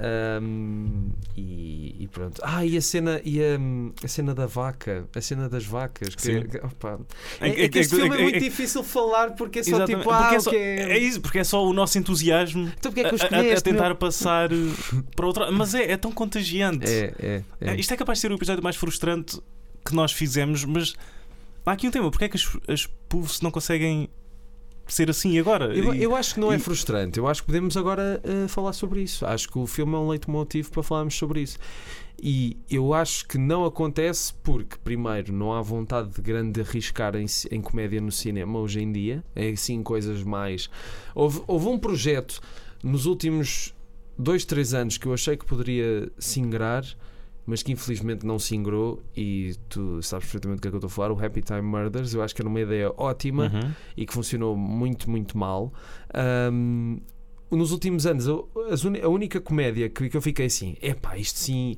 Ahm, 0.00 1.10
e, 1.36 1.96
e 2.00 2.08
pronto. 2.08 2.40
Ah, 2.44 2.64
e 2.64 2.76
a 2.76 2.80
cena, 2.80 3.20
e 3.24 3.40
a, 3.42 3.58
a 4.04 4.08
cena 4.08 4.34
da 4.34 4.46
vaca, 4.46 5.06
a 5.14 5.20
cena 5.20 5.48
das 5.48 5.64
vacas. 5.64 6.14
Que, 6.14 6.38
opa. 6.62 7.00
É- 7.40 7.48
É, 7.48 7.64
é 7.64 7.68
que 7.68 7.78
este 7.80 7.96
filme 7.96 8.16
é, 8.16 8.22
muito 8.22 8.38
difícil 8.38 8.84
falar 8.84 9.32
porque 9.34 9.58
é 9.58 9.62
só 9.62 9.84
tipo, 9.84 10.08
ah, 10.10 10.18
porque 10.22 10.34
é, 10.36 10.40
só, 10.40 10.50
é 10.52 10.98
isso, 10.98 11.20
porque 11.20 11.38
é 11.40 11.44
só 11.44 11.64
o 11.66 11.72
nosso 11.72 11.98
entusiasmo 11.98 12.70
Então 12.78 12.92
é 12.96 13.00
a- 13.02 13.54
a, 13.54 13.58
a 13.58 13.60
tentar 13.60 13.86
meu? 13.88 13.96
passar 13.96 14.52
uh, 14.52 15.02
para 15.16 15.26
outra. 15.26 15.50
Mas 15.50 15.74
é, 15.74 15.90
é 15.92 15.96
tão 15.96 16.12
contagiante. 16.12 16.88
É, 16.88 17.14
é, 17.18 17.42
é. 17.60 17.74
Isto 17.76 17.94
é 17.94 17.96
capaz 17.96 18.18
de 18.18 18.22
ser 18.22 18.30
o 18.32 18.34
episódio 18.36 18.62
mais 18.62 18.76
frustrante 18.76 19.40
que 19.84 19.94
nós 19.94 20.12
fizemos, 20.12 20.64
mas 20.64 20.94
há 21.66 21.72
aqui 21.72 21.88
um 21.88 21.90
tema: 21.90 22.10
porque 22.10 22.24
é 22.26 22.28
que 22.28 22.36
as, 22.36 22.56
as 22.68 22.88
não 23.42 23.50
conseguem 23.50 24.08
ser 24.94 25.10
assim 25.10 25.38
agora? 25.38 25.74
Eu, 25.76 25.94
eu 25.94 26.16
acho 26.16 26.34
que 26.34 26.40
não 26.40 26.52
é 26.52 26.56
e- 26.56 26.58
frustrante. 26.58 27.18
Eu 27.18 27.26
acho 27.28 27.42
que 27.42 27.46
podemos 27.46 27.76
agora 27.76 28.20
eh, 28.24 28.48
falar 28.48 28.72
sobre 28.72 29.02
isso. 29.02 29.24
Acho 29.26 29.48
que 29.48 29.58
o 29.58 29.66
filme 29.66 29.94
é 29.94 29.98
um 29.98 30.08
leitmotiv 30.08 30.70
para 30.70 30.82
falarmos 30.82 31.14
sobre 31.14 31.40
isso. 31.42 31.58
E 32.20 32.56
eu 32.68 32.92
acho 32.92 33.26
que 33.28 33.38
não 33.38 33.64
acontece 33.64 34.34
porque, 34.42 34.76
primeiro, 34.82 35.32
não 35.32 35.52
há 35.52 35.62
vontade 35.62 36.10
de 36.10 36.20
grande 36.20 36.60
arriscar 36.60 37.14
em, 37.14 37.26
em 37.50 37.60
comédia 37.60 38.00
no 38.00 38.10
cinema 38.10 38.58
hoje 38.58 38.80
em 38.80 38.90
dia. 38.90 39.22
É 39.36 39.48
assim 39.50 39.82
coisas 39.82 40.22
mais. 40.24 40.68
Houve, 41.14 41.42
houve 41.46 41.68
um 41.68 41.78
projeto 41.78 42.40
nos 42.82 43.06
últimos 43.06 43.72
dois, 44.18 44.44
três 44.44 44.74
anos 44.74 44.98
que 44.98 45.06
eu 45.06 45.14
achei 45.14 45.36
que 45.36 45.44
poderia 45.44 46.10
se 46.18 46.40
ingrar. 46.40 46.84
Mas 47.50 47.62
que 47.62 47.72
infelizmente 47.72 48.26
não 48.26 48.38
se 48.38 48.54
ingrou, 48.54 49.02
e 49.16 49.54
tu 49.70 50.02
sabes 50.02 50.26
perfeitamente 50.26 50.58
do 50.58 50.62
que 50.62 50.68
é 50.68 50.70
que 50.70 50.74
eu 50.74 50.78
estou 50.78 50.88
a 50.88 50.90
falar. 50.90 51.10
O 51.12 51.24
Happy 51.24 51.40
Time 51.40 51.62
Murders, 51.62 52.12
eu 52.12 52.22
acho 52.22 52.34
que 52.34 52.42
era 52.42 52.48
uma 52.48 52.60
ideia 52.60 52.92
ótima 52.94 53.44
Uhum. 53.44 53.72
e 53.96 54.04
que 54.04 54.12
funcionou 54.12 54.54
muito, 54.54 55.10
muito 55.10 55.38
mal. 55.38 55.72
Ahm, 56.14 56.98
nos 57.50 57.72
últimos 57.72 58.06
anos, 58.06 58.26
a 58.28 59.08
única 59.08 59.40
comédia 59.40 59.88
que, 59.88 60.14
eu 60.14 60.20
fiquei 60.20 60.44
assim, 60.46 60.76
epá, 60.82 61.16
isto 61.16 61.38
sim 61.38 61.76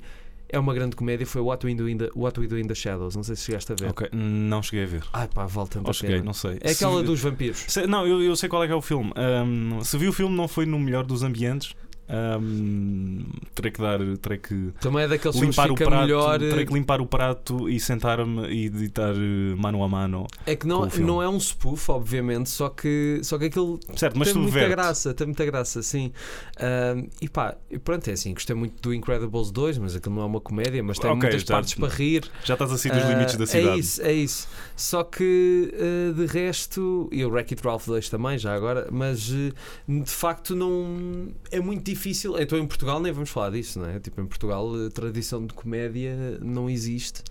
é 0.48 0.58
uma 0.58 0.74
grande 0.74 0.96
comédia, 0.96 1.24
foi 1.24 1.40
What 1.40 1.64
We 1.64 1.74
Do 1.76 1.88
in 1.88 1.98
the, 1.98 2.10
What 2.16 2.40
We 2.40 2.48
Do 2.48 2.58
in 2.58 2.66
the 2.66 2.74
Shadows. 2.74 3.14
Não 3.14 3.22
sei 3.22 3.36
se 3.36 3.44
chegaste 3.44 3.70
a 3.70 3.76
ver. 3.76 3.90
Ok, 3.90 4.08
não 4.12 4.60
cheguei 4.64 4.82
a 4.84 4.88
ver. 4.88 5.04
Ai 5.12 5.28
pá, 5.32 5.46
vale 5.46 5.68
tanto 5.68 5.84
Ou 5.86 5.90
a 5.90 5.94
cheguei, 5.94 6.16
pena. 6.16 6.24
não 6.24 6.32
sei. 6.32 6.58
É 6.60 6.72
aquela 6.72 6.98
Se- 6.98 7.04
dos 7.06 7.20
vampiros. 7.20 7.64
se- 7.68 7.86
não, 7.86 8.04
eu, 8.04 8.20
eu 8.20 8.34
sei 8.34 8.48
qual 8.48 8.64
é 8.64 8.66
que 8.66 8.72
é 8.72 8.76
o 8.76 8.82
filme. 8.82 9.12
Ahm, 9.14 9.80
se 9.84 9.96
vi 9.96 10.08
o 10.08 10.12
filme, 10.12 10.34
não 10.36 10.48
foi 10.48 10.66
no 10.66 10.80
melhor 10.80 11.04
dos 11.04 11.22
ambientes. 11.22 11.76
Ahm, 12.10 13.24
terei 13.54 13.70
que 13.70 13.80
dar. 13.80 13.98
Terei 14.20 14.38
que 14.38 14.72
Também 14.80 15.04
é 15.04 15.08
daqueles 15.08 15.36
limpar 15.36 15.70
o 15.70 15.74
prato. 15.74 15.90
melhor. 16.02 16.38
Terei 16.38 16.66
que 16.66 16.72
limpar 16.74 17.00
o 17.00 17.06
prato 17.06 17.68
e 17.68 17.78
sentar-me 17.78 18.48
e 18.48 18.66
editar 18.66 19.12
eh, 19.14 19.54
mano 19.56 19.82
a 19.84 19.88
mano. 19.88 20.26
É 20.46 20.56
que 20.56 20.66
não, 20.66 20.86
não 20.86 21.22
é 21.22 21.28
um 21.28 21.38
spoof, 21.38 21.90
obviamente, 21.90 22.50
só 22.50 22.68
que, 22.68 23.20
só 23.22 23.38
que 23.38 23.44
aquilo 23.46 23.78
Certo, 23.96 24.18
mas 24.18 24.28
tem 24.28 24.36
muita 24.36 24.50
subverte. 24.52 24.70
graça, 24.74 25.14
tem 25.14 25.26
muita 25.26 25.44
graça, 25.44 25.82
sim. 25.82 26.12
Ahm, 26.60 27.06
e 27.20 27.28
pá, 27.28 27.56
pronto, 27.84 28.08
é 28.08 28.12
assim, 28.12 28.34
gostei 28.34 28.56
muito 28.56 28.80
do 28.82 28.92
Incredibles 28.92 29.50
2, 29.50 29.78
mas 29.78 29.94
aquilo 29.94 30.14
não 30.16 30.22
é 30.22 30.26
uma 30.26 30.40
comédia, 30.40 30.82
mas 30.82 30.98
tem 30.98 31.10
Ok, 31.10 31.20
muitas 31.22 31.42
já- 31.42 31.54
partes 31.54 31.74
para 31.74 31.88
rir. 31.88 32.24
Já 32.44 32.54
estás 32.54 32.72
a 32.72 32.78
sair 32.78 32.92
dos 32.92 33.04
Ah, 33.04 33.08
limites 33.08 33.36
da 33.36 33.44
É 33.44 33.46
cidade. 33.46 33.78
isso, 33.80 34.02
é 34.02 34.12
isso. 34.12 34.48
Só 34.76 35.04
que 35.04 35.72
ah, 35.74 36.12
de 36.12 36.26
resto, 36.26 37.08
e 37.12 37.24
o 37.24 37.30
Wreck-It 37.30 37.62
Ralph 37.64 37.86
2 37.86 38.08
também, 38.08 38.36
já 38.38 38.54
agora, 38.54 38.88
mas 38.90 39.30
eh, 39.32 39.52
de 39.88 40.10
facto 40.10 40.54
não 40.56 41.28
é 41.50 41.60
muito 41.60 41.84
difícil. 41.84 41.99
Então 42.38 42.58
em 42.58 42.66
Portugal 42.66 43.00
nem 43.00 43.12
vamos 43.12 43.30
falar 43.30 43.50
disso, 43.50 43.78
não 43.78 43.88
é? 43.88 44.00
Tipo, 44.00 44.20
em 44.20 44.26
Portugal 44.26 44.68
a 44.86 44.90
tradição 44.90 45.44
de 45.46 45.54
comédia 45.54 46.38
não 46.40 46.68
existe. 46.68 47.22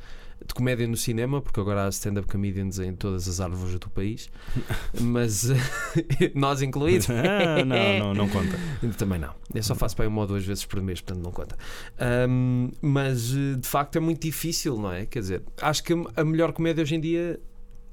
De 0.45 0.53
comédia 0.53 0.87
no 0.87 0.95
cinema, 0.95 1.41
porque 1.41 1.59
agora 1.59 1.85
há 1.85 1.89
stand-up 1.89 2.25
comedians 2.25 2.79
em 2.79 2.95
todas 2.95 3.27
as 3.27 3.41
árvores 3.41 3.77
do 3.77 3.89
país, 3.89 4.29
mas 5.01 5.49
eh, 5.49 5.57
nós 6.33 6.61
incluídos. 6.61 7.09
Ah, 7.09 7.65
não, 7.65 7.99
não, 7.99 8.13
não 8.13 8.29
conta. 8.29 8.57
Também 8.97 9.19
não. 9.19 9.33
Eu 9.53 9.61
só 9.61 9.75
faço 9.75 9.97
para 9.97 10.07
uma 10.07 10.21
ou 10.21 10.27
duas 10.27 10.45
vezes 10.45 10.63
por 10.63 10.81
mês, 10.81 11.01
portanto 11.01 11.21
não 11.21 11.33
conta. 11.33 11.57
Ahm, 11.99 12.69
mas 12.81 13.33
eh, 13.35 13.55
de 13.59 13.67
facto 13.67 13.97
é 13.97 13.99
muito 13.99 14.21
difícil, 14.21 14.77
não 14.77 14.93
é? 14.93 15.05
Quer 15.05 15.19
dizer, 15.19 15.43
acho 15.61 15.83
que 15.83 15.93
a 16.15 16.23
melhor 16.23 16.53
comédia 16.53 16.83
hoje 16.83 16.95
em 16.95 17.01
dia 17.01 17.37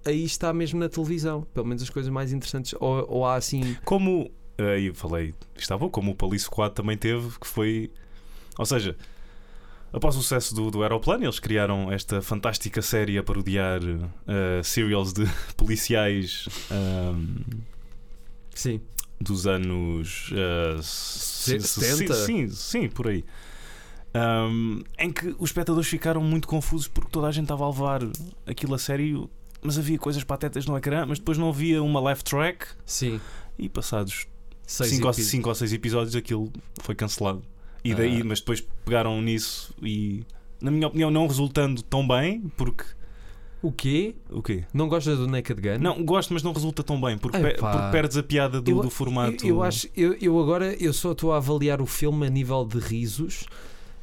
aí 0.05 0.25
está 0.25 0.53
mesmo 0.53 0.79
na 0.79 0.89
televisão. 0.89 1.43
Pelo 1.53 1.67
menos 1.67 1.83
as 1.83 1.91
coisas 1.91 2.11
mais 2.11 2.33
interessantes. 2.33 2.75
Ou, 2.79 3.07
ou 3.09 3.27
há 3.27 3.35
assim. 3.35 3.77
Como 3.85 4.31
aí 4.59 4.93
falei, 4.95 5.35
estava 5.57 5.89
como 5.91 6.13
o 6.13 6.15
Police 6.15 6.49
4 6.49 6.75
também 6.83 6.97
teve, 6.97 7.39
que 7.39 7.47
foi. 7.47 7.91
Ou 8.59 8.65
seja, 8.67 8.97
após 9.93 10.17
o 10.17 10.23
sucesso 10.23 10.55
do, 10.55 10.71
do 10.71 10.83
Aeroplano, 10.83 11.25
eles 11.25 11.39
criaram 11.39 11.91
esta 11.93 12.23
fantástica 12.23 12.81
série 12.83 13.19
a 13.19 13.23
parodiar 13.23 13.81
eh, 14.27 14.63
serials 14.63 15.13
de 15.13 15.25
policiais 15.57 16.49
ahm, 16.71 17.63
Sim. 18.55 18.81
dos 19.21 19.47
anos 19.47 20.31
eh, 20.33 20.79
se- 20.83 21.61
se- 21.61 21.81
70? 21.97 22.15
Sim, 22.15 22.49
sim, 22.49 22.89
por 22.89 23.09
aí. 23.09 23.25
Ahm, 24.15 24.81
em 24.99 25.13
que 25.13 25.29
os 25.39 25.51
espectadores 25.51 25.89
ficaram 25.89 26.23
muito 26.23 26.49
confusos 26.49 26.89
porque 26.89 27.11
toda 27.11 27.27
a 27.27 27.33
gente 27.33 27.45
estava 27.45 27.65
a 27.65 27.69
levar 27.69 28.01
aquilo 28.47 28.75
a 28.75 28.79
sério, 28.79 29.29
mas 29.63 29.79
havia 29.79 29.99
coisas 29.99 30.25
patetas 30.25 30.65
no 30.65 30.77
ecrã, 30.79 31.05
mas 31.05 31.19
depois 31.19 31.37
não 31.37 31.51
havia 31.51 31.83
uma 31.83 32.01
live 32.01 32.25
track 32.25 32.67
Sim. 32.87 33.21
e 33.59 33.69
passados 33.69 34.27
5 34.67 35.07
ou, 35.07 35.13
cinco 35.13 35.49
ou 35.49 35.55
6 35.55 35.73
episódios 35.73 36.17
aquilo 36.17 36.51
foi 36.83 36.95
cancelado. 36.95 37.43
E 37.85 37.95
daí, 37.95 38.21
Ah. 38.21 38.25
mas 38.25 38.41
depois 38.41 38.61
pegaram 38.85 39.23
nisso 39.23 39.73
e, 39.81 40.25
na 40.61 40.71
minha 40.71 40.89
opinião, 40.89 41.11
não 41.11 41.27
resultando 41.27 41.83
tão 41.83 42.07
bem, 42.07 42.43
porque. 42.57 42.85
O 43.63 43.73
quê? 43.73 44.15
O 44.31 44.43
quê? 44.43 44.65
Não 44.75 44.89
gostas 44.89 45.19
do 45.19 45.27
Naked 45.27 45.61
Gun? 45.61 45.79
Não, 45.81 46.05
gosto, 46.05 46.33
mas 46.33 46.43
não 46.43 46.53
resulta 46.53 46.83
tão 46.83 47.01
bem, 47.01 47.17
porque, 47.17 47.39
pe- 47.39 47.55
porque 47.55 47.79
perdes 47.91 48.17
a 48.17 48.23
piada 48.23 48.61
do, 48.61 48.71
Eu- 48.71 48.81
do 48.83 48.91
formato. 48.91 49.45
Eu, 49.45 49.57
eu 49.57 49.63
acho, 49.63 49.89
eu, 49.97 50.15
eu 50.21 50.39
agora 50.41 50.75
eu 50.75 50.93
só 50.93 51.13
estou 51.13 51.33
a 51.33 51.37
avaliar 51.39 51.81
o 51.81 51.87
filme 51.87 52.27
a 52.27 52.31
nível 52.31 52.65
de 52.65 52.79
risos, 52.79 53.45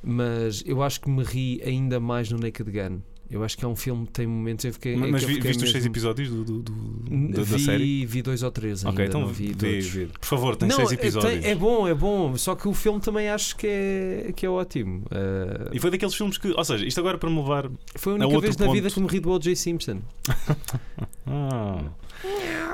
mas 0.01 0.63
eu 0.65 0.81
acho 0.81 0.99
que 1.01 1.09
me 1.09 1.23
ri 1.23 1.61
ainda 1.63 1.99
mais 1.99 2.29
no 2.31 2.37
Naked 2.39 2.69
Gun. 2.71 2.99
Eu 3.33 3.43
acho 3.43 3.57
que 3.57 3.65
é 3.65 3.67
um 3.67 3.75
filme 3.75 4.05
que 4.05 4.11
tem 4.13 4.27
momentos 4.27 4.63
em 4.65 4.71
que. 4.71 4.95
Mas, 4.95 5.09
mas 5.11 5.23
vi- 5.23 5.39
viste 5.39 5.63
os 5.63 5.71
seis 5.71 5.85
episódios 5.85 6.29
do, 6.29 6.43
do- 6.43 6.61
do- 6.61 7.27
da, 7.31 7.37
da 7.37 7.43
vi, 7.43 7.59
série? 7.65 8.05
vi 8.05 8.21
dois 8.21 8.43
ou 8.43 8.51
três 8.51 8.85
ainda, 8.85 8.93
Ok, 8.95 9.05
então 9.07 9.25
vi 9.27 9.53
vê, 9.57 9.79
vê. 9.79 10.05
Por 10.05 10.25
favor, 10.27 10.55
tem 10.55 10.69
não, 10.69 10.75
seis 10.75 10.91
é- 10.91 10.93
episódios. 10.93 11.41
tem- 11.41 11.51
é 11.51 11.55
bom, 11.55 11.87
é 11.87 11.93
bom. 11.95 12.37
Só 12.37 12.53
que 12.55 12.67
o 12.67 12.73
filme 12.73 12.99
também 13.01 13.29
acho 13.29 13.55
que 13.55 13.65
é, 13.67 14.31
que 14.35 14.45
é 14.45 14.49
ótimo. 14.49 14.99
Uh, 15.05 15.69
E 15.73 15.79
foi 15.79 15.89
daqueles 15.89 16.13
filmes 16.13 16.37
que. 16.37 16.49
Ou 16.55 16.63
seja, 16.63 16.85
isto 16.85 16.99
agora 16.99 17.17
para 17.17 17.29
me 17.29 17.37
levar. 17.37 17.69
foi 17.95 18.13
a 18.13 18.15
a 18.15 18.19
única 18.19 18.27
outro 18.35 18.41
vez 18.41 18.57
na 18.57 18.71
vida 18.71 18.87
ponto. 18.89 18.93
que 18.93 18.99
me 19.01 19.07
ri 19.07 19.19
do 19.19 19.31
O.J. 19.31 19.55
Simpson. 19.55 19.99
Ah, 21.25 21.79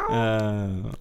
ah, 0.10 0.92
A 0.92 0.99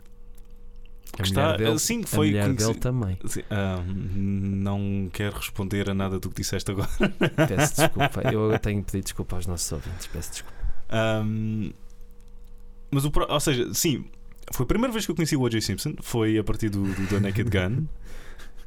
que 1.23 1.29
está, 1.29 1.57
dele, 1.57 1.79
sim, 1.79 2.03
a 2.03 2.07
foi 2.07 2.29
mulher 2.29 2.45
conheci- 2.47 2.67
dele 2.67 2.79
também. 2.79 3.19
sim, 3.27 3.43
ah, 3.51 3.83
não 3.87 5.11
quero 5.13 5.37
responder 5.37 5.91
a 5.91 5.95
nada 5.95 6.19
do 6.19 6.29
que 6.31 6.37
disseste 6.43 6.71
agora. 6.71 6.89
Peço 7.49 7.77
desculpa. 7.77 8.23
Eu 8.33 8.59
tenho 8.59 8.83
que 8.83 8.93
pedir 8.93 9.05
desculpa 9.05 9.37
aos 9.37 9.47
nossos 9.47 9.71
ouvintes. 9.73 10.07
Peço 10.07 10.31
desculpa. 10.33 10.57
Um, 11.25 11.71
mas 12.91 13.05
o 13.05 13.13
ou 13.29 13.41
seja, 13.41 13.73
sim, 13.75 14.07
foi 14.53 14.65
a 14.65 14.67
primeira 14.67 14.93
vez 14.93 15.05
que 15.05 15.11
eu 15.11 15.15
conheci 15.15 15.37
o 15.37 15.43
O.J. 15.43 15.61
Simpson, 15.61 15.95
foi 16.01 16.39
a 16.39 16.45
partir 16.45 16.71
do, 16.71 16.83
do 16.83 17.07
The 17.07 17.21
Naked 17.21 17.51
Gun. 17.51 17.87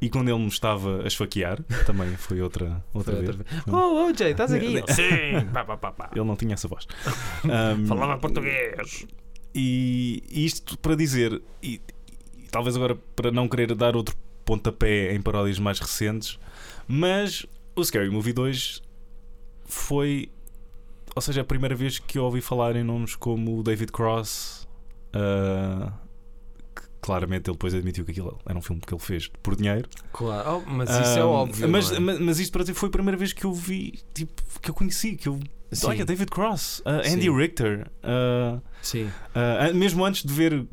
E 0.00 0.08
quando 0.10 0.28
ele 0.30 0.38
me 0.40 0.48
estava 0.48 1.02
a 1.04 1.06
esfaquear, 1.06 1.62
também 1.86 2.16
foi 2.16 2.40
outra, 2.42 2.84
outra 2.92 3.14
Foi 3.14 3.24
vez. 3.24 3.36
outra 3.38 3.52
vez. 3.54 3.64
Oh, 3.68 4.08
O.J., 4.08 4.30
estás 4.30 4.52
aqui? 4.52 4.82
Sim, 4.92 5.46
pá, 5.54 5.64
pá, 5.64 5.76
pá, 5.76 5.92
pá. 5.92 6.10
Ele 6.14 6.24
não 6.24 6.34
tinha 6.36 6.54
essa 6.54 6.66
voz. 6.66 6.86
Um, 7.44 7.86
Falava 7.86 8.18
português. 8.18 9.06
E 9.54 10.22
isto 10.30 10.76
para 10.78 10.96
dizer, 10.96 11.40
e, 11.62 11.80
e 12.01 12.01
talvez 12.52 12.76
agora 12.76 12.94
para 13.16 13.32
não 13.32 13.48
querer 13.48 13.74
dar 13.74 13.96
outro 13.96 14.14
pontapé 14.44 15.12
em 15.14 15.20
paródias 15.20 15.58
mais 15.58 15.80
recentes, 15.80 16.38
mas 16.86 17.44
o 17.74 17.82
Scary 17.84 18.10
Movie 18.10 18.32
2 18.32 18.80
foi. 19.64 20.30
Ou 21.14 21.20
seja, 21.20 21.40
a 21.42 21.44
primeira 21.44 21.74
vez 21.74 21.98
que 21.98 22.18
eu 22.18 22.24
ouvi 22.24 22.40
falar 22.40 22.74
em 22.76 22.82
nomes 22.84 23.14
como 23.16 23.58
o 23.58 23.62
David 23.62 23.92
Cross. 23.92 24.66
ah, 25.12 25.92
que 26.74 26.82
claramente 27.02 27.48
ele 27.50 27.54
depois 27.56 27.74
admitiu 27.74 28.04
que 28.04 28.12
aquilo 28.12 28.38
era 28.46 28.58
um 28.58 28.62
filme 28.62 28.80
que 28.80 28.94
ele 28.94 29.00
fez 29.00 29.28
por 29.42 29.54
dinheiro. 29.56 29.88
Claro, 30.12 30.62
Oh, 30.66 30.70
mas 30.70 30.88
isso 30.88 31.18
é 31.18 31.20
Ah, 31.20 31.26
óbvio. 31.26 31.68
Mas, 31.68 31.92
é? 31.92 31.98
mas, 31.98 32.18
mas 32.18 32.38
isto 32.38 32.50
para 32.52 32.62
dizer 32.62 32.74
foi 32.74 32.88
a 32.88 32.92
primeira 32.92 33.16
vez 33.18 33.32
que 33.34 33.44
eu 33.44 33.52
vi, 33.52 33.98
tipo, 34.14 34.42
que 34.60 34.70
eu 34.70 34.74
conheci, 34.74 35.16
que 35.16 35.28
eu. 35.28 35.38
Sim. 35.70 35.86
Olha, 35.86 36.04
David 36.04 36.30
Cross, 36.30 36.82
ah, 36.84 36.98
Andy 37.00 37.22
Sim. 37.22 37.36
Richter. 37.36 37.90
ah, 38.02 38.58
Sim. 38.82 39.10
ah, 39.34 39.70
mesmo 39.74 40.04
antes 40.04 40.22
de 40.24 40.32
ver 40.32 40.66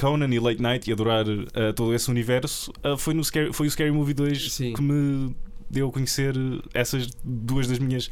Conan 0.00 0.32
e 0.34 0.38
Late 0.40 0.62
Night 0.62 0.88
e 0.88 0.92
adorar 0.92 1.24
ah, 1.28 1.72
todo 1.74 1.92
esse 1.94 2.10
universo, 2.10 2.72
ah, 2.82 2.96
foi, 2.96 3.12
no 3.14 3.22
Scary, 3.22 3.52
foi 3.52 3.66
o 3.66 3.70
Scary 3.70 3.90
Movie 3.92 4.14
2 4.14 4.52
Sim. 4.52 4.72
que 4.72 4.80
me 4.82 5.34
deu 5.68 5.88
a 5.88 5.92
conhecer 5.92 6.34
essas 6.72 7.08
duas 7.22 7.66
das 7.68 7.78
minhas 7.78 8.08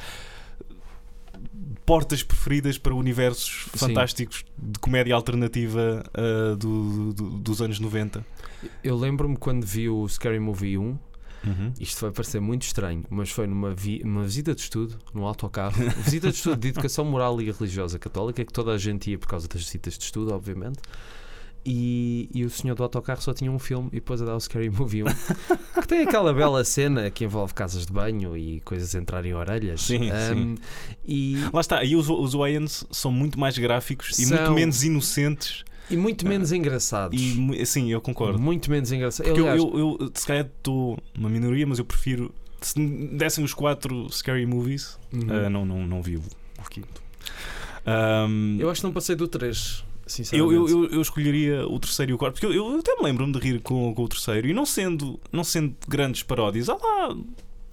portas 1.87 2.23
preferidas 2.23 2.77
para 2.79 2.95
universos 2.95 3.67
Sim. 3.73 3.79
fantásticos 3.89 4.45
de 4.59 4.79
comédia 4.79 5.15
alternativa 5.15 6.03
ah, 6.15 6.55
do- 6.57 7.13
do- 7.13 7.31
dos 7.39 7.63
anos 7.63 7.81
90. 7.81 8.25
Eu 8.85 8.97
lembro-me 8.97 9.37
quando 9.37 9.65
vi 9.65 9.89
o 9.89 10.07
Scary 10.09 10.39
Movie 10.41 10.77
1, 10.79 10.99
Uhum. 11.47 11.73
isto 11.79 12.01
vai 12.01 12.11
parecer 12.11 12.41
muito 12.41 12.63
estranho, 12.63 13.05
mas 13.09 13.31
foi 13.31 13.47
numa, 13.47 13.73
vi- 13.73 14.03
numa 14.05 14.25
visita 14.25 14.53
de 14.57 14.61
estudo, 14.61 14.99
num 15.15 15.25
autocarro, 15.25 15.77
visita 16.05 16.31
de 16.31 16.35
estudo 16.37 16.57
de 16.57 16.69
educação 16.69 17.05
moral 17.05 17.41
e 17.41 17.49
religiosa 17.51 17.97
católica, 17.97 18.45
que 18.45 18.53
toda 18.53 18.73
a 18.73 18.79
gente 18.79 19.09
ia 19.11 19.17
por 19.19 19.29
causa 19.29 19.47
das 19.47 19.63
visitas 19.63 19.97
de 19.97 20.03
estudo, 20.05 20.35
obviamente. 20.35 20.81
E, 21.65 22.31
e 22.33 22.45
o 22.45 22.51
senhor 22.51 22.75
do 22.75 22.83
autocarro 22.83 23.21
só 23.21 23.35
tinha 23.35 23.51
um 23.51 23.59
filme 23.59 23.89
e 23.93 23.97
depois 23.97 24.23
a 24.23 24.25
dar 24.25 24.37
o 24.37 24.41
Scary 24.41 24.71
Movie 24.71 25.03
1 25.03 25.07
que 25.81 25.87
tem 25.89 26.01
aquela 26.01 26.33
bela 26.33 26.65
cena 26.65 27.11
que 27.11 27.25
envolve 27.25 27.53
casas 27.53 27.85
de 27.85 27.93
banho 27.93 28.37
e 28.37 28.61
coisas 28.61 28.95
entrarem 28.95 29.33
em 29.33 29.35
orelhas. 29.35 29.83
Sim, 29.83 30.11
Ahm, 30.11 30.55
E, 31.07 31.37
Lá 31.53 31.61
está, 31.61 31.79
aí 31.79 31.95
os, 31.95 32.09
os 32.09 32.33
Wayans 32.33 32.85
são 32.91 33.11
muito 33.13 33.39
mais 33.39 33.59
gráficos 33.59 34.19
e 34.19 34.25
São. 34.27 34.37
muito 34.39 34.53
menos 34.53 34.83
inocentes. 34.85 35.65
e 35.91 35.97
muito 35.97 36.27
menos 36.27 36.53
engraçados. 36.53 37.21
E 37.21 37.67
sim, 37.67 37.91
eu 37.91 38.01
concordo. 38.01 38.39
Muito 38.39 38.71
menos 38.71 38.91
engraçados. 38.93 39.31
Porque 39.31 39.41
eu, 39.41 39.51
Aliás, 39.51 39.73
eu, 39.75 39.97
eu, 40.01 40.11
se 40.15 40.27
calhar 40.27 40.47
estou 40.47 40.99
numa 41.17 41.29
minoria, 41.29 41.67
mas 41.67 41.79
eu 41.79 41.85
prefiro. 41.85 42.33
Se 42.61 42.75
dessem 43.13 43.45
os 43.45 43.55
quatro 43.55 44.11
scary 44.11 44.45
movies, 44.45 44.99
uhum. 45.13 45.27
ah, 45.31 45.49
não, 45.49 45.65
não, 45.65 45.87
não 45.87 46.03
vi 46.03 46.17
o, 46.17 46.23
quinto. 46.71 47.03
Ahm, 47.87 48.59
eu 48.59 48.69
acho 48.71 48.81
que 48.81 48.87
não 48.87 48.93
passei 48.93 49.15
do 49.17 49.29
3. 49.29 49.85
Eu, 50.33 50.53
eu, 50.53 50.85
eu, 50.91 51.01
escolheria 51.01 51.67
o 51.67 51.79
terceiro 51.79 52.13
e 52.13 52.15
o 52.15 52.19
quarto, 52.19 52.35
porque 52.41 52.47
eu, 52.47 52.53
eu 52.53 52.79
até 52.79 52.95
me 52.97 53.03
lembro-me 53.03 53.33
de 53.33 53.39
rir 53.39 53.61
com, 53.61 53.95
com 53.95 54.05
o 54.05 54.09
terceiro, 54.09 54.49
e 54.49 54.53
não 54.55 54.65
sendo, 54.67 55.19
não 55.33 55.45
sendo 55.45 55.75
grandes 55.87 56.23
paródias, 56.23 56.69
há 56.69 56.75
lá, 56.75 57.17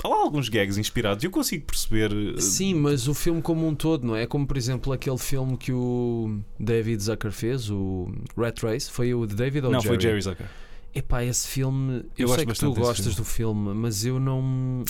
há 0.04 0.08
lá 0.08 0.16
alguns 0.18 0.50
gags 0.50 0.78
inspirados, 0.78 1.24
e 1.24 1.28
eu 1.28 1.32
consigo 1.32 1.66
perceber. 1.66 2.12
eh, 2.38 2.42
Sim, 2.42 2.76
mas 2.76 3.08
o 3.08 3.14
filme 3.14 3.42
como 3.42 3.68
um 3.68 3.74
todo, 3.76 4.06
não 4.06 4.16
é? 4.16 4.26
Como 4.26 4.46
por 4.46 4.58
exemplo 4.58 4.92
aquele 4.94 5.18
filme 5.18 5.58
que 5.58 5.72
o 5.72 6.40
David 6.60 7.02
Zucker 7.04 7.32
fez, 7.32 7.70
o 7.70 8.12
Rat 8.38 8.62
Race, 8.64 8.90
foi 8.90 9.14
o 9.14 9.26
de 9.26 9.36
David 9.36 9.66
ou 9.66 9.72
não, 9.72 9.80
Jerry? 9.80 9.96
foi 9.96 10.02
Jerry 10.02 10.22
Zucker. 10.22 10.48
Epá, 10.94 11.24
esse 11.26 11.48
filme, 11.48 12.06
eu, 12.18 12.28
Eu 12.30 12.36
sei 12.36 12.46
que 12.46 12.54
tu 12.54 12.74
gostas 12.74 13.00
filme. 13.08 13.16
do 13.18 13.26
filme, 13.26 13.74
mas 13.74 14.06
eu 14.06 14.18
não. 14.18 14.84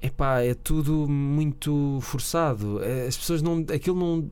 Epá, 0.00 0.40
é 0.40 0.52
tudo 0.52 1.08
muito 1.08 2.00
forçado. 2.02 2.80
As 3.06 3.16
pessoas 3.16 3.40
não. 3.40 3.64
Aquilo 3.72 3.96
não. 3.96 4.28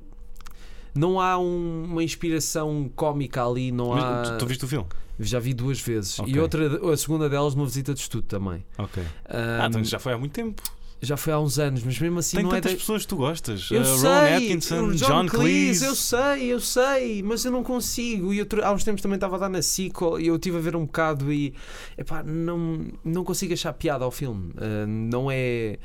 Não 0.94 1.20
há 1.20 1.38
um- 1.38 1.84
uma 1.84 2.02
inspiração 2.02 2.90
cómica 2.96 3.44
ali, 3.46 3.70
não 3.72 3.90
Mas 3.90 4.02
há. 4.04 4.22
tu, 4.32 4.38
tu 4.38 4.46
viste 4.46 4.64
o 4.64 4.68
filme? 4.68 4.86
Já 5.18 5.38
vi 5.38 5.52
duas 5.52 5.78
vezes. 5.80 6.18
Ok. 6.18 6.32
E 6.32 6.38
outra, 6.40 6.92
a 6.92 6.96
segunda 6.96 7.28
delas 7.28 7.54
numa 7.54 7.66
visita 7.66 7.92
de 7.92 8.00
estudo 8.00 8.22
também. 8.26 8.64
Ok. 8.78 9.02
Ah, 9.26 9.64
Ahm, 9.64 9.68
então 9.68 9.84
já 9.84 9.98
foi 9.98 10.12
há 10.14 10.18
muito 10.18 10.32
tempo. 10.32 10.62
já 11.02 11.16
foi 11.16 11.32
há 11.32 11.38
uns 11.40 11.58
anos, 11.58 11.82
mas 11.82 11.98
mesmo 11.98 12.18
assim 12.18 12.36
Tem 12.36 12.44
não 12.44 12.52
é. 12.52 12.56
tantas 12.56 12.72
da- 12.72 12.78
pessoas 12.78 13.02
que 13.02 13.08
tu 13.08 13.16
gostas. 13.16 13.68
Eu 13.70 13.80
Uh, 13.82 13.84
sei, 13.84 14.08
Rowan 14.08 14.36
Atkinson, 14.36 14.82
o 14.86 14.94
John, 14.94 15.26
Cleese. 15.26 15.84
eu 15.84 15.94
sei, 15.94 16.44
eu 16.52 16.60
sei, 16.60 17.22
mas 17.22 17.42
eu 17.44 17.50
não 17.52 17.62
consigo. 17.62 18.32
E 18.34 18.40
outro- 18.40 18.62
há 18.64 18.70
uns 18.72 18.82
tempos 18.84 19.00
também 19.02 19.16
estava 19.16 19.36
a 19.36 19.38
dar 19.38 19.48
na 19.48 19.62
Cico 19.62 20.18
e 20.18 20.26
eu 20.26 20.36
estive 20.36 20.56
a 20.58 20.60
ver 20.60 20.74
um 20.76 20.84
bocado 20.86 21.32
e 21.32 21.54
epá, 21.96 22.22
não, 22.22 22.86
não 23.04 23.22
consigo 23.24 23.52
achar 23.54 23.72
piada 23.74 24.04
ao 24.04 24.10
filme. 24.10 24.52
Ah, 24.58 24.86
não 24.86 25.30
é. 25.30 25.78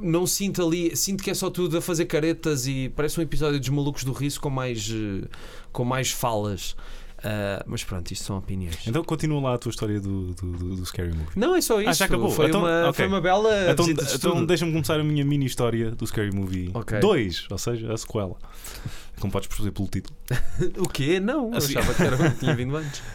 Não 0.00 0.26
sinto 0.26 0.64
ali, 0.66 0.94
sinto 0.96 1.22
que 1.22 1.30
é 1.30 1.34
só 1.34 1.50
tudo 1.50 1.78
a 1.78 1.80
fazer 1.80 2.06
caretas 2.06 2.66
e 2.66 2.88
parece 2.94 3.18
um 3.18 3.22
episódio 3.22 3.58
dos 3.60 3.68
Malucos 3.68 4.04
do 4.04 4.12
Riso 4.12 4.40
com 4.40 4.50
mais, 4.50 4.88
eh, 4.90 5.26
com 5.72 5.84
mais 5.84 6.10
falas. 6.10 6.76
Ah, 7.24 7.64
mas 7.66 7.82
pronto, 7.82 8.10
isto 8.12 8.24
são 8.24 8.36
opiniões. 8.38 8.76
Então 8.86 9.02
continua 9.02 9.40
lá 9.40 9.54
a 9.54 9.58
tua 9.58 9.70
história 9.70 9.98
do, 9.98 10.34
do, 10.34 10.52
do- 10.52 10.76
do 10.76 10.86
Scary 10.86 11.08
Movie. 11.12 11.30
Não, 11.34 11.56
é 11.56 11.60
só 11.62 11.80
isso. 11.80 11.88
Ah, 11.90 11.92
já 11.94 12.04
acabou. 12.04 12.30
Foi, 12.30 12.46
Então, 12.48 12.60
uma, 12.60 12.82
ok. 12.82 12.92
foi 12.92 13.06
uma 13.06 13.20
bela 13.20 13.70
Então, 13.72 13.86
de 13.86 13.92
então 14.14 14.44
deixa-me 14.44 14.70
começar 14.70 15.00
a 15.00 15.02
minha 15.02 15.24
mini 15.24 15.46
história 15.46 15.90
do 15.92 16.06
Scary 16.06 16.30
Movie 16.30 16.70
Ok. 16.74 17.00
2, 17.00 17.46
ou 17.50 17.58
seja, 17.58 17.92
a 17.92 17.96
sequela. 17.96 18.36
Como 19.18 19.32
podes 19.32 19.48
perceber 19.48 19.70
pelo 19.72 19.88
título. 19.88 20.14
O 20.78 20.88
quê? 20.88 21.18
Não, 21.18 21.50
eu 21.50 21.56
Assim- 21.56 21.76
achava 21.78 21.94
que 21.94 22.02
era 22.02 22.16
o 22.16 22.32
que 22.32 22.38
tinha 22.38 22.54
vindo 22.54 22.76
antes. 22.76 23.02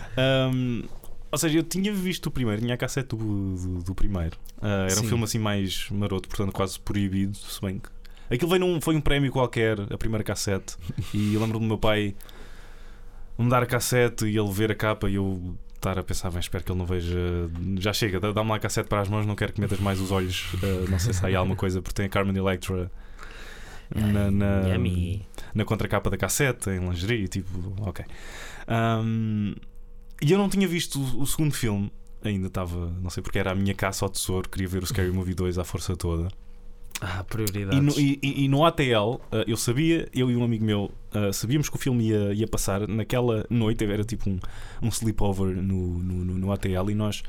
Um, 0.54 0.84
ou 1.32 1.38
seja, 1.38 1.60
eu 1.60 1.64
tinha 1.64 1.94
visto 1.94 2.28
o 2.28 2.32
primeiro, 2.32 2.62
tinha 2.62 2.74
a 2.74 2.78
cassete 2.78 3.16
do, 3.16 3.56
do, 3.56 3.84
do 3.84 3.96
primeiro. 3.96 4.38
Uh, 4.58 4.66
era 4.66 4.90
Sim. 4.92 5.06
um 5.06 5.10
filme 5.10 5.24
assim 5.24 5.40
mais 5.40 5.88
maroto, 5.90 6.28
portanto 6.28 6.52
quase 6.52 6.80
proibido, 6.80 7.36
se 7.38 7.62
bem 7.62 7.80
que. 7.80 7.90
Aquilo 8.34 8.50
veio 8.50 8.62
num, 8.62 8.80
foi 8.80 8.96
um 8.96 9.02
prémio 9.02 9.32
qualquer, 9.32 9.78
a 9.92 9.98
primeira 9.98 10.24
cassete. 10.24 10.76
E 11.14 11.34
eu 11.34 11.42
lembro 11.42 11.60
do 11.60 11.66
meu 11.66 11.78
pai 11.78 12.16
me 13.38 13.50
dar 13.50 13.64
a 13.64 13.66
cassete 13.66 14.26
e 14.26 14.38
ele 14.38 14.52
ver 14.52 14.72
a 14.72 14.76
capa 14.76 15.10
e 15.10 15.16
eu 15.16 15.56
estar 15.76 15.98
a 15.98 16.04
pensar, 16.04 16.30
bem, 16.30 16.40
espero 16.40 16.64
que 16.64 16.72
ele 16.72 16.80
não 16.80 16.86
veja. 16.86 17.18
Já 17.80 17.92
chega, 17.92 18.20
dá- 18.20 18.32
dá-me 18.32 18.50
lá 18.50 18.56
a 18.58 18.60
cassete 18.60 18.88
para 18.88 19.02
as 19.02 19.10
mãos, 19.10 19.26
não 19.26 19.36
quero 19.36 19.52
que 19.52 19.60
metas 19.60 19.80
mais 19.80 20.00
os 20.00 20.12
olhos. 20.12 20.54
Uh, 20.56 20.90
não 20.90 21.00
sei 21.00 21.14
se 21.14 21.26
há 21.26 21.28
aí 21.30 21.36
alguma 21.36 21.56
coisa, 21.56 21.82
porque 21.82 21.96
tem 21.96 22.06
a 22.06 22.10
Carmen 22.10 22.38
Electra 22.38 22.92
na, 23.94 24.32
na, 24.32 24.62
na 25.54 25.66
contracapa 25.66 26.10
da 26.10 26.18
cassete, 26.18 26.70
em 26.70 26.80
lingerie, 26.80 27.28
tipo, 27.28 27.50
ok. 27.82 28.06
Um, 28.68 29.56
e 30.22 30.32
eu 30.32 30.38
não 30.38 30.48
tinha 30.50 30.68
visto 30.68 31.00
o, 31.00 31.22
o 31.22 31.28
segundo 31.28 31.54
filme, 31.54 31.92
ainda 32.24 32.48
estava, 32.48 32.92
não 33.02 33.10
sei 33.10 33.22
porque 33.24 33.40
era 33.40 33.52
a 33.52 33.56
minha 33.56 33.74
caça 33.74 34.06
ao 34.06 34.10
tesouro, 34.10 34.48
queria 34.50 34.68
ver 34.68 34.84
o 34.84 34.86
Scary 34.86 35.12
Movie 35.12 35.34
2 35.34 35.58
à 35.58 35.64
força 35.64 35.96
toda. 35.96 36.30
Ah, 37.04 37.22
E 37.22 37.32
prioridades. 37.32 37.80
no, 37.82 38.00
e- 38.00 38.20
e- 38.22 38.44
e 38.44 38.48
no 38.48 38.64
ATL, 38.64 39.16
uh, 39.16 39.20
eu 39.48 39.58
sabia, 39.58 40.08
eu 40.14 40.30
e 40.30 40.36
um 40.36 40.44
amigo 40.44 40.64
meu, 40.64 40.92
uh, 41.16 41.34
sabíamos 41.34 41.68
que 41.68 41.76
o 41.76 41.80
filme 41.80 42.10
ia, 42.10 42.32
ia 42.34 42.48
passar 42.48 42.88
naquela 42.88 43.44
noite, 43.50 43.84
era 43.84 44.04
tipo 44.04 44.30
um, 44.30 44.38
um 44.84 44.90
sleepover 44.90 45.56
no, 45.56 45.98
no, 45.98 46.26
no- 46.26 46.38
no 46.38 46.52
ATL, 46.52 46.92
e 46.92 46.94
nós 46.94 47.24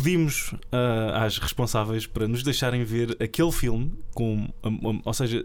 pedimos 0.00 0.52
uh, 0.52 1.14
às 1.14 1.38
responsáveis 1.38 2.06
para 2.06 2.26
nos 2.26 2.42
deixarem 2.42 2.82
ver 2.84 3.16
aquele 3.22 3.52
filme, 3.52 3.92
com, 4.14 4.48
um, 4.64 4.88
um, 4.88 5.02
ou 5.04 5.14
seja, 5.14 5.44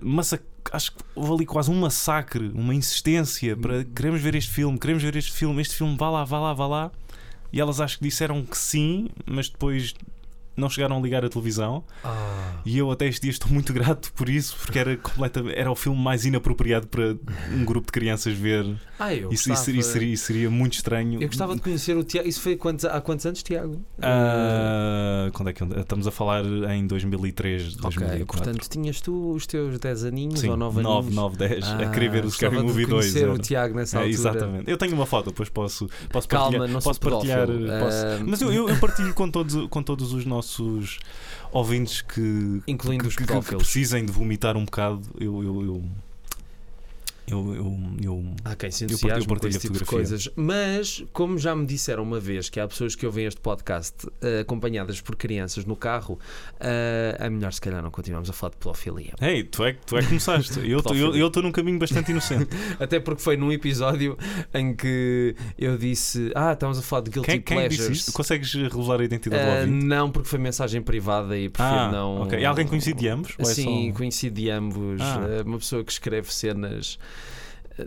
acho 0.72 0.91
que 0.93 1.03
houve 1.14 1.34
ali 1.34 1.45
quase 1.45 1.70
um 1.70 1.80
massacre, 1.80 2.51
uma 2.53 2.74
insistência 2.74 3.56
para 3.56 3.84
queremos 3.84 4.22
ver 4.22 4.36
este 4.36 4.51
filme, 4.51 4.80
queremos 4.80 5.03
ver 5.03 5.16
este 5.16 5.32
filme, 5.32 5.62
este 5.62 5.76
filme, 5.76 5.95
vá 5.97 6.10
lá, 6.10 6.24
vá 6.24 6.39
lá, 6.39 6.53
vá 6.53 6.68
lá. 6.68 6.91
E 7.53 7.62
elas 7.62 7.80
acho 7.80 7.99
que 7.99 8.03
disseram 8.03 8.43
que 8.43 8.58
sim, 8.58 9.08
mas 9.26 9.47
depois 9.47 9.93
não 10.56 10.70
chegaram 10.70 10.97
a 10.97 11.01
ligar 11.01 11.24
a 11.26 11.30
televisão. 11.30 11.84
Ah. 12.03 12.53
E 12.66 12.78
eu 12.78 12.89
até 12.91 13.08
este 13.08 13.22
dia 13.24 13.32
estou 13.32 13.49
muito 13.51 13.72
grato 13.74 14.12
por 14.14 14.30
isso, 14.30 14.56
porque 14.58 14.80
era 14.80 14.95
completamente 14.97 15.58
era 15.58 15.72
o 15.72 15.76
filme 15.76 15.99
mais 16.01 16.26
inapropriado 16.26 16.88
para 16.88 17.16
um 17.53 17.64
grupo 17.66 17.88
de 17.88 17.91
crianças 17.91 18.34
ver. 18.34 18.66
Ah, 18.99 19.14
eu 19.14 19.30
Isso, 19.32 19.34
isso 19.34 19.49
gostava, 19.49 19.66
seria, 19.66 19.84
seria, 19.84 20.18
seria 20.18 20.49
muito 20.49 20.74
estranho. 20.74 21.22
Eu 21.22 21.28
gostava 21.28 21.56
de 21.56 21.62
conhecer 21.62 21.95
o 21.97 22.03
Tiago. 22.03 22.28
Isso 22.28 22.41
foi 22.41 22.56
quantos, 22.56 22.86
há 22.86 22.99
quantos 23.01 23.26
anos, 23.26 23.43
Tiago? 23.43 23.82
Ah, 24.01 25.30
quando 25.34 25.49
é 25.49 25.53
que 25.53 25.64
estamos 25.64 26.08
a 26.08 26.12
falar 26.12 26.43
em 26.45 26.88
2003, 26.88 27.74
ok, 27.76 27.82
2004. 27.82 28.26
portanto 28.26 28.70
tinhas 28.70 29.01
tu 29.01 29.32
os 29.32 29.45
teus 29.45 29.78
10 29.80 30.06
aninhos 30.06 30.39
Sim, 30.39 30.49
ou 30.49 30.58
9 30.58 30.82
9, 30.82 30.97
aninhos? 30.99 31.16
9, 31.16 31.38
10, 31.38 31.64
a 31.66 31.78
Ah, 31.78 31.89
querer 31.91 32.10
ver 32.12 32.26
o 32.26 32.32
Scary 32.32 32.56
gostava 32.56 32.56
de 32.56 32.68
Movie 32.68 32.86
2. 32.86 33.06
conhecer 33.06 33.24
era. 33.24 33.34
o 33.34 33.38
Tiago 33.38 33.76
nessa 33.76 33.97
É, 33.97 33.99
altura. 33.99 34.14
exatamente. 34.14 34.72
Eu 34.72 34.78
tenho 34.78 34.93
uma 34.93 35.06
foto, 35.06 35.30
depois 35.30 35.49
posso, 35.49 35.89
posso 36.12 36.28
Calma, 36.28 36.45
partilhar. 36.60 36.74
não 36.74 36.82
posso 36.82 36.99
partilhar 36.99 37.47
posso- 37.47 38.06
Ah, 38.06 38.24
Mas 38.26 38.41
eu, 38.41 38.51
eu, 38.51 38.70
eu 38.70 38.78
partilho 38.80 39.14
com 39.14 39.30
todos, 39.30 39.68
com 39.70 39.84
todos 39.84 40.14
os 40.14 40.26
nossos 40.26 40.44
ouvintes 41.51 42.01
que, 42.01 42.61
Incluindo 42.67 43.03
que, 43.03 43.07
os 43.09 43.15
que- 43.15 43.25
que 43.25 43.55
precisem 43.57 44.05
de 44.05 44.11
vomitar 44.11 44.55
um 44.57 44.65
bocado. 44.65 45.01
Eu, 45.19 45.43
eu, 45.43 45.61
eu, 45.63 45.83
eu, 47.28 47.55
eu, 47.55 47.80
eu- 48.03 48.23
Há 48.43 48.55
quem 48.55 48.69
se 48.71 48.84
entusiasme 48.86 49.26
com 49.39 49.47
esse 49.47 49.59
tipo 49.59 49.73
de 49.78 49.86
coisas. 49.86 50.30
Mas, 50.36 51.03
como 51.11 51.38
já 51.38 51.55
me 51.55 51.65
disseram 51.65 52.03
uma 52.03 52.19
vez 52.19 52.49
que 52.49 52.59
há 52.59 52.67
pessoas 52.67 52.95
que 52.95 53.05
ouvem 53.05 53.26
este 53.26 53.41
podcast 53.41 54.07
eh, 54.21 54.41
acompanhadas 54.41 55.01
por 55.01 55.15
crianças 55.15 55.65
no 55.65 55.76
carro, 55.76 56.19
eh, 56.59 57.15
é 57.19 57.30
melhor 57.30 57.51
se 57.53 57.59
calhar 57.61 57.82
não 57.82 57.89
continuamos 57.91 58.30
a 58.30 58.34
falar 58.34 58.51
de 58.51 58.57
pedofilia. 58.57 59.13
Ei, 59.21 59.43
tu 59.43 59.63
é, 59.63 59.73
que- 59.73 59.86
tu 59.86 59.97
é 59.97 60.01
que 60.01 60.07
começaste. 60.07 60.59
Eu 60.69 60.80
estou 61.28 61.41
num 61.43 61.51
caminho 61.51 61.80
bastante 61.80 62.11
inocente. 62.11 62.49
Até 62.80 62.99
porque 62.99 63.21
foi 63.21 63.38
num 63.38 63.51
episódio 63.51 64.17
em 64.53 64.76
que 64.76 65.36
eu 65.57 65.78
disse: 65.78 66.32
Ah, 66.36 66.53
estamos 66.53 66.78
a 66.78 66.82
falar 66.82 67.01
de 67.03 67.11
Guilty 67.11 67.32
Quem, 67.32 67.41
quem 67.41 67.57
disse 67.67 67.78
Pleasures. 67.78 67.99
isto? 67.99 68.13
Consegues 68.13 68.53
revelar 68.53 69.01
a 69.01 69.03
identidade 69.03 69.43
do 69.43 69.49
Ah, 69.51 69.59
ouvinte? 69.61 69.86
não, 69.86 70.11
porque 70.11 70.28
foi 70.30 70.39
mensagem 70.39 70.82
privada 70.82 71.38
e 71.38 71.49
prefiro 71.49 71.76
Ah, 71.80 71.91
não. 71.91 72.21
ok. 72.21 72.39
E 72.39 72.45
alguém 72.45 72.67
conhecido 72.67 72.99
de 72.99 73.07
ambos? 73.07 73.34
É 73.39 73.43
Sim, 73.45 73.89
só- 73.91 73.97
conhecido 73.97 74.36
de 74.36 74.49
ambos. 74.49 75.01
Ah. 75.01 75.26
eh, 75.39 75.41
Uma 75.45 75.57
pessoa 75.57 75.84
que 75.84 75.91
escreve 75.91 76.32
cenas. 76.34 76.97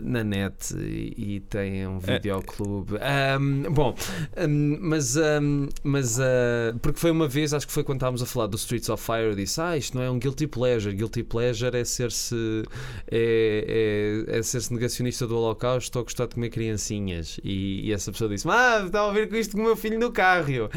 Na 0.01 0.23
net 0.23 0.75
e, 0.77 1.35
e 1.35 1.39
tem 1.39 1.87
um 1.87 1.99
videoclube. 1.99 2.95
Um, 2.95 3.71
bom, 3.71 3.95
um, 4.37 4.77
mas, 4.81 5.15
um, 5.15 5.67
mas 5.83 6.19
uh, 6.19 6.77
porque 6.81 6.99
foi 6.99 7.11
uma 7.11 7.27
vez, 7.27 7.53
acho 7.53 7.65
que 7.65 7.73
foi 7.73 7.83
quando 7.83 7.97
estávamos 7.97 8.21
a 8.21 8.25
falar 8.25 8.47
do 8.47 8.55
Streets 8.57 8.89
of 8.89 9.03
Fire, 9.03 9.23
eu 9.23 9.35
disse: 9.35 9.59
Ah, 9.61 9.77
isto 9.77 9.97
não 9.97 10.03
é 10.03 10.09
um 10.09 10.19
guilty 10.19 10.47
pleasure. 10.47 10.95
Guilty 10.95 11.23
pleasure 11.23 11.75
é 11.75 11.83
ser-se 11.83 12.63
é, 13.09 14.25
é, 14.29 14.37
é 14.37 14.43
ser-se 14.43 14.73
negacionista 14.73 15.25
do 15.25 15.37
Holocausto 15.37 15.97
ou 15.97 16.05
gostar 16.05 16.27
de 16.27 16.35
comer 16.35 16.49
criancinhas. 16.49 17.39
E, 17.43 17.87
e 17.87 17.93
essa 17.93 18.11
pessoa 18.11 18.29
disse: 18.29 18.47
Ah, 18.47 18.83
estava 18.85 19.09
a 19.09 19.13
ver 19.13 19.27
com 19.29 19.35
isto 19.35 19.55
com 19.55 19.61
o 19.61 19.65
meu 19.65 19.75
filho 19.75 19.99
no 19.99 20.11
carro. 20.11 20.51
Eu, 20.51 20.69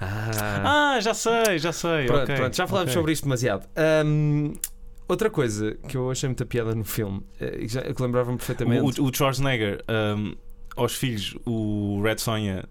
ah, 0.00 0.94
Ah, 0.96 1.00
já 1.00 1.14
sei, 1.14 1.58
já 1.58 1.72
sei. 1.72 2.06
pronto, 2.06 2.22
ok, 2.24 2.34
pronto, 2.36 2.56
já 2.56 2.66
falámos 2.66 2.90
ok. 2.90 2.94
sobre 2.94 3.12
isto 3.12 3.22
demasiado. 3.24 3.66
Um, 4.04 4.54
Outra 5.08 5.30
coisa 5.30 5.76
que 5.88 5.96
eu 5.96 6.10
achei 6.10 6.28
muita 6.28 6.44
piada 6.44 6.74
no 6.74 6.84
filme, 6.84 7.22
eh, 7.40 7.58
que 7.58 7.68
já- 7.68 7.82
que 7.82 8.02
lembrava-me 8.02 8.36
perfeitamente. 8.38 9.00
O, 9.00 9.04
o 9.04 9.14
Schwarzenegger, 9.14 9.84
um, 10.18 10.34
aos 10.76 10.94
filhos, 10.94 11.36
o 11.46 12.00
Red 12.02 12.18
Sonja, 12.18 12.68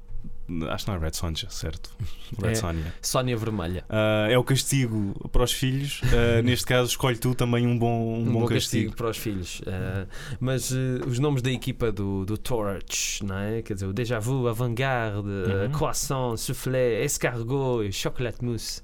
acho 0.69 0.85
que 0.85 0.91
não 0.91 0.97
é 0.97 0.99
Red 0.99 1.13
Sonja, 1.13 1.49
certo? 1.49 1.89
Red 2.41 2.51
É. 2.51 2.55
Sonja. 2.55 2.93
Sónia 3.01 3.37
Vermelha. 3.37 3.85
Uh, 3.89 4.29
é 4.31 4.37
o 4.37 4.43
castigo 4.43 5.29
para 5.31 5.43
os 5.43 5.53
filhos. 5.53 6.01
Uh, 6.01 6.41
neste 6.45 6.65
caso, 6.65 6.89
escolhe 6.89 7.17
tu 7.17 7.33
também 7.33 7.65
um 7.65 7.79
bom, 7.79 7.87
um 8.15 8.19
Um, 8.19 8.25
bom, 8.25 8.31
bom 8.41 8.47
castigo. 8.47 8.91
castigo. 8.91 8.95
para 8.97 9.09
os 9.09 9.17
filhos. 9.17 9.61
Uh, 9.61 10.07
mas 10.39 10.71
uh, 10.71 10.75
os 11.07 11.17
nomes 11.19 11.41
da 11.41 11.49
equipa 11.51 11.89
do, 11.91 12.25
do 12.25 12.37
Torch, 12.37 13.23
não 13.23 13.37
é? 13.39 13.61
Quer 13.61 13.75
dizer, 13.75 13.85
o 13.87 13.93
Déjà 13.93 14.19
Vu, 14.19 14.47
Avant-Garde, 14.49 15.19
Uhum. 15.27 15.65
uh, 15.67 15.69
Croissant, 15.71 16.35
Soufflé, 16.37 17.03
Escargot, 17.05 17.89
Chocolate 17.93 18.43
Mousse. 18.43 18.81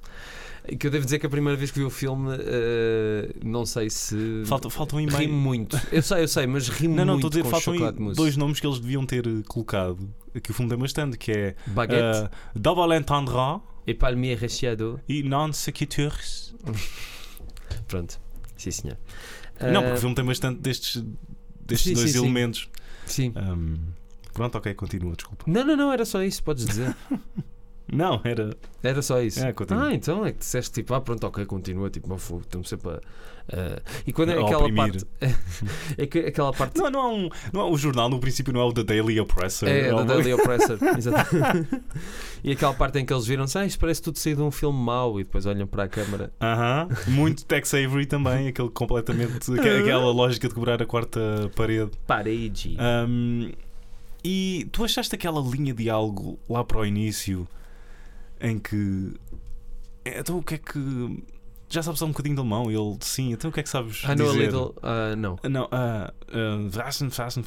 Que 0.78 0.88
eu 0.88 0.92
devo 0.92 1.06
dizer 1.06 1.18
que 1.18 1.26
a 1.26 1.30
primeira 1.30 1.58
vez 1.58 1.72
que 1.72 1.80
vi 1.80 1.86
o 1.86 1.90
filme, 1.90 2.30
uh, 2.30 2.40
não 3.44 3.66
sei 3.66 3.90
se. 3.90 4.44
Falta, 4.46 4.70
falta 4.70 4.96
um 4.96 5.00
e-mail. 5.00 5.32
muito. 5.32 5.80
Eu 5.92 6.04
sei, 6.04 6.24
eu 6.24 6.28
sei, 6.28 6.46
mas 6.46 6.70
ri 6.70 6.88
Não, 6.88 7.04
não, 7.04 7.14
muito 7.14 7.28
estou 7.28 7.40
a 7.42 7.44
dizer, 7.44 7.72
faltam 7.72 8.14
dois 8.14 8.38
nomes 8.38 8.60
que 8.60 8.68
eles 8.68 8.80
deviam 8.80 9.06
ter 9.06 9.26
eh, 9.26 9.42
colocado. 9.48 10.08
Que 10.42 10.52
o 10.52 10.54
filme 10.54 10.70
tem 10.70 10.78
bastante, 10.78 11.18
que 11.18 11.32
é 11.32 11.56
Baguette 11.68 12.26
uh, 12.26 12.30
Double 12.60 12.96
Entendra 12.96 13.60
e 13.86 13.94
Palmier 13.94 14.38
Recheado. 14.38 15.00
e 15.10 15.24
Non 15.24 15.52
Sequitures. 15.52 16.54
Pronto. 17.88 18.20
Sim, 18.56 18.72
senhor. 18.72 18.98
Não, 19.60 19.82
porque 19.82 19.98
o 19.98 19.98
filme 19.98 20.16
tem 20.16 20.26
bastante 20.26 20.60
destes, 20.60 21.04
destes 21.66 21.90
sim, 21.90 21.94
dois 21.94 22.12
sim, 22.12 22.20
sim. 22.20 22.24
elementos. 22.24 22.70
Sim. 23.06 23.34
Um, 23.36 23.78
pronto, 24.34 24.58
ok, 24.58 24.74
continua, 24.74 25.16
desculpa. 25.16 25.44
Não, 25.48 25.64
não, 25.64 25.76
não, 25.76 25.92
era 25.92 26.06
só 26.06 26.24
isso, 26.24 26.44
podes 26.44 26.66
dizer. 26.66 26.96
Não, 27.92 28.22
era. 28.24 28.56
Era 28.82 29.02
só 29.02 29.22
isso. 29.22 29.40
É, 29.46 29.54
ah, 29.72 29.94
então 29.94 30.26
é 30.26 30.32
que 30.32 30.40
disseste 30.40 30.72
tipo, 30.72 30.94
ah, 30.94 31.02
pronto, 31.02 31.26
ok, 31.28 31.46
continua, 31.46 31.90
tipo, 31.90 32.08
meu 32.08 32.18
fogo, 32.18 32.42
estamos 32.42 32.70
sempre 32.70 32.90
a. 32.90 32.94
a- 32.96 33.82
E 34.08 34.14
quando 34.14 34.30
é 34.30 34.34
aquela 34.42 34.60
oprimir. 34.60 34.78
parte. 34.78 35.06
é 35.98 36.06
que 36.08 36.20
aquela 36.20 36.54
parte. 36.54 36.78
Não, 36.80 36.90
não 36.90 37.00
há 37.02 37.10
um. 37.10 37.30
Não 37.52 37.62
há, 37.62 37.70
o 37.70 37.78
jornal 37.78 38.10
no 38.10 38.20
princípio 38.20 38.54
não 38.54 38.62
é 38.62 38.64
o 38.64 38.72
The 38.72 38.84
Daily 38.84 39.20
Oppressor. 39.20 39.68
É, 39.68 39.90
da 39.90 39.96
uma- 39.96 40.06
Daily 40.06 40.34
Oppressor, 40.34 40.78
exato. 40.98 41.36
e 42.44 42.52
aquela 42.52 42.74
parte 42.74 42.98
em 43.00 43.06
que 43.06 43.12
eles 43.14 43.26
viram-se, 43.26 43.58
ah, 43.58 43.66
isto 43.66 43.80
parece 43.80 44.02
tudo 44.02 44.18
sair 44.18 44.36
de 44.36 44.42
um 44.42 44.52
filme 44.52 44.80
mau, 44.80 45.20
e 45.20 45.24
depois 45.24 45.46
olham 45.46 45.68
para 45.68 45.84
a 45.84 45.88
câmara. 45.90 46.32
Aham. 46.42 46.88
Muito 47.08 47.46
Tex 47.46 47.74
Avery 47.74 48.06
também, 48.06 48.48
aquele 48.48 48.70
completamente. 48.70 49.52
aque- 49.54 49.68
aquela 49.70 50.12
lógica 50.12 50.48
de 50.48 50.54
quebrar 50.54 50.82
a 50.82 50.86
quarta 50.86 51.52
parede. 51.56 51.92
Parede. 52.08 52.78
Um, 52.80 53.52
e 54.24 54.68
tu 54.72 54.84
achaste 54.86 55.14
aquela 55.16 55.42
linha 55.42 55.74
de 55.74 55.90
algo 55.90 56.40
lá 56.50 56.64
para 56.64 56.78
o 56.80 56.86
início 56.86 57.48
em 58.42 58.58
que. 58.60 59.14
Então 60.06 60.38
o 60.38 60.44
que 60.44 60.56
é 60.56 60.58
que. 60.58 61.24
Já 61.70 61.82
sabes 61.82 62.02
um 62.02 62.10
bocadinho 62.10 62.36
de 62.36 62.42
alemão? 62.42 62.70
Ele, 62.70 62.98
sim, 63.00 63.32
então 63.32 63.50
o 63.50 63.54
que 63.54 63.62
é 63.62 63.64
que 63.64 63.70
sabes 63.70 64.04
I 64.04 64.08
know 64.14 64.28
a 64.30 64.34
dizer? 64.34 64.46
little. 64.48 64.76
ah, 64.84 65.16
não. 65.16 65.40
Ah, 65.42 65.48
Não, 65.50 65.70
ah, 65.72 66.14
ah, 66.28 67.10
Fasten, 67.10 67.42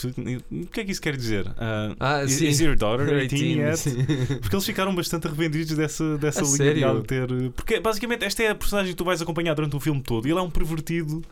o 0.51 0.67
que 0.69 0.81
é 0.81 0.85
que 0.87 0.93
isso 0.93 1.03
quer 1.03 1.15
dizer? 1.15 1.47
Ah, 1.59 1.95
Ah, 2.01 2.25
is, 2.25 2.41
is 2.41 2.59
your 2.59 2.75
daughter 2.75 3.05
18 3.07 3.29
18, 3.37 3.61
yet? 3.61 3.77
sim. 3.79 3.97
Porque 4.41 4.57
eles 4.57 4.65
ficaram 4.65 4.95
bastante 4.95 5.27
arrependidos 5.27 5.77
dessa, 5.77 6.17
dessa 6.17 6.41
A 6.41 6.45
linha 6.45 6.53
de 6.75 6.81
sério? 6.81 7.03
ter. 7.03 7.51
Porque 7.51 7.79
basicamente 7.81 8.25
esta 8.25 8.43
é 8.43 8.49
a 8.49 8.55
personagem 8.55 8.93
que 8.93 8.97
tu 8.97 9.05
vais 9.05 9.21
acompanhar 9.21 9.53
durante 9.53 9.77
o 9.77 9.81
filme 9.81 10.03
todo 10.03 10.27
e 10.27 10.31
ele 10.31 10.39
é 10.39 10.43
um 10.43 10.51
pervertido 10.51 11.23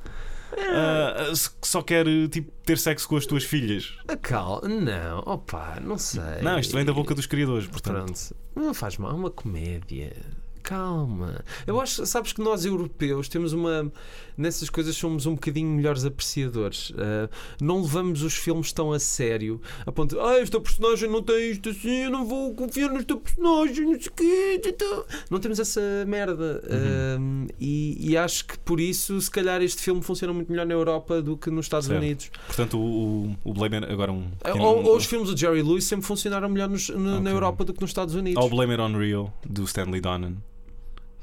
que 1.60 1.68
só 1.68 1.82
quer 1.82 2.06
tipo, 2.28 2.52
ter 2.64 2.78
sexo 2.78 3.08
com 3.08 3.16
as 3.16 3.26
tuas 3.26 3.44
filhas. 3.44 3.94
Ah, 4.08 4.16
Calma, 4.16 4.68
não, 4.68 5.18
opa, 5.20 5.78
não 5.80 5.98
sei. 5.98 6.42
Não, 6.42 6.58
isto 6.58 6.74
vem 6.74 6.84
da 6.84 6.92
boca 6.92 7.14
dos 7.14 7.26
criadores, 7.26 7.66
portanto. 7.66 8.06
Pronto, 8.06 8.36
não 8.54 8.74
faz 8.74 8.98
mal, 8.98 9.12
é 9.12 9.14
uma 9.14 9.30
comédia. 9.30 10.14
Calma. 10.62 11.44
Eu 11.66 11.80
acho, 11.80 12.04
sabes 12.06 12.32
que 12.32 12.40
nós 12.40 12.64
europeus 12.64 13.28
temos 13.28 13.52
uma. 13.52 13.90
Nessas 14.36 14.70
coisas 14.70 14.96
somos 14.96 15.26
um 15.26 15.34
bocadinho 15.34 15.68
melhores 15.68 16.04
apreciadores. 16.06 16.92
Ah, 16.96 17.28
não 17.60 17.82
levamos 17.82 18.22
os 18.22 18.34
filmes 18.34 18.72
tão 18.72 18.90
a 18.92 18.98
sério. 18.98 19.60
A 19.84 19.92
ponto 19.92 20.14
de, 20.14 20.20
ah, 20.20 20.38
esta 20.40 20.58
personagem 20.60 21.10
não 21.10 21.22
tem 21.22 21.50
isto 21.50 21.68
assim, 21.68 22.04
eu 22.04 22.10
não 22.10 22.24
vou 22.26 22.54
confiar 22.54 22.88
nesta 22.90 23.14
personagem, 23.16 23.84
não 23.84 24.00
sei 24.00 24.08
o 24.08 24.12
quê. 24.12 24.60
tã, 24.62 24.72
tã." 24.72 25.02
Não 25.30 25.38
temos 25.38 25.58
essa 25.60 25.80
merda. 26.06 26.62
Uhum. 26.64 27.46
Ah, 27.50 27.52
e, 27.60 28.10
e 28.10 28.16
acho 28.16 28.46
que 28.46 28.58
por 28.60 28.80
isso, 28.80 29.20
se 29.20 29.30
calhar, 29.30 29.60
este 29.62 29.82
filme 29.82 30.00
funciona 30.02 30.32
muito 30.32 30.50
melhor 30.50 30.66
na 30.66 30.72
Europa 30.74 31.20
do 31.20 31.36
que 31.36 31.50
nos 31.50 31.66
Estados 31.66 31.86
Certo. 31.88 32.00
Unidos. 32.00 32.30
Portanto, 32.46 32.78
o, 32.78 33.26
o, 33.44 33.50
o 33.50 33.52
Blame 33.52 33.76
It- 33.76 33.92
agora 33.92 34.10
um. 34.12 34.30
pequeno- 34.42 34.64
Ou, 34.64 34.84
ou 34.84 34.96
os 34.96 35.04
filmes 35.04 35.28
do 35.28 35.36
Jerry 35.36 35.62
Lewis 35.62 35.84
sempre 35.84 36.06
funcionaram 36.06 36.48
melhor 36.48 36.68
nos- 36.70 36.88
na, 36.88 36.96
na 36.96 37.18
Ok. 37.20 37.32
Europa 37.32 37.64
do 37.64 37.74
que 37.74 37.80
nos 37.80 37.90
Estados 37.90 38.14
Unidos. 38.14 38.40
Ou 38.42 38.46
o 38.48 38.50
Blame 38.50 38.72
It 38.72 38.82
on 38.82 38.98
Rio, 38.98 39.32
do 39.44 39.64
Stanley 39.64 40.00
Donen, 40.00 40.38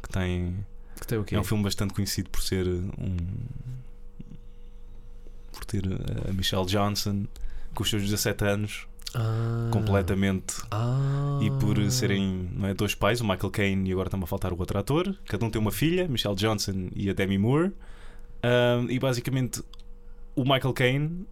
que 0.10 0.14
tem. 0.14 0.66
Que 1.00 1.08
tem 1.08 1.18
o 1.18 1.24
quê? 1.24 1.36
É 1.36 1.40
um 1.40 1.44
filme 1.44 1.64
bastante 1.64 1.94
conhecido 1.94 2.30
por 2.30 2.42
ser 2.42 2.66
um. 2.68 3.18
por 5.52 5.66
ter 5.66 5.84
a 6.28 6.34
Michelle 6.34 6.66
Johnson 6.66 7.26
com 7.74 7.84
os 7.84 7.90
seus 7.90 8.04
17 8.04 8.44
anos, 8.46 8.88
Ah. 9.16 9.70
completamente. 9.72 10.56
Ah. 10.72 11.40
E 11.42 11.50
por 11.60 11.80
serem 11.92 12.50
não 12.54 12.68
é, 12.68 12.74
dois 12.74 12.94
pais, 12.96 13.22
o 13.22 13.24
Michael 13.28 13.52
Caine 13.52 13.90
e 13.90 13.92
agora 13.94 14.08
está-me 14.08 14.24
a 14.24 14.28
faltar 14.28 14.52
o 14.54 14.60
outro 14.60 14.78
ator. 14.78 15.16
Cada 15.28 15.46
um 15.46 15.50
tem 15.50 15.62
uma 15.62 15.72
filha, 15.72 16.08
Michelle 16.08 16.36
Johnson 16.36 16.90
e 16.96 17.10
a 17.10 17.14
Demi 17.14 17.38
Moore. 17.38 17.72
Ahm, 18.44 18.88
e 18.90 19.00
basicamente 19.00 19.62
o 20.36 20.44
Michael 20.44 20.74
Caine 20.74 21.26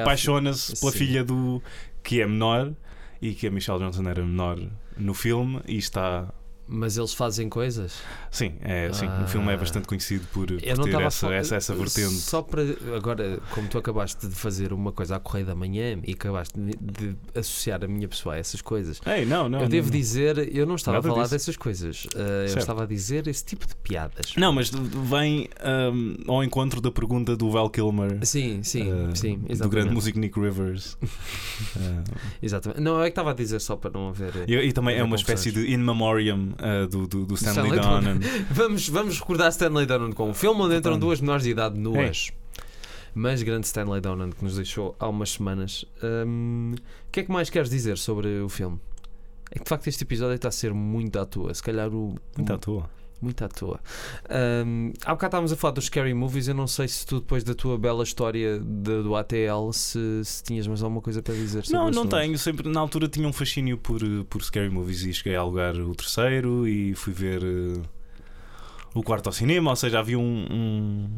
apaixona-se 0.00 0.78
pela 0.80 0.90
Sim. 0.92 0.98
filha 0.98 1.24
do 1.24 1.62
que 2.02 2.20
é 2.20 2.26
menor 2.26 2.72
e 3.20 3.34
que 3.34 3.46
a 3.46 3.50
Michelle 3.50 3.78
Johnson 3.78 4.08
era 4.08 4.24
menor 4.24 4.58
no 4.96 5.14
filme 5.14 5.60
e 5.66 5.76
está 5.76 6.32
Mas 6.68 6.98
eles 6.98 7.14
fazem 7.14 7.48
coisas. 7.48 7.94
sim 8.30 8.52
é 8.60 8.92
sim 8.92 9.06
Ah. 9.06 9.22
o 9.24 9.28
filme 9.28 9.52
é 9.52 9.56
bastante 9.56 9.88
conhecido 9.88 10.26
por, 10.32 10.46
por 10.46 10.76
não 10.76 10.84
ter 10.84 11.00
essa, 11.00 11.32
essa 11.34 11.56
essa 11.56 11.74
vertente 11.74 12.12
Só 12.14 12.42
para. 12.42 12.62
Agora, 12.96 13.40
como 13.54 13.66
tu 13.68 13.78
acabaste 13.78 14.26
de 14.26 14.34
fazer 14.34 14.72
uma 14.72 14.92
coisa 14.92 15.16
à 15.16 15.20
correia 15.20 15.46
da 15.46 15.54
manhã 15.54 15.98
e 16.06 16.12
acabaste 16.12 16.58
de, 16.60 16.76
de 16.78 17.16
associar 17.34 17.82
a 17.82 17.88
minha 17.88 18.06
pessoa 18.06 18.34
a 18.34 18.38
essas 18.38 18.60
coisas. 18.60 19.00
Ei, 19.06 19.24
não 19.24 19.48
não 19.48 19.60
eu 19.62 19.68
devo 19.68 19.86
não. 19.90 19.92
dizer, 19.98 20.54
eu 20.54 20.66
não 20.66 20.74
estava 20.74 20.98
Nada 20.98 21.08
a 21.08 21.10
falar 21.10 21.22
disso. 21.24 21.34
dessas 21.34 21.56
coisas. 21.56 22.04
Uh, 22.06 22.50
eu 22.50 22.58
estava 22.58 22.82
a 22.82 22.86
dizer 22.86 23.26
esse 23.28 23.44
tipo 23.44 23.66
de 23.66 23.74
piadas. 23.76 24.34
não 24.36 24.52
mas 24.52 24.70
vem 24.70 25.48
ahm, 25.60 26.16
ao 26.28 26.44
encontro 26.44 26.80
da 26.80 26.90
pergunta 26.90 27.36
do 27.36 27.50
Val 27.50 27.70
Kilmer 27.70 28.18
Sim, 28.26 28.62
sim, 28.62 28.90
ah, 28.90 29.14
sim. 29.14 29.38
do 29.38 29.52
Exatamente. 29.52 29.68
grande 29.70 29.94
músico 29.94 30.18
Nick 30.18 30.38
Rivers 30.38 30.96
Ah, 31.76 32.02
exatamente. 32.42 32.80
Não, 32.80 33.00
é 33.00 33.04
que 33.04 33.08
estava 33.10 33.30
a 33.30 33.34
dizer 33.34 33.60
só 33.60 33.76
para 33.76 33.90
não 33.90 34.08
haver. 34.08 34.48
e, 34.48 34.54
e 34.54 34.72
também 34.72 34.96
é 34.96 35.02
uma 35.02 35.16
espécie 35.16 35.50
de 35.52 35.72
in 35.72 35.78
memoriam 35.78 36.54
ah, 36.58 36.86
do, 36.86 37.06
do, 37.06 37.26
do 37.26 37.34
Stanley, 37.34 37.78
Stanley 37.78 37.80
Donen 37.80 38.20
Vamos, 38.50 38.88
vamos 38.88 39.18
recordar 39.18 39.50
Stanley 39.50 39.86
Donen 39.86 40.12
com 40.12 40.30
um 40.30 40.34
filme 40.34 40.60
onde 40.62 40.76
entram 40.76 40.98
duas 40.98 41.20
menores 41.20 41.44
de 41.44 41.50
idade 41.50 41.78
nuas. 41.78 42.30
Mas 43.14 43.42
grande 43.42 43.66
Stanley 43.66 44.00
Donen 44.00 44.30
que 44.30 44.44
nos 44.44 44.56
deixou 44.56 44.94
há 44.98 45.08
umas 45.08 45.30
semanas. 45.30 45.84
Hum, 46.02 46.74
O 46.76 47.10
que 47.10 47.20
é 47.20 47.22
que 47.24 47.32
mais 47.32 47.50
queres 47.50 47.70
dizer 47.70 47.98
sobre 47.98 48.40
o 48.40 48.48
filme? 48.48 48.78
É 49.50 49.58
que 49.58 49.64
de 49.64 49.68
facto 49.68 49.86
este 49.86 50.04
episódio 50.04 50.34
está 50.34 50.48
a 50.48 50.52
ser 50.52 50.74
muito 50.74 51.18
à 51.18 51.24
toa. 51.24 51.52
Se 51.54 51.62
calhar 51.62 51.88
o. 51.88 52.14
muito 52.36 52.52
à 52.52 52.58
toa 52.58 52.97
Muito 53.20 53.44
à 53.44 53.48
toa. 53.48 53.80
Hum, 54.64 54.92
há 55.04 55.10
bocado 55.12 55.30
estávamos 55.30 55.52
a 55.52 55.56
falar 55.56 55.72
dos 55.74 55.86
Scary 55.86 56.14
Movies. 56.14 56.46
Eu 56.46 56.54
não 56.54 56.66
sei 56.68 56.86
se 56.86 57.04
tu, 57.04 57.18
depois 57.18 57.42
da 57.42 57.52
tua 57.54 57.76
bela 57.76 58.04
história 58.04 58.60
de- 58.60 59.02
do 59.02 59.16
ATL, 59.16 59.72
se, 59.72 59.98
se 60.24 60.42
tinhas 60.44 60.66
mais 60.68 60.82
alguma 60.82 61.00
coisa 61.02 61.20
para 61.20 61.34
dizer 61.34 61.64
sobre 61.64 61.78
Não, 61.78 61.90
não 61.90 62.06
tenho. 62.06 62.38
Sempre, 62.38 62.68
na 62.68 62.78
altura 62.78 63.08
tinha 63.08 63.26
um 63.26 63.32
fascínio 63.32 63.76
por, 63.76 64.00
por 64.30 64.42
scary 64.44 64.70
movies 64.70 65.02
e 65.02 65.12
cheguei 65.12 65.34
a 65.34 65.40
alugar 65.40 65.74
o 65.76 65.94
terceiro 65.96 66.66
e 66.68 66.94
fui 66.94 67.12
ver 67.12 67.42
eh, 67.42 67.80
o 68.94 69.02
quarto 69.02 69.26
ao 69.26 69.32
cinema, 69.32 69.70
ou 69.70 69.76
seja, 69.76 69.98
havia 69.98 70.18
um. 70.18 70.46
um- 70.50 71.08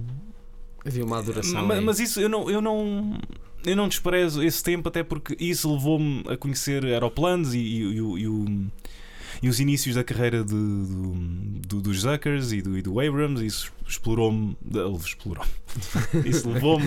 Havia 0.85 1.05
uma 1.05 1.19
adoração. 1.19 1.67
Ma- 1.67 1.75
aí. 1.75 1.81
Mas, 1.85 2.01
isso 2.01 2.19
eu 2.21 2.29
não, 2.31 2.51
eu 2.51 2.63
não. 2.63 3.19
Eu 3.67 3.77
não 3.77 3.89
desprezo 3.89 4.43
esse 4.43 4.63
tempo, 4.63 4.89
até 4.89 5.03
porque 5.03 5.37
isso 5.39 5.71
levou-me 5.71 6.25
a 6.27 6.35
conhecer 6.39 6.83
aeroplanos 6.87 7.53
e, 7.53 7.59
e, 7.59 7.79
e 7.83 8.01
o- 8.01 8.17
e 8.19 8.27
o- 8.27 8.67
e 9.43 9.49
os 9.49 9.61
inícios 9.61 9.95
da 9.95 10.05
carreira 10.05 10.45
de, 10.45 10.51
do, 10.55 11.15
do- 11.67 11.81
dos 11.81 12.01
Zuckers 12.01 12.53
e 12.53 12.61
do, 12.63 12.77
e 12.77 12.83
do 12.83 13.01
Abrams. 13.01 13.45
Isso 13.45 13.73
explorou-me. 13.87 14.57
ele 14.73 14.97
Explorou 14.97 15.45
isso 16.25 16.51
levou-me 16.51 16.87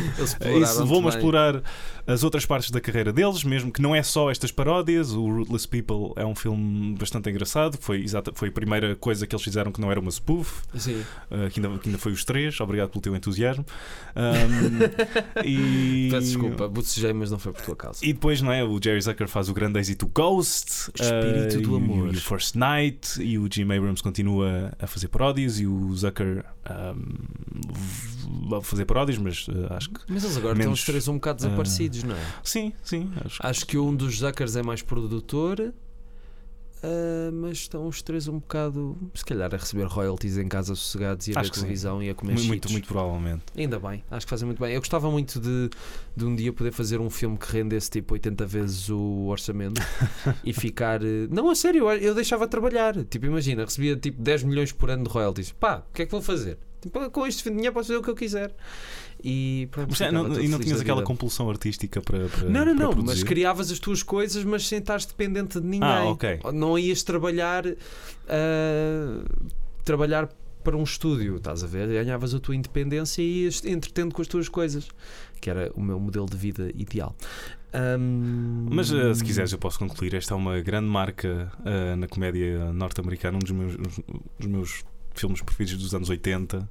isso 0.61 0.81
levou-me 0.81 1.07
a 1.07 1.09
explorar 1.09 1.63
as 2.05 2.23
outras 2.23 2.45
partes 2.45 2.69
da 2.69 2.81
carreira 2.81 3.13
deles, 3.13 3.43
mesmo 3.43 3.71
que 3.71 3.81
não 3.81 3.95
é 3.95 4.03
só 4.03 4.29
estas 4.29 4.51
paródias. 4.51 5.11
O 5.11 5.25
Rootless 5.25 5.67
People 5.67 6.11
é 6.17 6.25
um 6.25 6.35
filme 6.35 6.95
bastante 6.97 7.29
engraçado. 7.29 7.77
Foi, 7.79 8.01
exata, 8.01 8.31
foi 8.33 8.49
a 8.49 8.51
primeira 8.51 8.95
coisa 8.95 9.25
que 9.25 9.33
eles 9.33 9.43
fizeram 9.43 9.71
que 9.71 9.79
não 9.79 9.89
era 9.89 9.99
uma 9.99 10.11
spoof, 10.11 10.63
Sim. 10.77 11.01
uh, 11.31 11.49
que, 11.49 11.61
ainda, 11.61 11.79
que 11.79 11.87
ainda 11.87 11.97
foi 11.97 12.11
os 12.11 12.25
três. 12.25 12.59
Obrigado 12.59 12.89
pelo 12.89 13.01
teu 13.01 13.15
entusiasmo. 13.15 13.65
Um, 14.15 15.41
e... 15.47 16.09
Peço 16.11 16.27
desculpa, 16.27 16.67
bocejei, 16.67 17.13
mas 17.13 17.31
não 17.31 17.39
foi 17.39 17.53
por 17.53 17.61
tua 17.61 17.75
causa. 17.75 18.05
E 18.05 18.11
depois, 18.11 18.41
não 18.41 18.51
é? 18.51 18.63
O 18.63 18.79
Jerry 18.83 19.01
Zucker 19.01 19.27
faz 19.29 19.47
o 19.47 19.53
grande 19.53 19.79
êxito 19.79 20.05
Ghost, 20.07 20.91
Espírito 20.93 21.59
uh, 21.59 21.61
do 21.61 21.75
amor. 21.77 22.13
E 22.13 22.19
First 22.43 22.55
Night, 22.55 23.23
e 23.23 23.39
o 23.39 23.47
Jim 23.49 23.63
Abrams 23.71 24.03
continua 24.03 24.73
a 24.77 24.85
fazer 24.85 25.07
paródias, 25.07 25.61
e 25.61 25.65
o 25.65 25.95
Zucker 25.95 26.43
um, 26.69 28.49
vai 28.49 28.61
fazer 28.61 28.83
paródias, 28.83 29.17
mas 29.17 29.47
uh, 29.47 29.67
acho 29.69 29.89
que 29.89 30.01
Mas 30.09 30.25
eles 30.25 30.35
agora 30.35 30.53
Menos, 30.53 30.59
estão 30.59 30.73
os 30.73 30.83
três 30.83 31.07
um 31.07 31.13
bocado 31.13 31.37
ah, 31.37 31.47
desaparecidos, 31.47 32.03
não 32.03 32.15
é? 32.15 32.25
sim, 32.43 32.73
sim. 32.83 33.09
Acho 33.23 33.39
Acho 33.41 33.65
que 33.65 33.77
um 33.77 33.95
dos 33.95 34.17
Zuckers 34.17 34.57
é 34.57 34.61
mais 34.61 34.81
produtor, 34.81 35.73
ah, 36.83 37.31
mas 37.31 37.59
estão 37.59 37.87
os 37.87 38.01
três 38.01 38.27
um 38.27 38.39
bocado, 38.39 38.97
se 39.13 39.23
calhar, 39.23 39.53
a 39.53 39.57
receber 39.57 39.85
royalties 39.85 40.37
em 40.37 40.47
casa 40.47 40.75
sossegados 40.75 41.27
e 41.27 41.31
a 41.31 41.33
ver 41.35 41.39
Acho 41.39 41.53
sim. 41.53 41.61
televisão 41.61 42.03
e 42.03 42.09
a 42.09 42.13
comer 42.13 42.33
Mu- 42.33 42.39
muito, 42.39 42.49
cheetos. 42.51 42.71
muito 42.71 42.87
provavelmente. 42.87 43.43
Ainda 43.57 43.79
bem, 43.79 44.03
acho 44.11 44.25
que 44.25 44.29
fazem 44.29 44.45
muito 44.45 44.59
bem. 44.59 44.73
Eu 44.73 44.81
gostava 44.81 45.09
muito 45.09 45.39
de, 45.39 45.69
de 46.15 46.25
um 46.25 46.35
dia 46.35 46.51
poder 46.51 46.71
fazer 46.71 46.99
um 46.99 47.09
filme 47.09 47.37
que 47.37 47.51
rendesse 47.51 47.89
tipo 47.89 48.13
80 48.13 48.45
vezes 48.45 48.89
o 48.89 49.25
orçamento 49.27 49.81
e 50.43 50.51
ficar. 50.53 51.01
eh, 51.03 51.27
Não, 51.29 51.49
a 51.49 51.55
sério, 51.55 51.89
eu- 51.91 52.13
deixava 52.13 52.45
de 52.45 52.51
trabalhar. 52.51 52.95
Tipo, 53.05 53.25
imagina, 53.27 53.63
recebia 53.65 53.95
tipo 53.95 54.21
10 54.21 54.43
milhões 54.43 54.71
por 54.71 54.89
ano 54.89 55.03
de 55.05 55.09
royalties. 55.09 55.51
Pá, 55.51 55.83
o 55.89 55.93
que 55.93 56.01
é 56.01 56.05
que 56.05 56.11
vou 56.11 56.21
fazer? 56.21 56.57
Tipo, 56.81 57.09
com 57.11 57.25
este 57.25 57.49
dinheiro 57.49 57.71
posso 57.73 57.87
fazer 57.87 57.99
o 57.99 58.03
que 58.03 58.09
eu 58.09 58.15
quiser. 58.15 58.53
E, 59.23 59.69
pronto, 59.71 59.89
Mas, 59.91 60.01
é, 60.01 60.11
não, 60.11 60.39
e 60.39 60.47
não 60.49 60.59
tinhas 60.59 60.81
aquela 60.81 61.01
compulsão 61.01 61.49
artística 61.49 62.01
para. 62.01 62.27
para 62.27 62.49
Não, 62.49 62.65
não, 62.65 62.65
para 62.65 62.73
não, 62.73 62.87
mas 62.89 62.95
produzir? 62.95 63.25
criavas 63.25 63.71
as 63.71 63.79
tuas 63.79 64.03
coisas, 64.03 64.43
mas 64.43 64.67
sem 64.67 64.79
estares 64.79 65.05
dependente 65.05 65.61
de 65.61 65.65
ninguém. 65.65 65.87
Ah, 65.87 66.03
ok. 66.05 66.39
Não 66.53 66.77
ias 66.77 67.03
trabalhar 67.03 67.63
ah, 68.27 69.23
trabalhar 69.83 70.29
para 70.63 70.77
um 70.77 70.83
estúdio, 70.83 71.37
estás 71.37 71.63
a 71.63 71.67
ver? 71.67 71.87
Ganhavas 71.89 72.33
a 72.33 72.39
tua 72.39 72.55
independência 72.55 73.21
e 73.21 73.43
ias 73.43 73.63
entretendo 73.65 74.13
com 74.13 74.21
as 74.21 74.27
tuas 74.27 74.47
coisas, 74.47 74.87
que 75.41 75.49
era 75.49 75.71
o 75.75 75.81
meu 75.81 75.99
modelo 75.99 76.25
de 76.25 76.37
vida 76.37 76.71
ideal. 76.73 77.15
Ahm, 77.73 78.67
Mas 78.69 78.91
eh, 78.91 79.13
se 79.13 79.23
quiseres, 79.23 79.51
eu 79.51 79.57
posso 79.57 79.79
concluir. 79.79 80.13
Esta 80.13 80.33
é 80.33 80.37
uma 80.37 80.61
grande 80.61 80.87
marca 80.87 81.51
eh, 81.65 81.95
na 81.95 82.07
comédia 82.07 82.71
norte-americana, 82.71 83.37
um 83.37 83.39
dos 83.39 83.51
meus, 83.51 83.75
dos 84.39 84.47
meus 84.47 84.83
filmes 85.13 85.41
preferidos 85.41 85.81
dos 85.81 85.93
anos 85.93 86.09
80. 86.09 86.69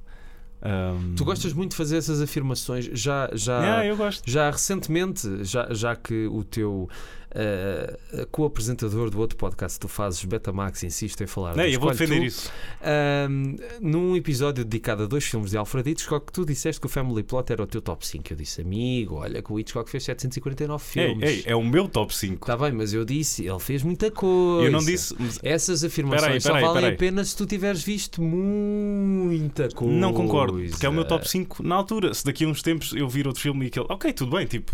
Um, 0.65 1.15
Tu 1.15 1.25
gostas 1.25 1.51
muito 1.51 1.71
de 1.71 1.75
fazer 1.77 1.97
essas 1.97 2.21
afirmações, 2.21 2.85
já, 2.93 3.29
já, 3.33 3.79
Ah, 3.79 3.85
eu 3.85 3.97
gosto. 3.97 4.23
já 4.29 4.49
recentemente, 4.49 5.43
já, 5.43 5.67
já 5.71 5.93
que 5.95 6.25
o 6.27 6.43
teu 6.43 6.89
ah, 7.35 8.25
co-apresentador 8.31 9.09
do 9.09 9.19
outro 9.19 9.37
podcast 9.37 9.79
tu 9.79 9.87
fazes, 9.87 10.23
Betamax, 10.23 10.83
insiste 10.83 11.21
em 11.21 11.27
falar. 11.27 11.55
Não, 11.55 11.63
eu 11.65 11.79
vou 11.79 11.91
defender 11.91 12.19
Tu, 12.19 12.25
isso. 12.25 12.51
Ahm, 12.81 13.55
num 13.81 14.15
episódio 14.15 14.63
dedicado 14.63 15.03
a 15.03 15.05
dois 15.05 15.23
filmes 15.25 15.51
de 15.51 15.57
Alfred 15.57 15.89
Hitchcock, 15.89 16.31
tu 16.31 16.45
disseste 16.45 16.79
que 16.79 16.85
o 16.87 16.89
Family 16.89 17.23
Plot 17.23 17.51
era 17.51 17.63
o 17.63 17.67
teu 17.67 17.81
top 17.81 18.05
5. 18.05 18.33
Eu 18.33 18.37
disse, 18.37 18.61
amigo, 18.61 19.15
olha 19.15 19.41
que 19.41 19.51
o 19.51 19.59
Hitchcock 19.59 19.89
fez 19.89 20.03
749 20.03 20.83
Ei, 20.99 21.07
filmes. 21.07 21.29
ei, 21.29 21.43
é 21.45 21.55
o 21.55 21.63
meu 21.63 21.87
top 21.87 22.15
5. 22.15 22.35
Está 22.35 22.57
bem, 22.57 22.71
mas 22.71 22.93
eu 22.93 23.03
disse, 23.05 23.45
ele 23.47 23.59
fez 23.59 23.83
muita 23.83 24.11
coisa. 24.11 24.65
Eu 24.67 24.71
não 24.71 24.79
disse. 24.79 25.15
mas 25.19 25.39
Essas 25.43 25.83
afirmações 25.83 26.23
Peraí, 26.23 26.41
só 26.41 26.49
peraí, 26.49 26.63
valem 26.63 26.81
peraí. 26.81 26.95
a 26.95 26.97
pena 26.97 27.23
se 27.23 27.35
tu 27.35 27.45
tiveres 27.45 27.83
visto 27.83 28.21
muita 28.21 29.69
coisa. 29.69 29.93
Não 29.93 30.13
concordo, 30.13 30.59
porque 30.69 30.85
é 30.85 30.89
o 30.89 30.93
meu 30.93 31.05
top 31.05 31.27
5 31.27 31.63
na 31.63 31.75
altura. 31.75 32.13
Se 32.13 32.23
daqui 32.25 32.45
a 32.45 32.47
uns 32.47 32.61
tempos 32.61 32.93
eu 32.93 33.07
vir 33.07 33.27
outro 33.27 33.41
filme 33.41 33.65
e 33.65 33.67
aquele. 33.67 33.85
Ok, 33.89 34.13
tudo 34.13 34.35
bem, 34.35 34.45
tipo, 34.45 34.71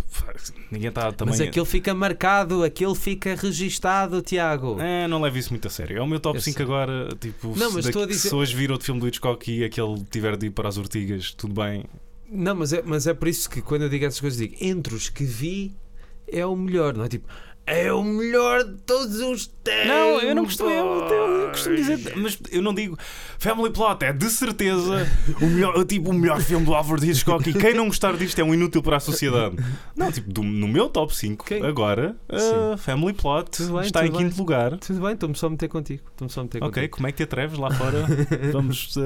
ninguém 0.72 0.90
está 0.90 1.12
também. 1.12 1.32
Mas 1.34 1.42
aquele 1.42 1.66
fica 1.66 1.94
marcado, 1.94 2.49
aquele 2.64 2.96
fica 2.96 3.36
registado, 3.36 4.22
Tiago. 4.22 4.78
É, 4.80 5.08
não 5.08 5.22
leve 5.22 5.40
isso 5.40 5.50
muito 5.52 5.68
a 5.68 5.70
sério. 5.72 5.98
É 5.98 6.02
o 6.02 6.08
meu 6.08 6.20
top 6.20 6.38
Eu 6.38 6.42
5 6.42 6.58
sei. 6.58 6.66
agora. 6.66 7.10
Tipo, 7.20 7.50
Não, 7.58 7.70
se, 7.70 7.76
mas 7.76 7.86
estou 7.86 8.04
a 8.04 8.08
dizer- 8.08 8.30
se 8.30 8.36
hoje 8.36 8.56
vir 8.56 8.72
outro 8.72 8.86
filme 8.86 9.00
do 9.02 9.08
Hitchcock 9.08 9.52
e 9.52 9.64
aquele 9.64 10.04
tiver 10.10 10.36
de 10.38 10.48
ir 10.48 10.52
para 10.52 10.68
as 10.70 10.78
ortigas, 10.78 11.32
tudo 11.34 11.54
bem. 11.54 11.86
Não, 12.32 12.56
mas 12.56 12.74
é, 12.74 12.82
mas 12.86 13.08
é 13.08 13.14
por 13.14 13.28
isso 13.28 13.50
que 13.50 13.62
quando 13.62 13.84
eu 13.84 13.90
digo 13.90 14.06
essas 14.06 14.20
coisas, 14.20 14.38
digo 14.40 14.56
entre 14.62 14.94
os 14.94 15.10
que 15.10 15.24
vi 15.24 15.76
é 16.32 16.46
o 16.46 16.56
melhor, 16.56 16.94
não 16.96 17.06
é 17.06 17.08
tipo 17.10 17.28
é 17.66 17.94
o 17.94 18.04
melhor 18.04 18.64
de 18.64 18.78
todos 18.82 19.20
os 19.20 19.46
tempos. 19.64 19.88
Não, 19.88 20.20
eu 20.22 20.34
não 20.34 20.44
eu, 20.46 20.70
eu- 20.70 21.08
eu 21.08 21.08
costumo 21.64 21.76
dizer, 21.76 22.14
mas 22.18 22.40
eu 22.52 22.62
não 22.62 22.74
digo 22.74 22.98
Family 23.38 23.70
Plot 23.72 24.04
é 24.04 24.14
de 24.14 24.30
certeza 24.30 25.08
o 25.42 25.46
melhor, 25.46 25.86
tipo, 25.86 26.10
o 26.10 26.14
melhor 26.14 26.40
filme 26.42 26.66
do 26.66 26.74
Alfred 26.74 27.10
Hitchcock 27.10 27.50
e 27.50 27.54
quem 27.54 27.74
não 27.74 27.86
gostar 27.88 28.16
disto 28.18 28.40
é 28.40 28.44
um 28.44 28.54
inútil 28.54 28.82
para 28.84 28.98
a 28.98 29.00
sociedade. 29.00 29.56
Não, 29.96 30.12
tipo, 30.12 30.32
do- 30.32 30.44
no 30.44 30.68
meu 30.68 30.90
top 30.90 31.16
5, 31.16 31.46
Quem? 31.46 31.64
agora, 31.66 32.16
uh, 32.30 32.78
Family 32.78 33.14
Plot 33.14 33.64
bem, 33.64 33.82
está 33.82 34.06
em 34.06 34.12
quinto 34.12 34.30
bem. 34.30 34.38
lugar. 34.38 34.78
Tudo 34.78 35.02
bem, 35.02 35.14
estou-me 35.14 35.36
só 35.36 35.48
a 35.48 35.50
meter 35.50 35.68
contigo. 35.68 36.04
Estou-me 36.12 36.32
só 36.32 36.42
a 36.42 36.44
meter 36.44 36.58
Ok, 36.64 36.70
contigo. 36.72 36.96
como 36.96 37.08
é 37.08 37.12
que 37.12 37.18
te 37.18 37.24
atreves 37.24 37.58
lá 37.58 37.72
fora? 37.72 38.06
Vamos 38.52 38.96
uh, 38.98 39.02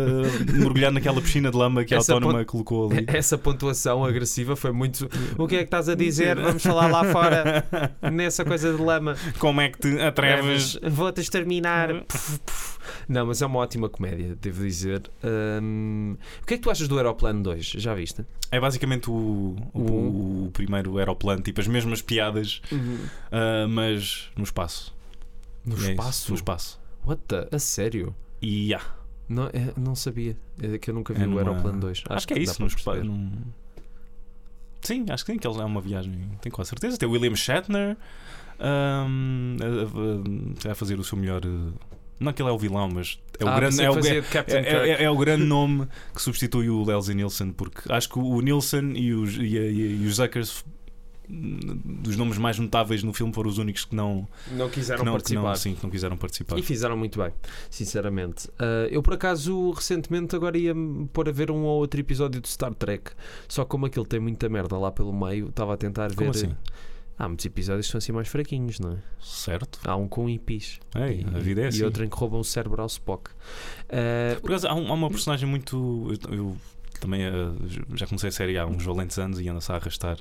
mergulhar 0.54 0.92
naquela 0.92 1.22
piscina 1.22 1.52
de 1.52 1.58
lama 1.58 1.84
que 1.84 1.94
a 1.94 1.98
Essa 1.98 2.14
autónoma 2.14 2.44
colocou 2.46 2.92
ali. 2.92 3.06
Essa 3.10 3.38
pontuação 3.38 4.04
agressiva 4.06 4.56
foi 4.56 4.72
muito. 4.72 5.10
O 5.38 5.48
que 5.48 5.56
é 5.56 5.60
que 5.60 5.66
estás 5.66 5.90
a 5.90 5.96
dizer? 5.96 6.36
Vamos 6.40 6.64
falar 6.64 6.88
lá 6.88 7.04
fora 7.12 7.66
nessa 8.12 8.44
coisa 8.46 8.74
de 8.74 8.82
lama. 8.82 9.16
Como 9.40 9.62
é 9.62 9.70
que 9.70 9.80
te 9.80 10.00
atreves? 10.02 10.78
Vou-te 10.84 11.22
exterminar. 11.22 12.04
Puf. 12.46 12.74
Não, 13.08 13.26
mas 13.26 13.42
é 13.42 13.46
uma 13.46 13.60
ótima 13.60 13.90
comédia, 13.90 14.36
devo 14.42 14.64
dizer. 14.64 15.10
Hum, 15.62 16.16
o 16.42 16.46
que 16.46 16.54
é 16.54 16.58
que 16.58 16.64
tu 16.64 16.70
achas 16.70 16.88
do 16.88 16.98
Aeroplano 16.98 17.42
2? 17.44 17.66
Já 17.66 17.94
viste? 17.94 18.26
É 18.52 18.60
basicamente 18.60 19.10
o, 19.10 19.56
o, 19.74 19.82
O- 19.82 20.46
o 20.48 20.52
primeiro 20.52 20.98
aeroplano, 20.98 21.42
tipo 21.42 21.60
as 21.60 21.68
mesmas 21.68 22.02
piadas, 22.02 22.62
uh, 22.72 23.68
mas 23.70 24.30
no 24.38 24.44
espaço. 24.44 24.94
No 25.66 25.74
É 25.76 25.78
isso, 25.80 25.92
espaço? 25.92 26.30
no 26.32 26.36
espaço. 26.36 26.80
What 27.06 27.22
the? 27.28 27.48
A 27.52 27.60
sério? 27.60 28.16
Yeah. 28.44 28.86
Não, 29.28 29.48
é- 29.48 29.74
não 29.78 29.96
sabia. 29.96 30.38
É 30.62 30.78
que 30.78 30.90
eu 30.90 30.94
nunca 30.94 31.14
vi 31.14 31.22
É 31.22 31.26
o 31.26 31.30
numa- 31.30 31.42
Aeroplano 31.42 31.80
2. 31.80 32.04
Acho, 32.10 32.28
que 32.28 32.34
é 32.34 32.40
isso. 32.40 32.62
No 32.62 32.68
espa- 32.68 32.92
perceber. 32.92 33.08
num- 33.08 33.32
Sim, 34.82 35.06
acho 35.10 35.26
que 35.26 35.32
sim, 35.32 35.40
que 35.40 35.48
ele 35.48 35.60
é 35.60 35.64
uma 35.66 35.80
viagem. 35.82 36.14
Tenho 36.42 36.54
quase 36.54 36.70
certeza. 36.70 36.98
Tem 36.98 37.08
o 37.08 37.12
William 37.14 37.36
Shatner 37.36 37.96
um, 38.60 39.56
a, 40.66 40.70
a- 40.70 40.72
a 40.74 40.76
fazer 40.76 41.00
o 41.00 41.04
seu 41.04 41.18
melhor. 41.18 41.42
uh, 41.46 41.74
Não 42.24 42.34
que 42.34 42.42
ele 42.42 42.50
é 42.50 42.52
o 42.54 42.58
vilão, 42.58 42.90
mas 42.94 43.20
é 43.40 43.46
o 43.46 43.48
Ah, 43.50 43.56
grande. 43.60 43.82
É 43.82 43.86
que 43.90 44.38
o, 44.38 44.42
é, 44.56 44.90
é- 44.90 45.04
é- 45.04 45.10
o 45.10 45.18
grande 45.18 45.44
nome 45.46 45.88
que 46.16 46.22
substitui 46.22 46.70
o 46.70 46.84
Leslie 46.84 47.16
Nielsen, 47.16 47.52
porque 47.52 47.92
acho 47.92 48.10
que 48.10 48.18
o 48.20 48.42
Nielsen 48.42 48.94
e 48.98 49.14
os, 49.14 49.36
e, 49.36 49.58
e- 49.58 50.02
e 50.04 50.06
os 50.08 50.16
Zuckers, 50.16 50.64
hum, 51.30 51.60
dos 52.02 52.16
nomes 52.18 52.38
mais 52.38 52.58
notáveis 52.60 53.02
no 53.04 53.14
filme, 53.14 53.34
foram 53.34 53.50
os 53.50 53.58
únicos 53.58 53.86
que 53.86 53.96
não, 53.96 54.28
Não 54.52 54.70
quiseram 54.70 55.00
que 55.00 55.06
não, 55.06 55.14
que 55.14 55.18
participar. 55.20 55.42
não, 55.50 55.56
sim, 55.56 55.76
que 55.76 55.84
não 55.84 55.90
quiseram 55.90 56.18
participar. 56.18 56.58
E 56.60 56.62
fizeram 56.64 56.96
muito 56.98 57.20
bem, 57.22 57.32
sinceramente. 57.70 58.50
Ah, 58.60 58.88
eu, 58.90 59.02
por 59.02 59.14
acaso, 59.16 59.72
recentemente 59.72 60.36
agora 60.36 60.58
ia 60.58 60.74
pôr 61.12 61.28
a 61.30 61.32
ver 61.32 61.50
um 61.52 61.64
ou 61.64 61.80
outro 61.80 62.00
episódio 62.00 62.40
de 62.42 62.48
Star 62.50 62.74
Trek. 62.74 63.12
Só 63.48 63.66
como 63.66 63.86
aquilo 63.86 64.06
tem 64.06 64.20
muita 64.20 64.48
merda 64.50 64.78
lá 64.78 64.92
pelo 64.92 65.14
meio, 65.14 65.50
estava 65.50 65.74
a 65.74 65.78
tentar 65.78 66.10
ver. 66.10 66.16
Como 66.16 66.30
assim? 66.32 66.54
Há 67.24 67.28
muitos 67.28 67.46
episódios 67.46 67.86
que 67.86 67.92
são 67.92 67.98
assim 68.00 68.12
mais 68.12 68.28
fraquinhos, 68.28 68.80
não 68.80 68.92
é? 68.94 68.98
Certo. 69.22 69.80
Há 69.86 69.96
um 69.96 70.08
com 70.08 70.26
hippies. 70.28 70.80
Ei, 70.96 71.26
e, 71.32 71.36
a 71.36 71.40
vida 71.40 71.62
é 71.62 71.68
assim. 71.68 71.80
E 71.80 71.84
outro 71.84 72.04
em 72.04 72.10
que 72.10 72.16
roubam 72.18 72.40
o 72.40 72.44
cérebro 72.44 72.82
ao 72.82 72.88
Spock. 72.88 73.32
Ah, 73.90 74.38
Por 74.42 74.52
acaso, 74.52 74.68
há, 74.68 74.74
um- 74.76 74.88
há 74.90 74.94
uma 74.94 75.10
personagem 75.10 75.48
muito. 75.48 76.10
Eu, 76.30 76.34
eu 76.36 76.58
também 77.00 77.22
eh, 77.24 77.32
já 77.96 78.06
comecei 78.08 78.30
a 78.30 78.32
série 78.32 78.58
há 78.58 78.66
uns 78.66 78.84
valentes 78.84 79.18
anos 79.20 79.40
e 79.40 79.48
anda-se 79.48 79.72
a 79.72 79.76
arrastar. 79.76 80.18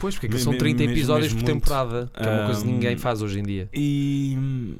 pois, 0.00 0.14
porque 0.14 0.26
aquilo 0.26 0.40
são 0.40 0.52
me- 0.52 0.58
30 0.58 0.78
mesmo- 0.80 0.92
episódios 0.94 1.32
por 1.34 1.42
temporada, 1.42 2.10
que 2.14 2.22
é 2.22 2.30
uma 2.30 2.46
coisa 2.46 2.60
que 2.62 2.66
ninguém 2.68 2.96
faz 2.96 3.20
hoje 3.22 3.40
em 3.40 3.42
dia. 3.42 3.68
E. 3.72 4.34
hum, 4.38 4.76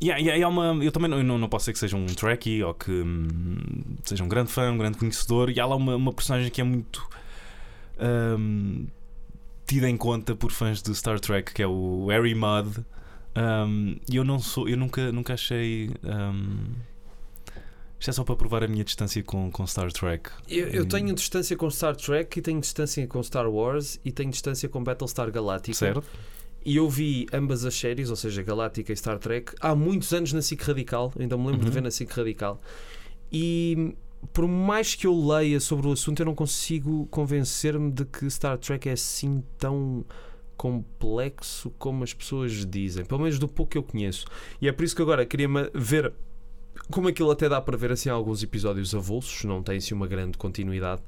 Yeah, 0.00 0.20
yeah, 0.22 0.40
é 0.40 0.46
uma, 0.46 0.78
eu 0.84 0.92
também 0.92 1.10
não, 1.10 1.36
não, 1.36 1.48
posso 1.48 1.64
ser 1.64 1.72
que 1.72 1.78
seja 1.80 1.96
um 1.96 2.06
trekkie 2.06 2.62
ou 2.62 2.72
que 2.72 2.88
hum, 2.92 3.26
seja 4.04 4.22
um 4.22 4.28
grande 4.28 4.48
fã, 4.52 4.70
um 4.70 4.78
grande 4.78 4.96
conhecedor. 4.96 5.50
E 5.50 5.58
há 5.58 5.66
lá 5.66 5.74
uma, 5.74 5.96
uma 5.96 6.12
personagem 6.12 6.52
que 6.52 6.60
é 6.60 6.64
muito 6.64 7.04
hum, 8.38 8.86
tida 9.68 9.88
em 9.88 9.96
conta 9.96 10.34
por 10.34 10.50
fãs 10.50 10.82
de 10.82 10.92
Star 10.94 11.20
Trek, 11.20 11.52
que 11.54 11.62
é 11.62 11.66
o 11.66 12.06
Harry 12.08 12.34
Mudd. 12.34 12.78
Hum, 13.36 13.96
E 14.10 14.16
eu 14.16 14.24
não 14.24 14.40
sou, 14.40 14.68
eu 14.68 14.76
nunca, 14.76 15.12
nunca 15.12 15.34
achei. 15.34 15.90
hum, 16.02 16.72
isto 18.00 18.10
é 18.10 18.12
só 18.12 18.24
para 18.24 18.34
provar 18.36 18.62
a 18.64 18.68
minha 18.68 18.84
distância 18.84 19.22
com, 19.22 19.50
com 19.50 19.66
Star 19.66 19.92
Trek. 19.92 20.30
Eu, 20.48 20.68
eu 20.68 20.86
tenho 20.86 21.12
distância 21.14 21.56
com 21.56 21.68
Star 21.70 21.94
Trek 21.96 22.38
e 22.38 22.42
tenho 22.42 22.60
distância 22.60 23.06
com 23.06 23.22
Star 23.22 23.48
Wars 23.50 24.00
e 24.04 24.10
tenho 24.12 24.30
distância 24.30 24.68
com 24.68 24.82
Battlestar 24.82 25.30
Galactica. 25.30 25.76
Certo? 25.76 26.04
E 26.64 26.76
eu 26.76 26.88
vi 26.88 27.26
ambas 27.32 27.64
as 27.64 27.74
séries, 27.74 28.10
ou 28.10 28.16
seja, 28.16 28.42
Galáctica 28.42 28.92
e 28.92 28.96
Star 28.96 29.18
Trek, 29.18 29.52
há 29.60 29.74
muitos 29.74 30.12
anos 30.12 30.32
na 30.32 30.42
SIC 30.42 30.60
Radical. 30.62 31.12
Ainda 31.18 31.36
me 31.36 31.46
lembro 31.46 31.60
de 31.60 31.66
Uhum. 31.66 31.72
ver 31.72 31.80
na 31.82 31.90
SIC 31.90 32.10
Radical. 32.12 32.60
E 33.32 33.94
por 34.32 34.46
mais 34.48 34.94
que 34.94 35.06
eu 35.06 35.14
leia 35.26 35.60
sobre 35.60 35.86
o 35.88 35.92
assunto, 35.92 36.20
eu 36.20 36.26
não 36.26 36.34
consigo 36.34 37.06
convencer-me 37.10 37.90
de 37.90 38.04
que 38.04 38.28
Star 38.30 38.58
Trek 38.58 38.88
é 38.88 38.92
assim 38.92 39.42
tão 39.58 40.04
complexo 40.56 41.70
como 41.78 42.02
as 42.04 42.12
pessoas 42.12 42.66
dizem. 42.66 43.04
Pelo 43.04 43.20
menos 43.20 43.38
do 43.38 43.46
pouco 43.48 43.72
que 43.72 43.78
eu 43.78 43.82
conheço. 43.82 44.26
E 44.60 44.68
é 44.68 44.72
por 44.72 44.84
isso 44.84 44.94
que 44.96 45.02
agora 45.02 45.24
queria 45.24 45.48
ver 45.72 46.12
como 46.90 47.08
aquilo 47.08 47.30
até 47.30 47.48
dá 47.48 47.60
para 47.60 47.76
ver 47.76 47.92
assim 47.92 48.08
alguns 48.08 48.42
episódios 48.42 48.94
avulsos, 48.94 49.44
não 49.44 49.62
tem 49.62 49.78
assim 49.78 49.94
uma 49.94 50.06
grande 50.06 50.36
continuidade. 50.38 51.02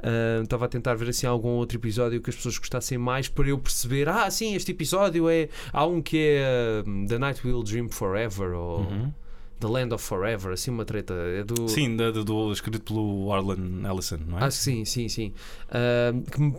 ah, 0.00 0.40
Estava 0.42 0.64
a 0.66 0.68
tentar 0.68 0.94
ver 0.94 1.08
assim 1.08 1.26
algum 1.26 1.50
outro 1.50 1.76
episódio 1.78 2.20
que 2.20 2.30
as 2.30 2.36
pessoas 2.36 2.58
gostassem 2.58 2.98
mais 2.98 3.28
para 3.28 3.48
eu 3.48 3.58
perceber. 3.58 4.08
Ah, 4.08 4.30
sim, 4.30 4.54
este 4.54 4.70
episódio 4.72 5.28
é. 5.28 5.48
Há 5.72 5.86
um 5.86 6.00
que 6.02 6.18
é 6.18 6.44
ah, 6.86 7.06
The 7.08 7.18
Night 7.18 7.46
Will 7.46 7.62
Dream 7.62 7.88
Forever 7.88 8.52
ou 8.52 8.80
Uhum. 8.80 9.12
The 9.60 9.68
Land 9.68 9.94
of 9.94 10.04
Forever, 10.04 10.52
assim 10.52 10.70
uma 10.70 10.84
treta. 10.84 11.14
É 11.14 11.42
do. 11.44 11.68
Sim, 11.68 11.96
do, 11.96 12.24
do- 12.24 12.52
escrito 12.52 12.80
pelo 12.80 13.32
Arlen 13.32 13.82
Ellison, 13.88 14.18
não 14.26 14.38
é? 14.38 14.44
Ah, 14.44 14.50
sim, 14.50 14.84
sim, 14.84 15.08
sim. 15.08 15.32
Ah, 15.70 16.12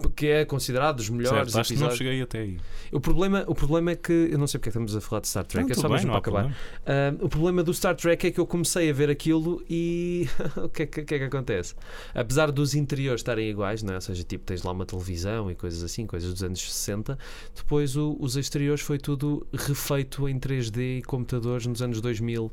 que, 0.03 0.09
que 0.15 0.27
é 0.27 0.45
considerado 0.45 0.95
dos 0.97 1.09
melhores 1.09 1.51
certo, 1.51 1.59
acho 1.59 1.73
que 1.73 1.79
não 1.79 1.91
cheguei 1.91 2.21
até 2.21 2.39
aí. 2.39 2.57
O 2.91 2.99
problema, 2.99 3.43
o 3.47 3.53
problema 3.53 3.91
é 3.91 3.95
que. 3.95 4.11
Eu 4.31 4.37
não 4.39 4.47
sei 4.47 4.59
porque 4.59 4.69
é 4.69 4.71
que 4.71 4.77
estamos 4.79 4.95
a 4.95 5.01
falar 5.01 5.21
de 5.21 5.27
Star 5.27 5.45
Trek, 5.45 5.65
Não, 5.67 5.71
é 5.71 5.75
só 5.75 5.83
bem, 5.87 5.91
mesmo 5.97 6.09
para 6.11 6.19
acabar. 6.19 6.41
problema. 6.43 6.57
Ah, 6.85 7.23
o 7.23 7.29
problema 7.29 7.63
do 7.63 7.73
Star 7.73 7.95
Trek 7.95 8.27
é 8.27 8.31
que 8.31 8.39
eu 8.39 8.47
comecei 8.47 8.89
a 8.89 8.93
ver 8.93 9.09
aquilo 9.09 9.61
e 9.69 10.27
o 10.57 10.69
que 10.69 10.83
é 10.83 10.85
que, 10.85 11.03
que 11.03 11.15
é 11.15 11.17
que 11.19 11.23
acontece? 11.25 11.75
Apesar 12.13 12.51
dos 12.51 12.73
interiores 12.73 13.19
estarem 13.21 13.49
iguais, 13.49 13.83
não 13.83 13.91
é? 13.93 13.95
ou 13.97 14.01
seja, 14.01 14.23
tipo, 14.23 14.45
tens 14.45 14.63
lá 14.63 14.71
uma 14.71 14.85
televisão 14.85 15.51
e 15.51 15.55
coisas 15.55 15.83
assim, 15.83 16.07
coisas 16.07 16.31
dos 16.33 16.41
anos 16.43 16.61
60, 16.73 17.19
depois 17.55 17.95
o- 17.95 18.15
os 18.19 18.35
exteriores 18.37 18.81
foi 18.81 18.97
tudo 18.97 19.45
refeito 19.53 20.27
em 20.29 20.39
3D 20.39 20.99
e 20.99 21.01
computadores 21.03 21.65
nos 21.67 21.81
anos 21.81 21.99
2000. 22.01 22.51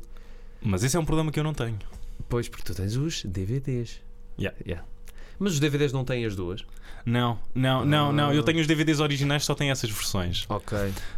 Mas 0.63 0.83
esse 0.83 0.95
é 0.95 0.99
um 0.99 1.05
problema 1.05 1.31
que 1.31 1.39
eu 1.39 1.43
não 1.43 1.53
tenho. 1.53 1.77
Pois, 2.29 2.47
porque 2.47 2.63
tu 2.63 2.73
tens 2.73 2.95
os 2.95 3.23
DVDs. 3.23 4.01
Yeah. 4.39 4.83
Mas 5.37 5.53
os 5.53 5.59
DVDs 5.59 5.91
não 5.91 6.05
têm 6.05 6.25
as 6.25 6.35
duas. 6.35 6.65
Não, 7.05 7.37
não, 7.53 7.83
não, 7.83 8.13
não. 8.13 8.29
Ah. 8.29 8.35
Eu 8.35 8.43
tenho 8.43 8.59
os 8.59 8.67
DVDs 8.67 8.99
originais, 8.99 9.43
só 9.43 9.53
tem 9.53 9.69
essas 9.69 9.89
versões. 9.89 10.45
Ok. 10.47 10.77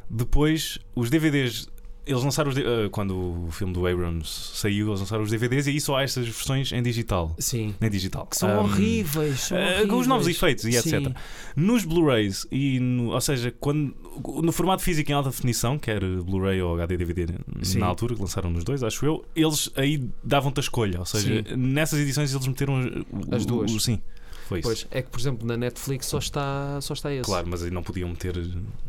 Depois, 0.09 0.79
os 0.95 1.09
DVDs. 1.09 1.67
Eles 2.05 2.23
lançaram 2.23 2.51
os. 2.51 2.57
Ah, 2.57 2.87
quando 2.91 3.45
o 3.47 3.51
filme 3.51 3.73
do 3.73 3.87
Abrams 3.87 4.29
saiu, 4.53 4.87
eles 4.89 4.99
lançaram 4.99 5.23
os 5.23 5.31
DVDs 5.31 5.65
e 5.65 5.71
aí 5.71 5.81
só 5.81 5.97
há 5.97 6.03
estas 6.03 6.25
versões 6.25 6.71
em 6.71 6.83
digital. 6.83 7.35
Sim. 7.39 7.73
Nem 7.81 7.89
digital. 7.89 8.27
Que 8.27 8.37
são 8.37 8.47
Ahm, 8.49 8.59
horríveis. 8.65 9.39
São 9.39 9.57
ah, 9.57 9.87
com 9.87 9.97
os 9.97 10.05
novos 10.05 10.25
horríveis. 10.27 10.37
efeitos 10.37 10.65
e 10.65 10.75
etc. 10.77 11.07
Sim. 11.07 11.13
Nos 11.55 11.83
Blu-rays 11.83 12.45
e 12.51 12.79
no, 12.79 13.09
ou 13.11 13.21
seja, 13.21 13.51
quando, 13.59 13.95
no 14.43 14.51
formato 14.51 14.83
físico 14.83 15.09
em 15.09 15.13
alta 15.15 15.29
definição, 15.31 15.79
quer 15.79 15.99
Blu-ray 15.99 16.61
ou 16.61 16.75
HD 16.75 16.97
DVD 16.97 17.33
Sim. 17.63 17.79
na 17.79 17.87
altura, 17.87 18.13
que 18.15 18.21
lançaram 18.21 18.49
nos 18.51 18.63
dois, 18.63 18.83
acho 18.83 19.03
eu, 19.05 19.25
eles 19.35 19.71
aí 19.75 20.07
davam-te 20.23 20.59
a 20.59 20.61
escolha. 20.61 20.99
Ou 20.99 21.05
seja, 21.05 21.43
nessas 21.57 21.99
edições 21.99 22.31
eles 22.33 22.45
meteram 22.47 22.75
o- 23.11 23.35
As 23.35 23.45
duas. 23.47 23.71
o- 23.73 23.79
sim, 23.79 23.99
foi 24.47 24.59
isso. 24.59 24.67
Pois, 24.67 24.87
é 24.91 25.01
que, 25.01 25.09
por 25.09 25.19
exemplo, 25.19 25.47
na 25.47 25.57
Netflix 25.57 26.05
só 26.05 26.19
está, 26.19 26.79
só 26.81 26.93
está 26.93 27.11
esse. 27.11 27.23
Claro, 27.23 27.47
mas 27.49 27.63
aí 27.63 27.71
não 27.71 27.81
podiam 27.81 28.09
meter. 28.09 28.35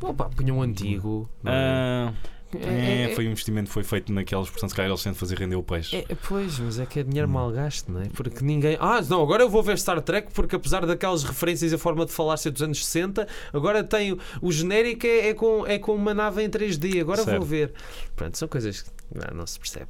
Opa, 0.03 0.29
punham 0.29 0.59
um 0.59 0.63
antigo. 0.63 1.29
é? 1.45 2.13
Ah, 2.55 2.59
É- 2.59 3.03
é, 3.07 3.11
é- 3.11 3.15
foi 3.15 3.27
um 3.27 3.31
investimento 3.33 3.67
que 3.69 3.75
foi 3.75 3.83
feito 3.83 4.13
naqueles, 4.13 4.49
portanto, 4.49 4.71
se 4.71 4.77
calhar 4.77 4.91
eles 4.91 5.03
tentam 5.03 5.19
fazer 5.19 5.37
render 5.39 5.57
o 5.57 5.63
peixe. 5.63 5.97
É, 5.97 6.05
pois, 6.29 6.59
mas 6.59 6.79
é 6.79 6.87
que 6.87 7.01
é 7.01 7.03
dinheiro 7.03 7.29
Hum. 7.29 7.33
mal 7.33 7.51
gasto, 7.51 7.91
não 7.91 8.01
é? 8.01 8.07
Porque 8.09 8.45
ninguém. 8.45 8.77
Ah, 8.81 9.01
não, 9.09 9.21
agora 9.23 9.43
eu 9.43 9.49
vou 9.51 9.63
ver 9.63 9.77
Star 9.79 10.01
Trek 10.01 10.33
porque 10.33 10.55
apesar 10.57 10.87
daquelas 10.87 11.25
referências 11.25 11.73
e 11.73 11.75
a 11.75 11.79
forma 11.79 12.07
de 12.07 12.13
falar 12.13 12.37
ser 12.37 12.51
dos 12.51 12.63
anos 12.63 12.85
60, 12.85 13.27
agora 13.53 13.83
tenho. 13.83 14.19
O 14.41 14.53
genérico 14.53 15.07
é, 15.07 15.29
é 15.31 15.35
com, 15.35 15.67
é 15.67 15.79
com 15.79 15.95
uma 15.95 16.15
nave 16.15 16.43
em 16.43 16.49
3D, 16.49 17.01
agora 17.01 17.23
Certo. 17.25 17.39
vou 17.39 17.47
ver. 17.47 17.73
Pronto, 18.15 18.39
são 18.39 18.47
coisas 18.49 18.83
que 18.83 18.91
não, 19.13 19.39
não 19.39 19.47
se 19.47 19.59
percebe. 19.59 19.89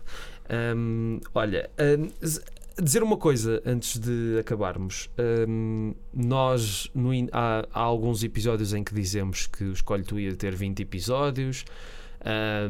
Hum, 0.74 1.20
olha, 1.34 1.68
hum, 1.78 2.08
dizer 2.82 3.02
uma 3.02 3.16
coisa 3.16 3.62
antes 3.66 3.98
de 3.98 4.38
acabarmos. 4.40 5.10
Hum, 5.48 5.94
nós, 6.14 6.88
no 6.94 7.10
há, 7.32 7.66
há 7.72 7.80
alguns 7.80 8.22
episódios 8.22 8.72
em 8.72 8.82
que 8.84 8.94
dizemos 8.94 9.46
que 9.46 9.64
o 9.64 9.72
Escolhe 9.72 10.04
Tu 10.04 10.20
ia 10.20 10.34
ter 10.36 10.54
20 10.54 10.80
episódios. 10.80 11.64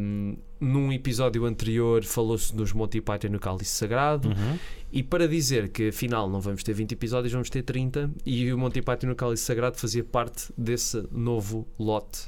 Hum, 0.00 0.36
num 0.58 0.90
episódio 0.92 1.44
anterior 1.44 2.02
falou-se 2.04 2.54
dos 2.54 2.72
Monty 2.72 3.00
Python 3.00 3.28
no 3.28 3.38
Cálice 3.38 3.70
Sagrado. 3.70 4.28
Uhum. 4.28 4.58
E 4.92 5.02
para 5.02 5.28
dizer 5.28 5.68
que 5.68 5.88
afinal 5.88 6.28
não 6.30 6.40
vamos 6.40 6.62
ter 6.62 6.72
20 6.72 6.92
episódios, 6.92 7.32
vamos 7.32 7.50
ter 7.50 7.62
30, 7.62 8.10
e 8.24 8.52
o 8.52 8.58
Monty 8.58 8.80
Python 8.80 9.08
no 9.08 9.14
Cálice 9.16 9.42
Sagrado 9.44 9.76
fazia 9.76 10.02
parte 10.04 10.52
desse 10.56 11.06
novo 11.10 11.66
lote. 11.78 12.26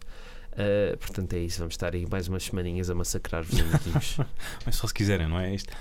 Uh, 0.52 0.96
portanto, 0.98 1.34
é 1.34 1.38
isso. 1.38 1.60
Vamos 1.60 1.74
estar 1.74 1.94
aí 1.94 2.04
mais 2.10 2.26
umas 2.26 2.42
semaninhas 2.42 2.90
a 2.90 2.94
massacrar-vos. 2.94 3.56
Mas 4.66 4.74
só 4.74 4.88
se 4.88 4.92
quiserem, 4.94 5.28
não 5.28 5.38
é 5.38 5.54
isto? 5.54 5.72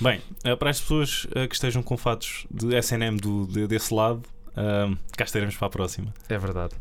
Bem, 0.00 0.20
eh, 0.44 0.54
para 0.54 0.70
as 0.70 0.80
pessoas 0.80 1.26
eh, 1.34 1.48
que 1.48 1.54
estejam 1.56 1.82
com 1.82 1.96
fatos 1.96 2.46
de 2.48 2.76
SNM 2.80 3.16
do, 3.16 3.46
de- 3.48 3.66
desse 3.66 3.92
lado, 3.92 4.22
ah, 4.56 4.90
cá 5.16 5.24
estaremos 5.24 5.56
para 5.56 5.66
a 5.66 5.70
próxima. 5.70 6.12
É 6.28 6.38
verdade. 6.38 6.74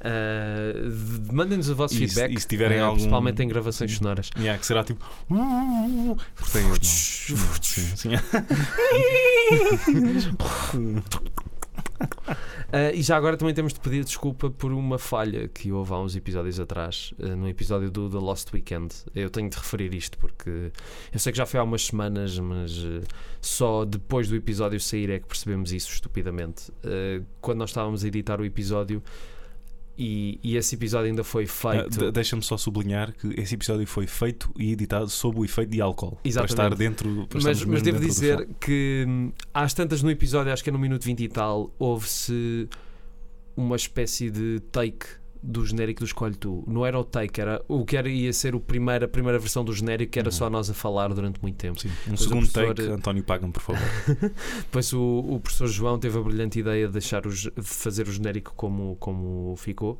Uh, 0.00 0.90
de- 0.90 1.34
Mandem-nos 1.34 1.68
o 1.68 1.74
vosso 1.76 1.94
E 1.94 1.98
se- 1.98 2.14
feedback, 2.14 2.36
e 2.36 2.40
se 2.40 2.46
tiverem 2.48 2.78
uh, 2.80 2.84
algum- 2.84 2.96
principalmente 2.96 3.42
em 3.42 3.48
gravações 3.48 3.96
sonoras. 3.96 4.30
Yeah, 4.38 4.58
que 4.58 4.66
será 4.66 4.82
tipo. 4.84 5.04
Porque 6.34 6.50
tem- 6.52 6.68
não. 6.68 6.76
Sim, 7.62 7.96
sim. 7.96 8.10
Uh, 12.00 12.94
e 12.94 13.02
já 13.02 13.16
agora 13.16 13.36
também 13.36 13.54
temos 13.54 13.72
de 13.72 13.80
pedir 13.80 14.04
desculpa 14.04 14.50
por 14.50 14.72
uma 14.72 14.98
falha 14.98 15.48
que 15.48 15.70
houve 15.70 15.92
há 15.92 15.98
uns 15.98 16.16
episódios 16.16 16.58
atrás, 16.58 17.12
uh, 17.18 17.36
no 17.36 17.48
episódio 17.48 17.90
do 17.90 18.08
The 18.08 18.18
Lost 18.18 18.52
Weekend. 18.52 18.94
Eu 19.14 19.30
tenho 19.30 19.50
de 19.50 19.56
referir 19.56 19.94
isto 19.94 20.18
porque 20.18 20.72
eu 21.12 21.18
sei 21.18 21.32
que 21.32 21.38
já 21.38 21.46
foi 21.46 21.60
há 21.60 21.62
umas 21.62 21.86
semanas, 21.86 22.38
mas 22.38 22.78
uh, 22.78 23.02
só 23.40 23.84
depois 23.84 24.28
do 24.28 24.36
episódio 24.36 24.80
sair 24.80 25.10
é 25.10 25.18
que 25.18 25.26
percebemos 25.26 25.72
isso 25.72 25.92
estupidamente. 25.92 26.72
Quando 27.40 27.58
nós 27.58 27.70
estávamos 27.70 28.04
a 28.04 28.08
editar 28.08 28.40
o 28.40 28.44
episódio 28.44 29.02
e, 30.02 30.40
e 30.42 30.56
esse 30.56 30.74
episódio 30.74 31.08
ainda 31.08 31.22
foi 31.22 31.44
Ah, 31.44 31.46
feito. 31.46 31.98
de- 31.98 32.10
Deixa-me 32.12 32.42
só 32.42 32.56
sublinhar 32.56 33.12
que 33.12 33.28
esse 33.38 33.54
episódio 33.54 33.86
foi 33.86 34.06
feito 34.06 34.50
e 34.58 34.72
editado 34.72 35.08
sob 35.10 35.38
o 35.40 35.44
efeito 35.44 35.70
de 35.70 35.80
álcool. 35.80 36.18
Exatamente. 36.24 36.56
Para 36.56 36.64
estar 36.66 36.74
dentro. 36.78 37.26
Para 37.28 37.40
mas, 37.42 37.64
mas 37.64 37.82
devo 37.82 38.00
dizer 38.00 38.48
que 38.58 39.04
hum, 39.06 39.32
às 39.52 39.74
tantas 39.74 40.02
no 40.02 40.10
episódio, 40.10 40.52
acho 40.52 40.64
que 40.64 40.70
é 40.70 40.72
no 40.72 40.78
minuto 40.78 41.04
20 41.04 41.20
e 41.22 41.28
tal, 41.28 41.70
houve-se 41.78 42.66
uma 43.56 43.76
espécie 43.76 44.30
de 44.30 44.60
take 44.72 45.06
do 45.42 45.64
genérico 45.64 46.00
do 46.00 46.06
Escolhe 46.06 46.34
Tu. 46.34 46.62
Não 46.66 46.84
era 46.84 46.98
o 46.98 47.04
take, 47.04 47.40
era 47.40 47.62
o 47.66 47.84
que 47.84 47.96
era, 47.96 48.08
ia 48.08 48.32
ser 48.32 48.54
o 48.54 48.60
primeiro, 48.60 49.04
a 49.04 49.08
primeira 49.08 49.38
versão 49.38 49.64
do 49.64 49.72
genérico, 49.72 50.12
que 50.12 50.18
era 50.18 50.28
Uhum. 50.28 50.32
só 50.32 50.50
nós 50.50 50.68
a 50.68 50.74
falar 50.74 51.08
durante 51.14 51.40
muito 51.40 51.56
tempo. 51.56 51.80
Sim, 51.80 51.90
um 52.08 52.14
o 52.14 52.16
segundo 52.18 52.46
professor- 52.50 52.74
take, 52.74 52.88
António, 52.90 53.24
paga-me, 53.24 53.52
por 53.52 53.62
favor. 53.62 53.80
Depois 54.60 54.92
o, 54.92 55.00
o 55.00 55.40
professor 55.40 55.66
João 55.68 55.98
teve 55.98 56.18
a 56.18 56.22
brilhante 56.22 56.58
ideia 56.58 56.86
de, 56.86 56.92
deixar 56.92 57.26
o, 57.26 57.30
ge- 57.30 57.50
de 57.56 57.62
fazer 57.62 58.06
o 58.06 58.12
genérico 58.12 58.52
como, 58.54 58.96
como 59.00 59.54
ficou. 59.56 59.98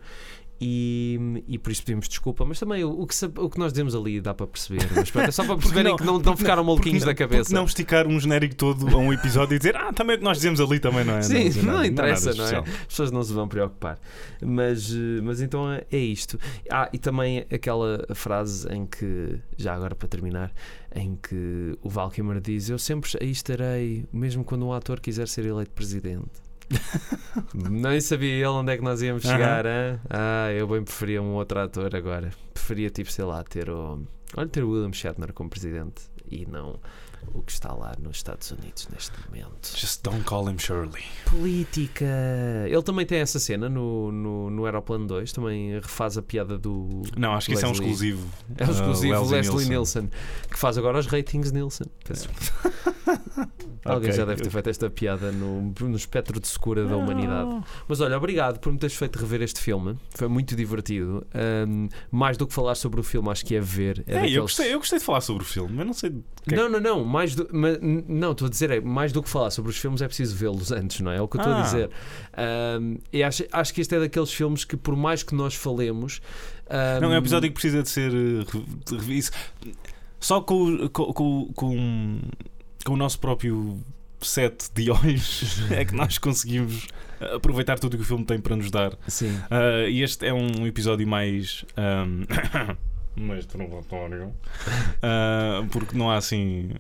E, 0.63 1.43
e 1.49 1.59
por 1.59 1.73
isso 1.73 1.83
pedimos 1.83 2.07
desculpa, 2.07 2.45
mas 2.45 2.61
também 2.61 2.85
o, 2.85 2.91
o 2.91 3.07
que, 3.07 3.15
o 3.39 3.49
que 3.49 3.59
nós 3.59 3.73
dizemos 3.73 3.95
ali 3.95 4.21
dá 4.21 4.35
para 4.35 4.47
perceber. 4.47 4.83
É 5.27 5.31
só 5.31 5.43
para 5.45 5.57
perceberem 5.57 5.93
não- 5.93 5.97
que 5.97 6.05
não, 6.05 6.19
não 6.19 6.37
ficaram 6.37 6.57
não- 6.63 6.65
maluquinhos 6.65 7.01
da 7.03 7.07
não- 7.13 7.15
cabeça. 7.15 7.55
Não 7.55 7.65
esticar 7.65 8.07
um 8.07 8.21
genérico 8.21 8.55
todo 8.55 8.87
a 8.89 8.99
um 8.99 9.11
episódio 9.11 9.55
e 9.55 9.59
dizer, 9.59 9.75
ah, 9.77 9.91
também 9.93 10.17
o 10.17 10.19
que 10.19 10.25
nós 10.25 10.37
dizemos 10.37 10.61
ali 10.61 10.79
também 10.79 11.03
não 11.03 11.15
é. 11.17 11.23
Sim, 11.23 11.45
dizer 11.45 11.63
não 11.65 11.73
nada, 11.75 11.87
interessa, 11.87 12.35
não 12.35 12.45
é? 12.47 12.59
As 12.59 12.87
pessoas 12.87 13.11
não 13.11 13.23
se 13.23 13.33
vão 13.33 13.49
preocupar. 13.49 13.99
Mas, 14.43 14.93
mas 15.23 15.41
então 15.41 15.71
é 15.73 15.85
é 15.91 15.99
isto. 15.99 16.39
Ah, 16.71 16.91
e 16.93 16.99
também 16.99 17.47
aquela 17.51 18.07
frase 18.15 18.69
em 18.71 18.85
que, 18.85 19.39
já 19.57 19.75
agora 19.75 19.95
para 19.95 20.09
terminar, 20.09 20.53
em 20.95 21.17
que 21.17 21.75
o 21.83 21.89
Val 21.89 22.11
Kilmer 22.11 22.39
diz: 22.41 22.69
Eu 22.69 22.79
sempre 22.79 23.11
aí 23.21 23.31
estarei, 23.31 24.05
mesmo 24.13 24.45
quando 24.45 24.67
um 24.67 24.73
ator 24.75 25.01
quiser 25.01 25.27
ser 25.27 25.47
eleito 25.47 25.71
presidente. 25.71 26.50
Nem 27.55 28.01
sabia 28.01 28.33
ele 28.33 28.47
onde 28.47 28.73
é 28.73 28.77
que 28.77 28.83
nós 28.83 29.03
íamos 29.03 29.23
chegar. 29.23 29.67
hã? 29.67 30.01
Ah, 30.09 30.53
eu 30.53 30.67
bem 30.67 30.83
preferia 30.83 31.21
um 31.23 31.35
outro 31.35 31.59
ator 31.61 31.95
agora. 31.95 32.31
Preferia, 32.55 32.91
tipo, 32.91 33.11
sei 33.11 33.25
lá, 33.25 33.43
ter 33.43 33.69
o. 33.71 34.03
Olha, 34.37 34.49
ter 34.49 34.63
o 34.63 34.71
William 34.71 34.93
Shatner 34.93 35.33
como 35.33 35.51
presidente 35.51 36.03
e 36.31 36.47
não 36.47 36.79
o 37.33 37.43
que 37.43 37.53
está 37.53 37.73
lá 37.73 37.93
nos 37.99 38.17
Estados 38.19 38.51
Unidos 38.51 38.89
neste 38.93 39.13
momento. 39.29 39.73
Just 39.77 40.03
don't 40.03 40.23
call 40.25 40.49
him 40.51 40.59
Shirley. 40.59 41.03
Política. 41.27 42.05
Ele 42.67 42.83
também 42.83 43.05
tem 43.07 43.19
essa 43.21 43.39
cena 43.39 43.69
no, 43.69 44.11
no, 44.13 44.51
no 44.51 44.65
Aeroplano 44.65 45.07
2, 45.07 45.33
também 45.33 45.75
refaz 45.81 46.17
a 46.19 46.23
piada 46.23 46.59
do. 46.59 47.03
Não, 47.17 47.33
acho 47.35 47.47
que 47.49 47.55
isso 47.55 47.65
é 47.65 47.69
um 47.69 47.73
Leslie. 47.73 47.89
exclusivo. 47.91 48.29
É 48.57 48.65
o 48.67 48.71
exclusivo 48.71 49.15
Uh, 49.21 49.31
Leslie, 49.31 49.69
Nielsen. 49.69 50.11
que 50.51 50.59
faz 50.59 50.77
agora 50.79 50.99
os 50.99 51.07
ratings 51.07 51.53
Nielsen. 51.53 51.87
Desculpa. 52.09 52.71
Alguém 53.83 54.11
Ok. 54.11 54.13
já 54.13 54.25
deve 54.27 54.43
ter 54.43 54.51
feito 54.51 54.69
esta 54.69 54.91
piada 54.91 55.33
no, 55.33 55.73
no 55.81 55.97
espectro 55.97 56.39
de 56.39 56.47
secura 56.47 56.85
da 56.85 56.97
humanidade. 56.97 57.63
Mas 57.89 58.01
olha, 58.01 58.17
obrigado 58.17 58.59
por 58.61 58.71
me 58.71 58.79
teres 58.79 58.95
feito 58.95 59.19
rever 59.19 59.41
este 59.41 59.59
filme. 59.59 59.97
Foi 60.11 60.29
muito 60.29 60.55
divertido. 60.55 61.27
Ahm, 61.35 61.89
mais 62.11 62.37
do 62.37 62.47
que 62.47 62.53
falar 62.53 62.75
sobre 62.75 63.01
o 63.01 63.03
filme, 63.03 63.31
acho 63.31 63.45
que 63.45 63.55
é 63.57 63.61
ver. 63.61 64.05
É 64.07 64.13
É, 64.13 64.17
eu, 64.17 64.21
daqueles- 64.21 64.39
gostei, 64.43 64.75
eu 64.75 64.79
gostei 64.79 64.99
de 64.99 65.05
falar 65.05 65.23
sobre 65.23 65.43
o 65.45 65.47
filme, 65.47 65.75
mas 65.75 65.87
não 65.87 65.95
sei. 65.95 66.11
que 66.47 66.55
é 66.55 66.59
Não, 66.59 66.69
não, 66.69 66.79
não. 66.81 67.05
Mais 67.11 67.35
do, 67.35 67.49
ma- 67.53 67.71
n- 67.71 68.05
não, 68.09 68.33
estou 68.33 68.47
a 68.47 68.51
dizer, 68.51 68.71
é, 68.71 68.81
mais 68.81 69.11
do 69.13 69.23
que 69.23 69.29
falar 69.29 69.51
sobre 69.51 69.71
os 69.71 69.77
filmes 69.77 70.01
é 70.01 70.07
preciso 70.07 70.37
vê-los 70.37 70.71
antes, 70.71 71.01
não 71.01 71.11
é? 71.11 71.17
É 71.17 71.21
o 71.21 71.27
que 71.29 71.37
eu 71.37 71.41
estou 71.41 71.53
a 71.55 71.59
Ah. 71.59 71.63
dizer. 71.63 71.91
Ahm, 72.37 72.97
e 73.13 73.23
acho, 73.23 73.45
acho 73.53 73.75
que 73.75 73.81
este 73.81 73.95
é 73.95 73.99
daqueles 74.01 74.33
filmes 74.33 74.65
que, 74.65 74.77
por 74.77 74.95
mais 74.97 75.23
que 75.23 75.35
nós 75.35 75.55
falemos. 75.55 76.21
ahm, 76.69 77.01
Não, 77.01 77.13
é 77.13 77.17
um 77.17 77.19
episódio 77.19 77.49
que 77.49 77.55
precisa 77.55 77.83
de 77.83 77.89
ser 77.89 78.13
eh, 78.13 78.45
re- 78.49 78.97
revisto. 78.99 79.37
Só 80.21 80.41
com, 80.41 80.65
o- 80.85 80.91
com, 80.91 81.13
com, 81.13 81.53
com, 81.55 82.21
com 82.85 82.93
o 82.93 82.97
nosso 82.97 83.19
próprio 83.19 83.79
set 84.21 84.71
de 84.75 84.91
olhos 84.91 85.63
é 85.73 85.85
que 85.85 85.95
nós 85.95 86.19
conseguimos 86.19 86.87
aproveitar 87.35 87.79
tudo 87.79 87.95
o 87.95 87.97
que 87.97 88.03
o 88.03 88.07
filme 88.07 88.25
tem 88.25 88.39
para 88.41 88.55
nos 88.57 88.71
dar. 88.71 88.93
Sim. 89.09 89.35
E 89.91 90.03
este 90.03 90.27
é 90.27 90.33
um 90.33 90.67
episódio 90.67 91.07
mais. 91.09 91.65
ahm, 91.77 92.25
mas 93.17 93.47
trovatório. 93.47 94.33
Uh, 94.99 95.67
porque 95.73 95.97
não 95.97 96.11
há 96.11 96.17
assim. 96.17 96.71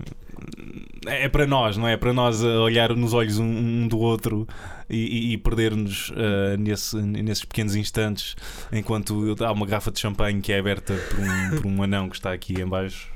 É 1.06 1.28
para 1.28 1.46
nós, 1.46 1.76
não 1.76 1.86
é? 1.86 1.94
É 1.94 1.96
para 1.96 2.12
nós 2.12 2.42
olhar 2.42 2.94
nos 2.94 3.12
olhos 3.12 3.38
um, 3.38 3.44
um 3.44 3.88
do 3.88 3.98
outro 3.98 4.46
e, 4.88 4.96
e, 4.96 5.32
e 5.32 5.38
perder-nos 5.38 6.10
uh, 6.10 6.56
nesse, 6.58 6.96
nesses 6.96 7.44
pequenos 7.44 7.74
instantes 7.74 8.36
enquanto 8.72 9.36
há 9.44 9.52
uma 9.52 9.66
garrafa 9.66 9.90
de 9.90 10.00
champanhe 10.00 10.40
que 10.40 10.52
é 10.52 10.58
aberta 10.58 10.94
por 10.94 11.18
um, 11.18 11.60
por 11.60 11.66
um 11.66 11.82
anão 11.82 12.08
que 12.08 12.16
está 12.16 12.32
aqui 12.32 12.60
em 12.60 12.66
baixo. 12.66 13.10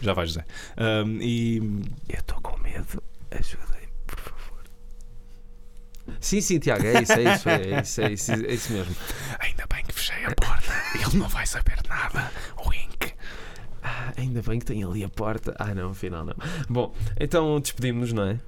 Já 0.00 0.12
vai, 0.12 0.26
José. 0.26 0.44
Uh, 0.76 1.20
e. 1.20 1.58
Eu 2.08 2.18
estou 2.18 2.40
com 2.40 2.58
medo. 2.62 2.84
Favor. 2.84 3.75
Sim, 6.20 6.40
sim, 6.40 6.58
Tiago, 6.58 6.84
é 6.86 7.02
isso, 7.02 7.12
é 7.12 7.34
isso, 7.34 7.48
é 7.48 7.80
isso, 7.80 8.00
é 8.00 8.12
isso, 8.12 8.32
é 8.32 8.54
isso 8.54 8.72
mesmo. 8.72 8.96
Ainda 9.38 9.64
bem 9.72 9.84
que 9.84 9.92
fechei 9.92 10.24
a 10.24 10.34
porta. 10.34 10.72
Ele 10.94 11.18
não 11.18 11.28
vai 11.28 11.46
saber 11.46 11.76
nada. 11.88 12.30
Wink. 12.66 13.12
Ah, 13.82 14.12
ainda 14.16 14.42
bem 14.42 14.58
que 14.58 14.64
tem 14.66 14.82
ali 14.82 15.04
a 15.04 15.08
porta. 15.08 15.54
Ah, 15.58 15.74
não, 15.74 15.90
afinal 15.90 16.24
não. 16.24 16.34
Bom, 16.68 16.94
então 17.18 17.60
despedimos-nos, 17.60 18.12
não 18.12 18.24
é? 18.24 18.40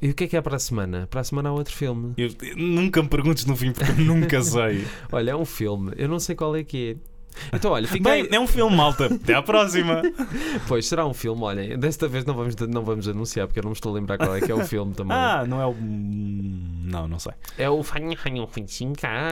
E 0.00 0.10
o 0.10 0.14
que 0.14 0.24
é 0.24 0.28
que 0.28 0.36
é 0.36 0.40
para 0.40 0.56
a 0.56 0.58
semana? 0.58 1.06
Para 1.10 1.20
a 1.20 1.24
semana 1.24 1.48
há 1.48 1.52
outro 1.52 1.74
filme. 1.74 2.12
Eu, 2.16 2.30
nunca 2.56 3.02
me 3.02 3.08
perguntes 3.08 3.44
no 3.46 3.56
fim 3.56 3.72
porque 3.72 3.90
eu 3.90 4.04
nunca 4.04 4.40
sei. 4.42 4.86
Olha, 5.10 5.30
é 5.30 5.36
um 5.36 5.44
filme. 5.44 5.92
Eu 5.96 6.08
não 6.08 6.18
sei 6.18 6.34
qual 6.34 6.54
é 6.54 6.62
que 6.62 6.98
é. 6.98 7.09
Então, 7.52 7.72
olha, 7.72 7.86
fica 7.88 8.10
Bem, 8.10 8.22
aí- 8.22 8.28
é 8.30 8.40
um 8.40 8.46
filme, 8.46 8.76
malta. 8.76 9.06
Até 9.06 9.34
à 9.34 9.42
próxima. 9.42 10.02
Pois, 10.68 10.86
será 10.86 11.06
um 11.06 11.14
filme, 11.14 11.42
olha, 11.42 11.76
desta 11.76 12.06
vez 12.06 12.24
não 12.24 12.34
vamos, 12.34 12.54
não 12.56 12.84
vamos 12.84 13.08
anunciar 13.08 13.46
porque 13.46 13.58
eu 13.58 13.62
não 13.64 13.70
me 13.70 13.74
estou 13.76 13.92
a 13.92 13.94
lembrar 13.94 14.18
qual 14.18 14.34
é 14.34 14.40
que 14.40 14.50
é 14.50 14.54
o 14.54 14.64
filme 14.66 14.94
também. 14.94 15.16
Ah, 15.16 15.44
não 15.46 15.60
é 15.60 15.66
o. 15.66 15.74
Não, 15.74 17.08
não 17.08 17.18
sei. 17.18 17.32
É 17.58 17.68
o 17.68 17.82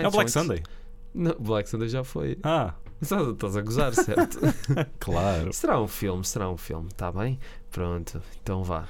É 0.02 0.08
o 0.08 0.10
Black 0.10 0.30
Sunday. 0.30 0.62
Não, 1.14 1.34
Black 1.38 1.68
Sunday 1.68 1.88
já 1.88 2.02
foi. 2.04 2.38
Ah, 2.42 2.74
Estás, 3.00 3.28
estás 3.28 3.56
a 3.56 3.60
gozar, 3.60 3.94
certo? 3.94 4.38
claro. 4.98 5.52
será 5.52 5.80
um 5.80 5.86
filme, 5.86 6.24
será 6.24 6.50
um 6.50 6.56
filme, 6.56 6.88
está 6.90 7.12
bem? 7.12 7.38
Pronto, 7.70 8.20
então 8.42 8.64
vá. 8.64 8.86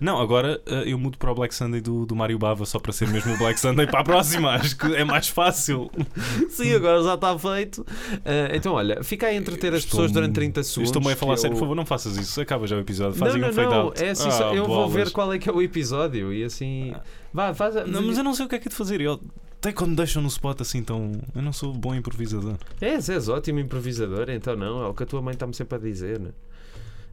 Não, 0.00 0.18
agora 0.20 0.60
eh, 0.66 0.84
eu 0.86 0.98
mudo 0.98 1.18
para 1.18 1.30
o 1.30 1.34
Black 1.34 1.54
Sunday 1.54 1.80
do, 1.80 2.06
do 2.06 2.16
Mário 2.16 2.38
Bava 2.38 2.64
só 2.64 2.78
para 2.78 2.92
ser 2.92 3.06
mesmo 3.08 3.34
o 3.34 3.36
Black 3.38 3.60
Sunday 3.60 3.86
para 3.86 4.00
a 4.00 4.04
próxima. 4.04 4.50
Acho 4.56 4.76
que 4.76 4.86
é 4.94 5.04
mais 5.04 5.28
fácil. 5.28 5.90
Sim, 6.48 6.74
agora 6.74 7.02
já 7.02 7.14
está 7.14 7.38
feito. 7.38 7.84
Ah, 8.24 8.54
então, 8.54 8.72
olha, 8.74 9.02
fica 9.04 9.26
a 9.26 9.34
entreter 9.34 9.72
as 9.74 9.80
Estou- 9.80 9.90
pessoas 9.98 10.12
durante 10.12 10.32
30 10.34 10.62
segundos. 10.62 10.88
Estou-me 10.90 11.12
a 11.12 11.16
falar 11.16 11.34
que 11.34 11.40
sério, 11.40 11.54
eu- 11.54 11.58
por 11.58 11.60
favor, 11.64 11.74
não 11.74 11.84
faças 11.84 12.16
isso. 12.16 12.40
Acaba 12.40 12.66
já 12.66 12.76
o 12.76 12.80
episódio. 12.80 13.14
Fazem 13.18 13.40
não, 13.40 13.48
um 13.48 13.52
não, 13.52 13.54
fade 13.54 13.68
não, 14.00 14.06
é 14.06 14.10
assim, 14.10 14.28
Ah, 14.30 14.54
eu 14.54 14.64
vou 14.66 14.76
bolas. 14.76 14.92
ver 14.94 15.10
qual 15.12 15.32
é 15.32 15.38
que 15.38 15.48
é 15.48 15.52
o 15.52 15.60
episódio 15.60 16.32
e 16.32 16.44
assim. 16.44 16.94
Vá, 17.32 17.52
faz. 17.54 17.74
Não, 17.86 18.02
mas 18.02 18.16
eu 18.18 18.24
não 18.24 18.34
sei 18.34 18.46
o 18.46 18.48
que 18.48 18.54
é 18.54 18.58
que 18.58 18.68
é 18.68 18.70
de 18.70 18.74
fazer. 18.76 19.00
Eu, 19.00 19.20
até 19.58 19.72
quando 19.72 19.94
deixam 19.94 20.22
no 20.22 20.28
spot 20.28 20.60
assim 20.62 20.82
tão. 20.82 21.12
Eu 21.34 21.42
não 21.42 21.52
sou 21.52 21.72
bom 21.74 21.94
improvisador. 21.94 22.54
És, 22.80 23.08
és 23.10 23.28
ótimo 23.28 23.60
improvisador, 23.60 24.30
então 24.30 24.56
não, 24.56 24.82
é 24.82 24.86
o 24.88 24.94
que 24.94 25.02
a 25.02 25.06
tua 25.06 25.20
mãe 25.20 25.34
está-me 25.34 25.52
sempre 25.54 25.76
a 25.76 25.78
dizer. 25.78 26.18
né? 26.18 26.30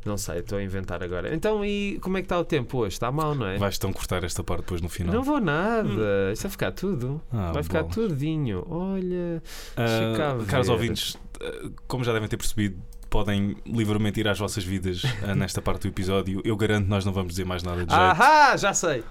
Não 0.05 0.17
sei, 0.17 0.39
estou 0.39 0.57
a 0.57 0.63
inventar 0.63 1.03
agora. 1.03 1.33
Então, 1.33 1.65
e 1.65 1.99
como 2.01 2.17
é 2.17 2.21
que 2.21 2.25
está 2.25 2.39
o 2.39 2.45
tempo 2.45 2.77
hoje? 2.77 2.93
Está 2.93 3.11
mal, 3.11 3.35
não 3.35 3.45
é? 3.47 3.57
Vais 3.57 3.75
então 3.75 3.91
cortar 3.91 4.23
esta 4.23 4.43
parte 4.43 4.61
depois 4.61 4.81
no 4.81 4.89
final. 4.89 5.13
Não 5.13 5.23
vou 5.23 5.39
nada, 5.41 6.31
isto 6.31 6.43
vai 6.43 6.51
ficar 6.51 6.71
tudo. 6.71 7.21
Ah, 7.31 7.51
vai 7.51 7.63
ficar 7.63 7.81
bolas. 7.83 7.95
tudinho. 7.95 8.65
Olha, 8.69 9.41
a 9.75 10.45
caros 10.45 10.69
ouvintes, 10.69 11.17
ah, 11.41 11.69
como 11.87 12.03
já 12.03 12.13
devem 12.13 12.27
ter 12.29 12.37
percebido, 12.37 12.81
podem 13.09 13.55
livremente 13.65 14.19
ir 14.19 14.27
às 14.27 14.37
vossas 14.37 14.63
vidas 14.63 15.01
ah, 15.23 15.33
nesta 15.35 15.61
parte 15.61 15.83
do 15.83 15.87
episódio. 15.87 16.41
Eu 16.43 16.55
garanto 16.55 16.85
que 16.85 16.89
nós 16.89 17.05
não 17.05 17.13
vamos 17.13 17.33
dizer 17.33 17.45
mais 17.45 17.63
nada 17.63 17.85
de 17.85 17.91
jeito. 17.91 18.01
Ahá, 18.01 18.55
já 18.57 18.73
sei. 18.73 19.03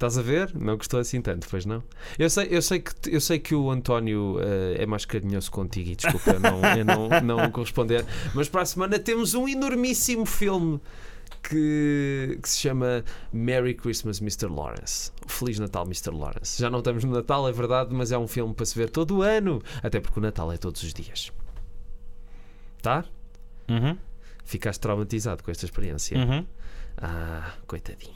Estás 0.00 0.16
a 0.16 0.22
ver? 0.22 0.50
Não 0.54 0.78
gostou 0.78 0.98
assim 0.98 1.20
tanto, 1.20 1.46
pois 1.46 1.66
não? 1.66 1.82
Eu 2.18 2.30
sei, 2.30 2.48
eu 2.50 2.62
sei, 2.62 2.80
que, 2.80 2.90
eu 3.14 3.20
sei 3.20 3.38
que 3.38 3.54
o 3.54 3.70
António 3.70 4.38
eh, 4.40 4.82
é 4.82 4.86
mais 4.86 5.04
carinhoso 5.04 5.50
contigo 5.50 5.90
e 5.90 5.94
desculpa 5.94 6.30
eu 6.30 6.40
não, 6.40 6.64
eu 6.74 6.84
não, 6.86 7.20
não 7.38 7.50
corresponder, 7.50 8.06
mas 8.32 8.48
para 8.48 8.62
a 8.62 8.64
semana 8.64 8.98
temos 8.98 9.34
um 9.34 9.46
enormíssimo 9.46 10.24
filme 10.24 10.80
que, 11.42 12.38
que 12.42 12.48
se 12.48 12.60
chama 12.60 13.04
Merry 13.30 13.74
Christmas 13.74 14.22
Mr. 14.22 14.46
Lawrence. 14.46 15.12
Feliz 15.26 15.58
Natal 15.58 15.84
Mr. 15.84 16.12
Lawrence. 16.12 16.58
Já 16.58 16.70
não 16.70 16.78
estamos 16.78 17.04
no 17.04 17.12
Natal, 17.12 17.46
é 17.46 17.52
verdade, 17.52 17.94
mas 17.94 18.10
é 18.10 18.16
um 18.16 18.26
filme 18.26 18.54
para 18.54 18.64
se 18.64 18.74
ver 18.78 18.88
todo 18.88 19.18
o 19.18 19.22
ano, 19.22 19.62
até 19.82 20.00
porque 20.00 20.18
o 20.18 20.22
Natal 20.22 20.50
é 20.50 20.56
todos 20.56 20.82
os 20.82 20.94
dias. 20.94 21.30
Tá? 22.80 23.04
Uhum, 23.68 23.98
Ficaste 24.46 24.80
traumatizado 24.80 25.44
com 25.44 25.50
esta 25.50 25.66
experiência. 25.66 26.16
uhum, 26.18 26.46
Ah, 26.96 27.52
coitadinho. 27.66 28.14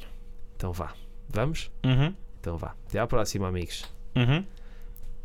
Então 0.56 0.72
vá. 0.72 0.94
Vamos? 1.28 1.70
uhum, 1.84 2.14
Então 2.40 2.56
vá. 2.56 2.74
Até 2.88 2.98
à 2.98 3.06
próxima, 3.06 3.48
amigos. 3.48 3.84
uhum, 4.16 4.44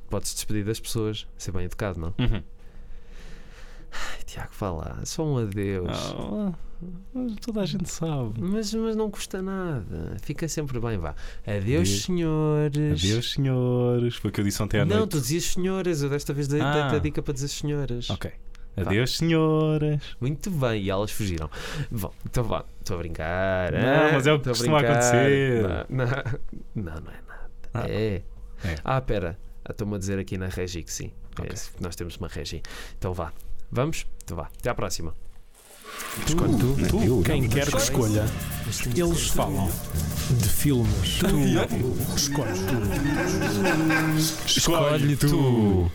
Podes 0.10 0.34
despedir 0.34 0.66
das 0.66 0.80
pessoas. 0.80 1.28
Ser 1.38 1.52
bem 1.52 1.66
educado, 1.66 2.00
não? 2.00 2.14
uhum. 2.18 2.42
Ai, 3.92 4.24
Tiago, 4.26 4.52
lá. 4.78 5.00
Só 5.04 5.24
um 5.26 5.38
adeus. 5.38 5.88
Mas 7.14 7.36
toda 7.42 7.62
a 7.62 7.66
gente 7.66 7.90
sabe. 7.90 8.40
Mas, 8.40 8.74
mas 8.74 8.96
não 8.96 9.10
custa 9.12 9.42
nada. 9.42 10.16
Fica 10.22 10.48
sempre 10.48 10.80
bem, 10.80 10.98
vá. 10.98 11.16
Adeus, 11.46 11.64
Adeus. 11.64 12.02
senhores. 12.04 13.04
Adeus, 13.04 13.32
senhores. 13.34 14.16
Foi 14.16 14.30
o 14.30 14.34
que 14.34 14.40
eu 14.42 14.46
disse 14.46 14.62
ontem 14.62 14.80
à 14.80 14.86
Não, 14.86 14.98
noite. 15.00 15.12
tu 15.12 15.20
dizias 15.22 15.46
senhoras. 15.46 16.02
Eu 16.04 16.10
desta 16.10 16.34
vez 16.34 16.48
dei- 16.48 16.62
Ah. 16.62 16.72
dei-te 16.84 16.96
a 16.96 17.00
dica 17.00 17.22
para 17.22 17.34
dizer 17.34 17.48
senhoras. 17.48 18.10
Ok. 18.12 18.32
Adeus, 18.78 19.18
senhoras. 19.18 20.02
Muito 20.22 20.50
bem. 20.52 20.84
E 20.84 20.90
elas 20.90 21.12
fugiram. 21.12 21.50
Bom, 21.92 22.14
então 22.26 22.44
vá. 22.44 22.64
Estou 22.80 22.96
a 22.96 23.00
brincar. 23.00 23.72
Não, 23.74 23.80
ah, 23.80 24.10
mas 24.14 24.26
é 24.28 24.34
o 24.34 24.40
que 24.40 24.50
costuma 24.50 24.78
brincar. 24.80 24.92
acontecer. 24.94 25.64
Não, 25.90 26.06
não, 26.06 26.06
não, 26.76 27.02
não 27.02 27.12
é 27.12 27.22
nada. 27.28 27.50
Ah. 27.74 27.86
É. 27.90 28.22
É. 28.64 28.76
Ah, 28.84 29.02
pera. 29.02 29.38
Ah, 29.66 29.72
Estou-me 29.72 29.96
a 29.96 29.98
dizer 30.00 30.18
aqui 30.20 30.38
na 30.38 30.48
Regi 30.48 30.82
que 30.84 30.92
sim. 30.94 31.12
É 31.38 31.42
Ok. 31.42 31.52
esse, 31.54 31.72
nós 31.80 31.96
temos 31.96 32.16
uma 32.18 32.28
Regi. 32.28 32.62
Então 32.98 33.14
vá. 33.14 33.32
Vamos? 33.72 34.06
Então 34.24 34.38
vá. 34.38 34.50
Até 34.58 34.70
à 34.70 34.76
próxima. 34.76 35.14
Escolhe 36.26 36.58
tu, 36.58 36.76
tu, 36.88 37.24
quem 37.24 37.48
quer 37.50 37.68
que 37.70 37.76
escolha, 37.78 38.24
eles 38.96 39.28
falam 39.30 39.70
de 40.32 40.48
filmes. 40.50 41.20
Tu 41.20 42.16
escolhe 42.16 42.60
tu. 42.66 44.46
Escolhe 44.46 45.16
tu. 45.18 45.92